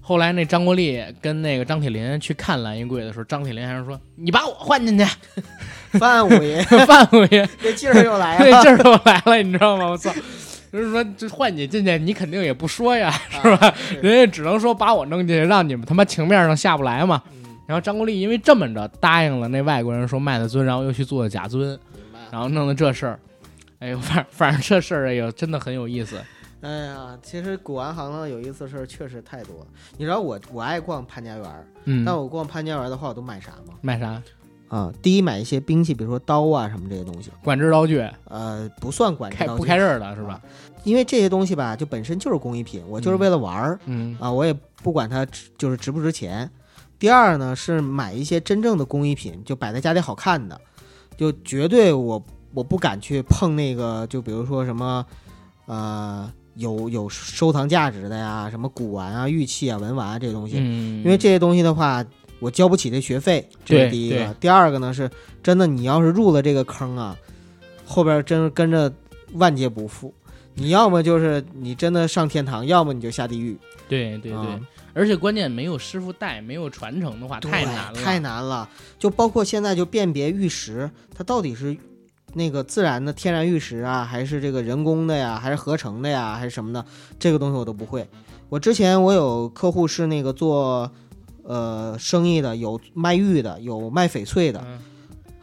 [0.08, 5.04] 后来那张国立跟那个张铁林去看蓝衣柜的时候，张铁林还是说：“你把我换进去，
[5.98, 9.88] 范五爷 范五爷这劲儿又来了， 这，劲儿又来了，你知道吗？
[9.90, 10.14] 我操！
[10.72, 13.74] 就是说，这换你进去，你肯定也不说呀，是吧？
[13.90, 17.22] 是人家只能说把我弄进去，让你们他妈情面上下不来嘛。
[17.32, 21.76] 嗯然后张国立因为这么着答应了那外国人说卖的尊，然后又去做的假尊，
[22.30, 23.20] 然后弄的这事儿。
[23.80, 26.22] 哎呦，反反正这事儿哎呦，真的很有意思。
[26.66, 29.56] 哎呀，其实古玩行呢有意思的事儿确实太多。
[29.98, 33.76] 你知道我我爱逛潘家园儿，嗯，但我逛潘家园儿的话，我都买啥吗？
[33.82, 34.20] 买啥？
[34.68, 40.42] 啊，第一买一些兵器，比如说刀啊什么这些东西，管制刀具，呃，不算管制刀具开不开刃的是吧？
[40.84, 44.52] 因为这些东西吧，就本身就是工艺品，我就是为了玩儿、嗯啊，我也
[44.82, 46.50] 不管它值就是值不值钱。
[46.98, 50.60] 第二呢，是买一些真正的工艺品，就摆在家里好看的，
[51.16, 52.26] 就绝对我
[52.56, 55.06] 我不敢去碰那个，就比如说什么，
[55.68, 62.04] 呃，有有收藏价值的呀，什么古玩啊、玉器啊、文玩啊这些东西，嗯，因为这些东西的话，
[62.40, 64.34] 我交不起这学费，这是第一个。
[64.40, 65.10] 第二个呢是
[65.44, 67.18] 真的，你要是入了这个坑啊，
[67.86, 68.92] 后边真跟着
[69.34, 70.14] 万劫不复。
[70.58, 73.58] 你要么就是你真的上天堂，要么你就下地狱。
[73.90, 74.60] 对对对啊，
[74.94, 78.68] 而且关键没有师傅带，没有传承的话，太难了，太难了。
[78.98, 81.76] 就包括现在就辨别玉石，它到底是
[82.36, 86.86] 那个自然的天然玉石啊，还是这个人工的呀，还是合成的呀，还是什么的，
[87.18, 88.08] 这个东西我都不会。
[88.50, 90.92] 我之前我有客户是那个做
[91.44, 94.80] 呃生意的，有卖玉的，有卖翡翠的，嗯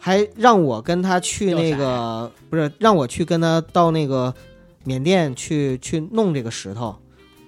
[0.04, 4.34] 还让我跟他去那个不是让我去跟他到那个
[4.82, 6.92] 缅甸去去弄这个石头，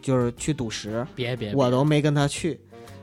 [0.01, 2.61] 就是去赌石，别别，我都没跟他去，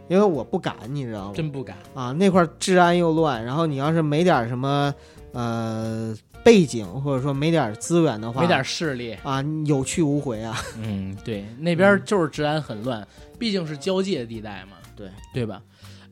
[0.08, 1.34] 因为我不敢，你知道吗？
[1.36, 1.76] 真不敢。
[1.94, 4.94] 啊，那块治安又乱，然后你要是没点什么
[5.34, 10.58] 呃背景，或者说没点资源的话，没点势力，啊，有去无回啊。
[10.78, 13.08] 嗯，对，那边就是治安很乱，
[13.38, 15.62] 毕竟是交界地带嘛，对对吧？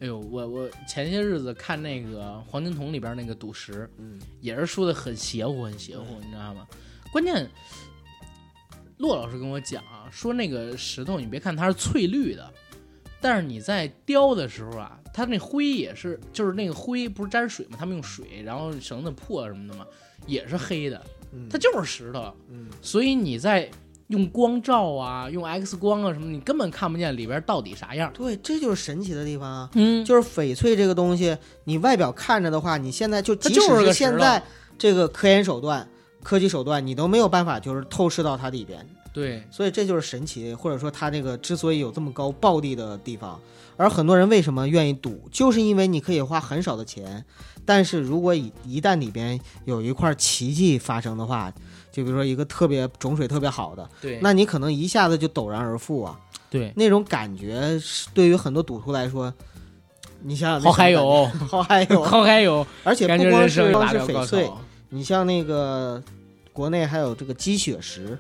[0.02, 6.66] 哎呦，我我前些日子看那个黄金瞳里边那个赌石，嗯，也是说的很邪乎，很邪乎，你知道吗？
[7.12, 7.50] 关键，
[8.98, 12.50] 骆老师跟我讲啊，说那个石头，你别看它是翠绿的，
[13.20, 19.86] 但是你在雕的时候啊，它那灰也是，就是那个灰不是沾水嘛，他们用水，然后绳子破什么的嘛，
[20.30, 21.02] 也是黑的，
[21.34, 21.48] 嗯。
[21.50, 22.68] 它就是石头，嗯。
[22.82, 23.70] 所以你在
[24.08, 28.12] 用光照啊，用 X 光啊什么，你根本看不见里边到底啥样。
[28.14, 29.70] 对，这就是神奇的地方啊。
[29.74, 34.42] 嗯，就是翡翠这个东西，你外表看着的话，你现在就即它就是使是现在
[34.78, 35.88] 这个科研手段、
[36.24, 38.84] 科技手段，你都没有办法就是透视到它里边。
[39.12, 43.40] 对，所以这就是神奇，或者说它这个之所以有这么高暴利的地方，
[43.76, 47.26] 而很多人为什么愿意赌，就是因为你可以花很少的钱，
[47.70, 51.54] 但是如果一一旦里边有一块奇迹发生的话，
[51.92, 56.20] 就比如说一个特别种水特别好的，对，那你可能一下子就陡然而富啊，
[56.50, 59.32] 对，那种感觉是对于很多赌徒来说，
[60.24, 64.50] 你想想好嗨什么有，好嗨哟， 好嗨哟，而且不光是光是翡翠，
[64.90, 66.02] 你像那个
[66.52, 68.18] 国内还有这个鸡血石。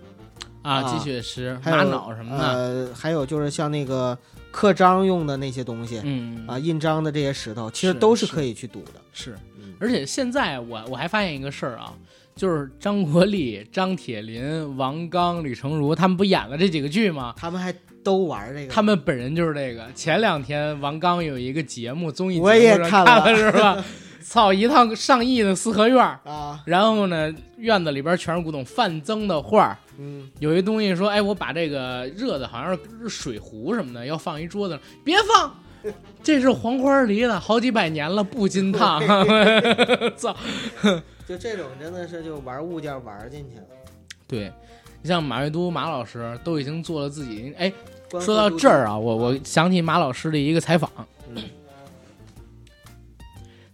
[0.61, 4.15] 啊，啊鸡血石、还有玛瑙什么的，呃，还有就是像那个
[4.51, 9.01] 刻章用的那些东西、嗯啊，印章的这些石头，其实都是可以去赌的。
[9.13, 9.35] 是。
[9.59, 11.93] 嗯，而且现在我我还发现一个事儿啊，
[12.35, 17.33] 就是张国立、张铁林、王刚、吕成儒他们不演了这几个剧吗？
[17.37, 17.73] 他们还
[18.03, 18.71] 都玩这个。
[18.71, 19.87] 他们本人就是这个。
[19.93, 23.83] 前两天王刚有一个节目综艺节目，我也看看了是吧？
[24.29, 29.77] 操，一趟上亿的四合院儿，啊，然后呢，院子里边全是古董，范增的画儿。
[29.97, 35.91] 嗯，有一东西说，哎，我把这个热的好像是水壶什么的，要放一桌子上，别放，
[36.21, 39.01] 这是黄花梨的，好几百年了，不金烫。
[40.15, 40.35] 操！
[41.27, 43.63] 就这种真的是就玩物件玩进去了。
[44.27, 44.53] 对，
[45.01, 47.73] 你像马未都马老师都已经做了自己，哎，
[48.11, 50.87] 说到这儿啊，我我想起马老师的一个采访。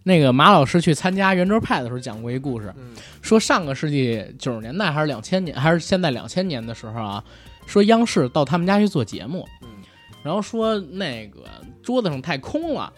[0.05, 7.23] 嗯那个马老师去参加圆桌派的时候讲过一故事，嗯说上个世纪九十年代还是两千年，还是现在两千年的时候啊，
[7.65, 9.67] 说央视到他们家去做节目，嗯
[10.23, 11.43] 然后说那个
[11.81, 12.93] 桌子上太空了，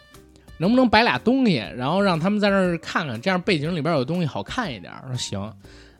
[0.58, 4.94] 能不能摆俩东西，然后让他们在那儿看看，这样背景里边有东西好看一点。
[5.08, 5.54] 说行，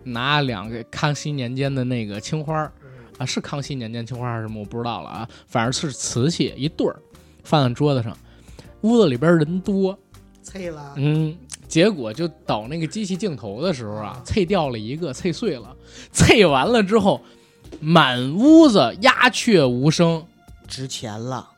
[0.04, 2.72] 拿两个康熙年间的那个青花儿
[3.18, 7.00] 啊，是康熙年间青花还是什么我不知道了啊，反正是瓷器一对儿，
[7.44, 8.18] 放在桌子上。
[8.82, 9.98] 屋子里边人多，
[10.96, 11.36] 嗯，
[11.68, 15.76] 结果就导那个机器镜头的时候啊，碎掉了一个，碎碎了，
[16.12, 17.22] 碎完了之后，
[17.80, 20.24] 满屋子鸦雀无声。
[20.68, 21.50] 值钱了，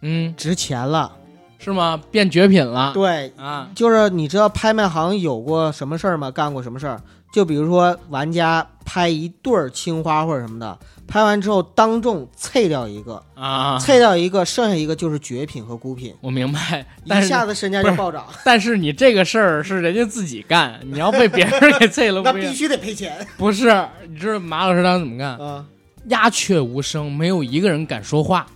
[0.00, 1.12] 嗯，值钱了。
[1.58, 2.00] 是吗？
[2.10, 2.92] 变绝品了。
[2.92, 6.30] 对，啊，就是你知道拍卖行有过什么事儿吗？
[6.30, 7.00] 干过什么事儿？
[7.32, 23.86] 就比如说玩家拍一对儿青花或者什么的，拍完之后当众碎掉一个，啊，碎掉一个，剩下一个就是绝品和孤品，我明白，一下子身价就暴涨，但是你这个事儿是人家自己干，你要被别人给碎了， 那必须得赔钱不是？
[24.08, 25.38] 你知道马老师当时怎么干？
[25.38, 25.64] 啊！
[26.08, 28.46] 鸦雀无声，没有一个人敢说话。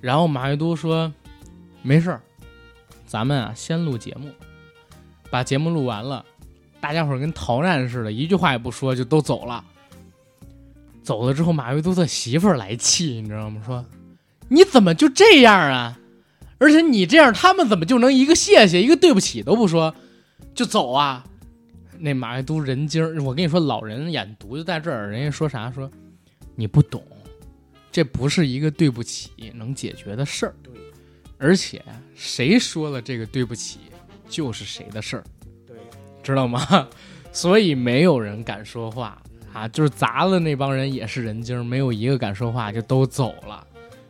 [0.00, 1.12] 然后马未都说
[1.82, 2.20] ：“没事儿，
[3.06, 4.30] 咱们啊先录节目，
[5.30, 6.24] 把节目录完了，
[6.80, 9.62] 大家伙儿跟逃难似的，一句话也不说就都走了。
[11.10, 13.60] 走了之后，马未都的媳妇儿来气，你知道吗？
[13.66, 13.84] 说
[14.48, 15.98] 你怎么就这样啊？
[16.58, 19.92] 而且你这样，他们怎么就能一个谢谢，一个对不起都不说
[20.54, 21.24] 就走啊？
[21.98, 25.10] 那马未都人精儿，我跟你说，老人眼毒就在这儿。
[25.10, 25.68] 人家说啥？
[25.72, 25.90] 说
[26.54, 27.02] 你不懂，
[27.90, 30.54] 这不是一个对不起能解决的事儿。
[30.62, 30.72] 对，
[31.38, 31.82] 而且
[32.14, 33.80] 谁说了这个对不起，
[34.28, 35.24] 就是谁的事儿，
[35.66, 35.76] 对，
[36.22, 36.88] 知道吗？
[37.32, 39.20] 所以没有人敢说话
[39.52, 43.66] 啊，就是砸了那帮人也是人精，没有一个敢说话，就都走了。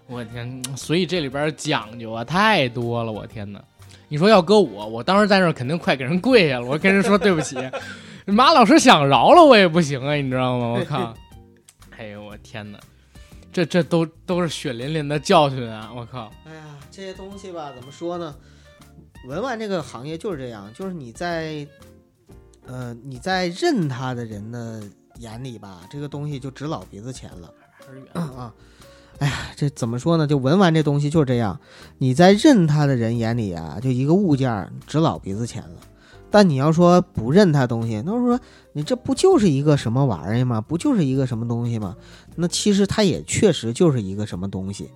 [0.06, 3.62] 我天，所以这里边讲究啊太多了，我天哪！
[4.08, 7.56] 你说要搁我，我当时在那儿肯定快给人跪下了，我跟人说对不起。
[8.26, 10.66] 马老师想饶了我也不行啊，你知道吗？
[10.78, 11.14] 我靠！
[11.96, 12.78] 哎呦我天哪，
[13.52, 15.90] 这这都都是血淋淋的教训啊！
[15.94, 16.32] 我靠！
[16.44, 18.34] 哎呀，这些东西吧，怎么说呢？
[19.26, 21.66] 文玩这个行业就是这样，就是你在，
[22.66, 24.82] 呃，你在认他的人的
[25.20, 27.52] 眼里吧，这个东西就值老鼻子钱了。
[27.78, 28.52] 还是远啊，
[29.18, 30.26] 哎呀，这怎么说呢？
[30.26, 31.60] 就文玩这东西就是这样，
[31.98, 35.76] 你在认它的人眼里啊，就一个物件值老鼻子钱了。
[36.30, 38.38] 但你要说不认它东西，那说
[38.72, 40.60] 你这不就是一个什么玩意儿吗？
[40.60, 41.96] 不就是一个什么东西吗？
[42.36, 44.90] 那其实它也确实就是一个什么东西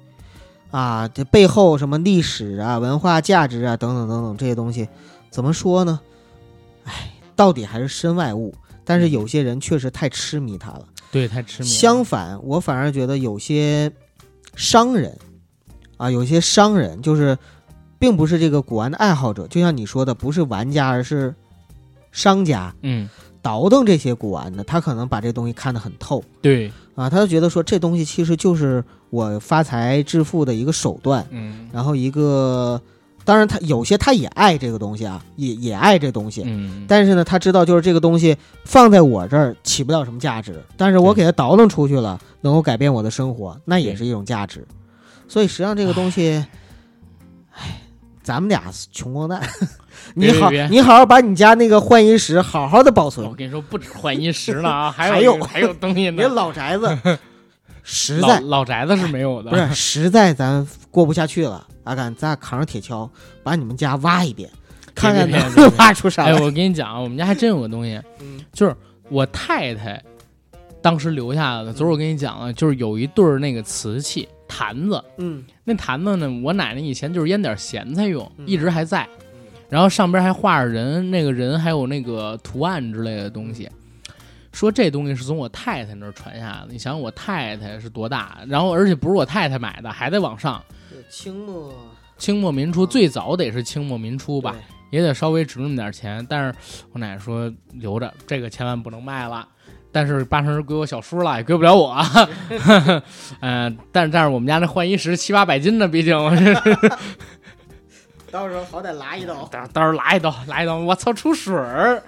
[0.71, 1.09] 啊！
[1.09, 4.89] 这背后什么历史啊、文化价值啊等等等等这些东西，
[5.29, 6.01] 怎么说呢？
[6.85, 8.55] 哎，到底还是身外物。
[8.85, 10.85] 但是有些人确实太痴迷它了。
[11.11, 11.69] 对，太痴迷。
[11.69, 13.91] 相反，我反而觉得有些
[14.57, 15.17] 商人
[15.97, 17.39] 啊，有些商人就是，
[17.99, 21.35] 并不是这个古玩的爱好者，就像你说的，不是玩家，而是
[22.11, 23.09] 商家嗯，
[23.41, 26.23] 倒腾这些古玩的，他可能把这东西看得很透。
[26.43, 31.69] 对，啊，他就觉得说这东西其实就是我发财致富的一个手段，嗯。
[31.73, 32.81] 然后一个，
[33.25, 44.67] 当然他有些他也爱这个东西啊，也也爱这东西，嗯，但是呢，他知道就是这个东西放在我这儿起不了什么价值，但是我给他倒腾出去了，能够改变我的生活，那也是一种价值。
[45.27, 46.45] 所以实际上这个东西，
[47.53, 47.81] 唉，
[48.23, 49.43] 咱们俩穷光蛋，
[50.15, 53.27] 你好，你好好把你家那个幻音石好好的保存。
[53.27, 56.35] 我，跟你说，不止幻音石了啊，还 还有有还有东西别呢。
[56.35, 57.19] 老宅子，
[57.83, 63.09] 实 老在老宅子是没有的，不是实在咱过不下去了，阿甘，咱俩扛着铁锹
[63.43, 64.51] 把你们家挖一遍，
[64.95, 65.41] 看看能
[65.79, 66.41] 挖出啥哎，来。
[66.41, 68.75] 我跟你讲啊，我们家还真有个东西，嗯就是
[69.09, 70.03] 我太太
[70.83, 71.73] 当时留下的。
[71.73, 79.09] 昨儿我跟你讲了，就是有一对儿那个瓷器坛子，嗯那坛子呢，我奶奶以前就是腌点咸菜用，嗯一直还在。
[79.71, 83.69] 然后上边还画着人，那个人还有那个图案之类的东西。
[84.53, 90.63] 说这东西是从我太太那儿传下来的，你想想我太太是多大，然后而且不是我太太买的，还在往上。
[91.09, 91.73] 清末
[92.19, 94.55] 清末民初最早得是清末民初吧，
[94.91, 96.25] 也得稍微值那么点钱。
[96.29, 96.55] 但是
[96.93, 99.49] 我奶奶说留着，这个千万不能卖了。
[99.93, 101.97] 但是八成是归我小叔了，也归不了我。
[103.41, 106.53] 嗯、 但是但是我们家那换衣石七八百斤呢，毕竟我这
[108.31, 109.47] 到时候好歹拉一刀。
[109.53, 112.03] 到到时候来一刀，来一刀，我操，出水儿，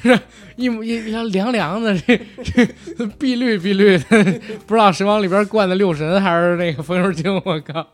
[0.00, 0.16] 是
[0.54, 4.04] 一一一凉凉的，这这碧绿碧绿的，
[4.66, 7.84] 不知道是往里边灌的六神还是那个风油精，我靠！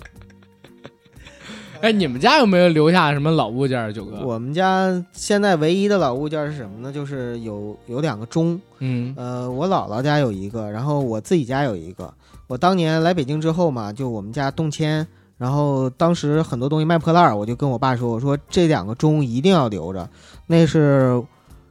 [1.83, 4.21] 哎，你们家有没有留下什么老物件儿，九哥？
[4.23, 6.93] 我们家现在唯一的老物件是什么呢？
[6.93, 12.13] 就是有有两个钟，嗯呃，我姥姥家有一个，然后我自己家有一个。
[12.47, 15.07] 我当年来北京之后嘛，就我们家动迁，
[15.39, 20.07] 然后当时很多东西卖破烂儿，我就跟我爸说，我说这两个钟一定要留着，
[20.49, 21.23] 那是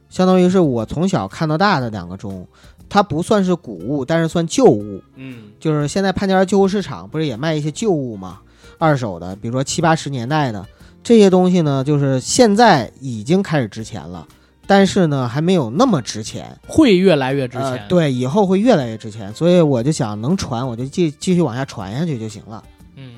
[0.08, 2.48] 相当于是我从小看到大的两个钟，
[2.88, 5.00] 它不算是古物，但是算旧物。
[5.14, 8.40] 嗯就是现在潘家园旧物市场不是也卖一些旧物吗？
[8.80, 10.66] 二手的，比如说七八十年代的
[11.04, 14.26] 这些东西呢，就是现在已经开始值钱了，
[14.66, 16.58] 但是呢还没有那么值钱。
[16.66, 17.64] 会越来越值钱。
[17.72, 22.64] 呃，，对，以后会越来越值钱，所以我就想能传，我就继继续往下传下去就行了。
[22.96, 23.12] 嗯，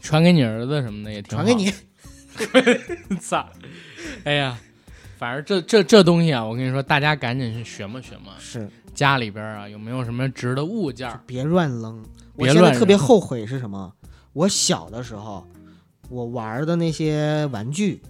[0.00, 1.44] 传给你儿子什么的也挺好。
[1.44, 1.70] 传给你，
[3.20, 3.46] 操！
[4.24, 4.58] 哎呀，
[5.18, 11.10] 反正这这这东西啊，我跟你说，大家赶紧去学嘛学嘛，是家里边啊有没有什么值的物件？
[11.26, 12.02] 别乱扔。
[12.36, 13.92] 我别乱现在特别后悔是什么？
[14.34, 15.46] 我小的时候，
[16.10, 18.02] 我玩的那些玩具，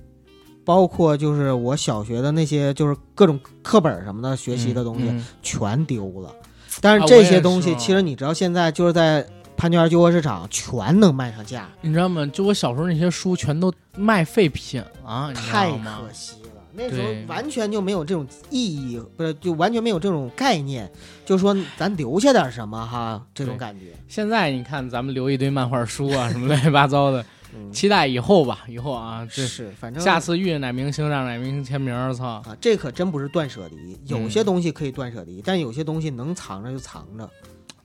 [0.64, 6.34] 包括就是我小学的那些就是各种课本什么的学习的东西，嗯嗯全丢了。
[6.80, 9.24] 但是这些东西，是其实你知道，现在就是在
[9.56, 12.26] 潘家园旧货市场全能卖上价，你知道吗？
[12.26, 15.78] 就我小时候那些书全都卖废品了，太可？
[16.12, 16.43] 惜了。
[16.74, 20.90] 那时候完全就没有这种意义，不是就完全没有这种概念，
[21.24, 23.92] 就说咱留下点什么哈，这种感觉。
[24.08, 27.24] 现在你看咱们留一堆漫画书啊，什么乱七八糟的，
[27.54, 32.24] 嗯，期待以后吧，以后啊，这是，反正下次遇见哪明星让哪明星签名儿，操！
[32.26, 37.28] 啊，这可真不是断舍离，有嗯些东西可以断舍离，但有些东西能藏着就藏着。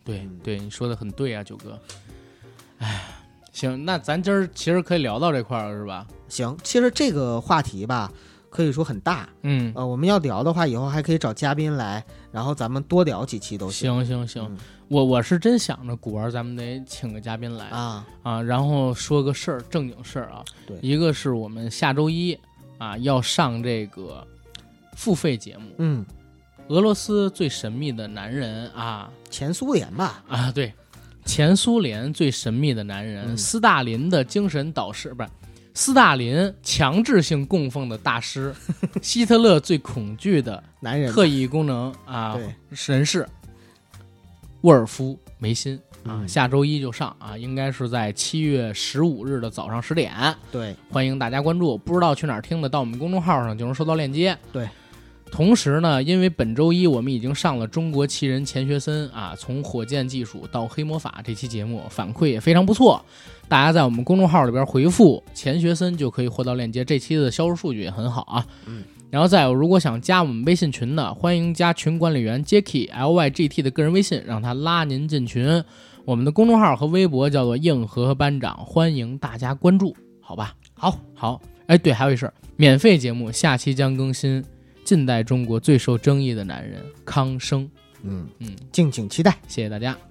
[0.03, 1.79] 对嗯对，你说的很对啊，九哥。
[2.79, 3.01] 哎，
[3.51, 6.07] 行，那咱今儿其实可以聊到这块儿了，是吧？
[6.27, 8.11] 行，其实这个话题吧，
[8.49, 9.29] 可以说很大。
[9.43, 14.57] 嗯，呃，我们要聊的话，以后还可以找嘉宾来，然后咱们多聊几期都行行行，嗯
[14.89, 20.43] 我我是真想着古玩咱们得请个嘉宾来啊，啊，然后说个事儿，正经事儿啊。
[20.65, 22.35] 对一个是我们下周一
[22.79, 24.25] 啊要上这个
[24.95, 26.03] 付费节目，嗯，
[26.69, 30.73] 俄罗斯最神秘的男人啊前苏联吧，啊，对，
[31.23, 35.29] 前苏联最神秘的男人，嗯斯大林的精神导师不是。
[35.79, 38.53] 斯大林强制性供奉的大师，
[39.01, 42.53] 希特勒最恐惧的男人特异功能啊对，
[42.93, 43.25] 人士
[44.59, 50.13] 沃尔夫梅辛啊，嗯下周一就上啊，应该是在七月十五日的早上十点，
[50.51, 51.77] 对，欢迎大家关注。
[51.77, 54.37] 不知道去哪儿听的，到我们公众号上就能收到链接。
[54.51, 54.67] 对。
[55.31, 63.03] 同时呢，因为本周一我们已经上了中国奇人钱学森啊，从火箭技术到黑魔法这期节目反馈也非常不错，
[63.47, 68.45] 大家在我们公众号里边回复钱学森就可以获到链接，这期的销售数据也很好啊。
[68.65, 68.83] 嗯。
[69.11, 75.63] 然后再有，如果想加我们微信群的，欢迎加群管理员 Jacky L Y G T 的个人微信，让他拉您进群。
[76.05, 80.53] 我们的公众号和微博叫做硬核班长，欢迎大家关注，好吧？
[80.75, 84.45] 好，好，哎，对，还有一事儿，免费节目下期将更新，
[84.89, 87.69] 近代中国最受争议的男人康生。
[88.01, 89.37] 嗯，嗯，敬请期待。
[89.47, 89.93] 谢谢大家。
[89.93, 90.08] 嗯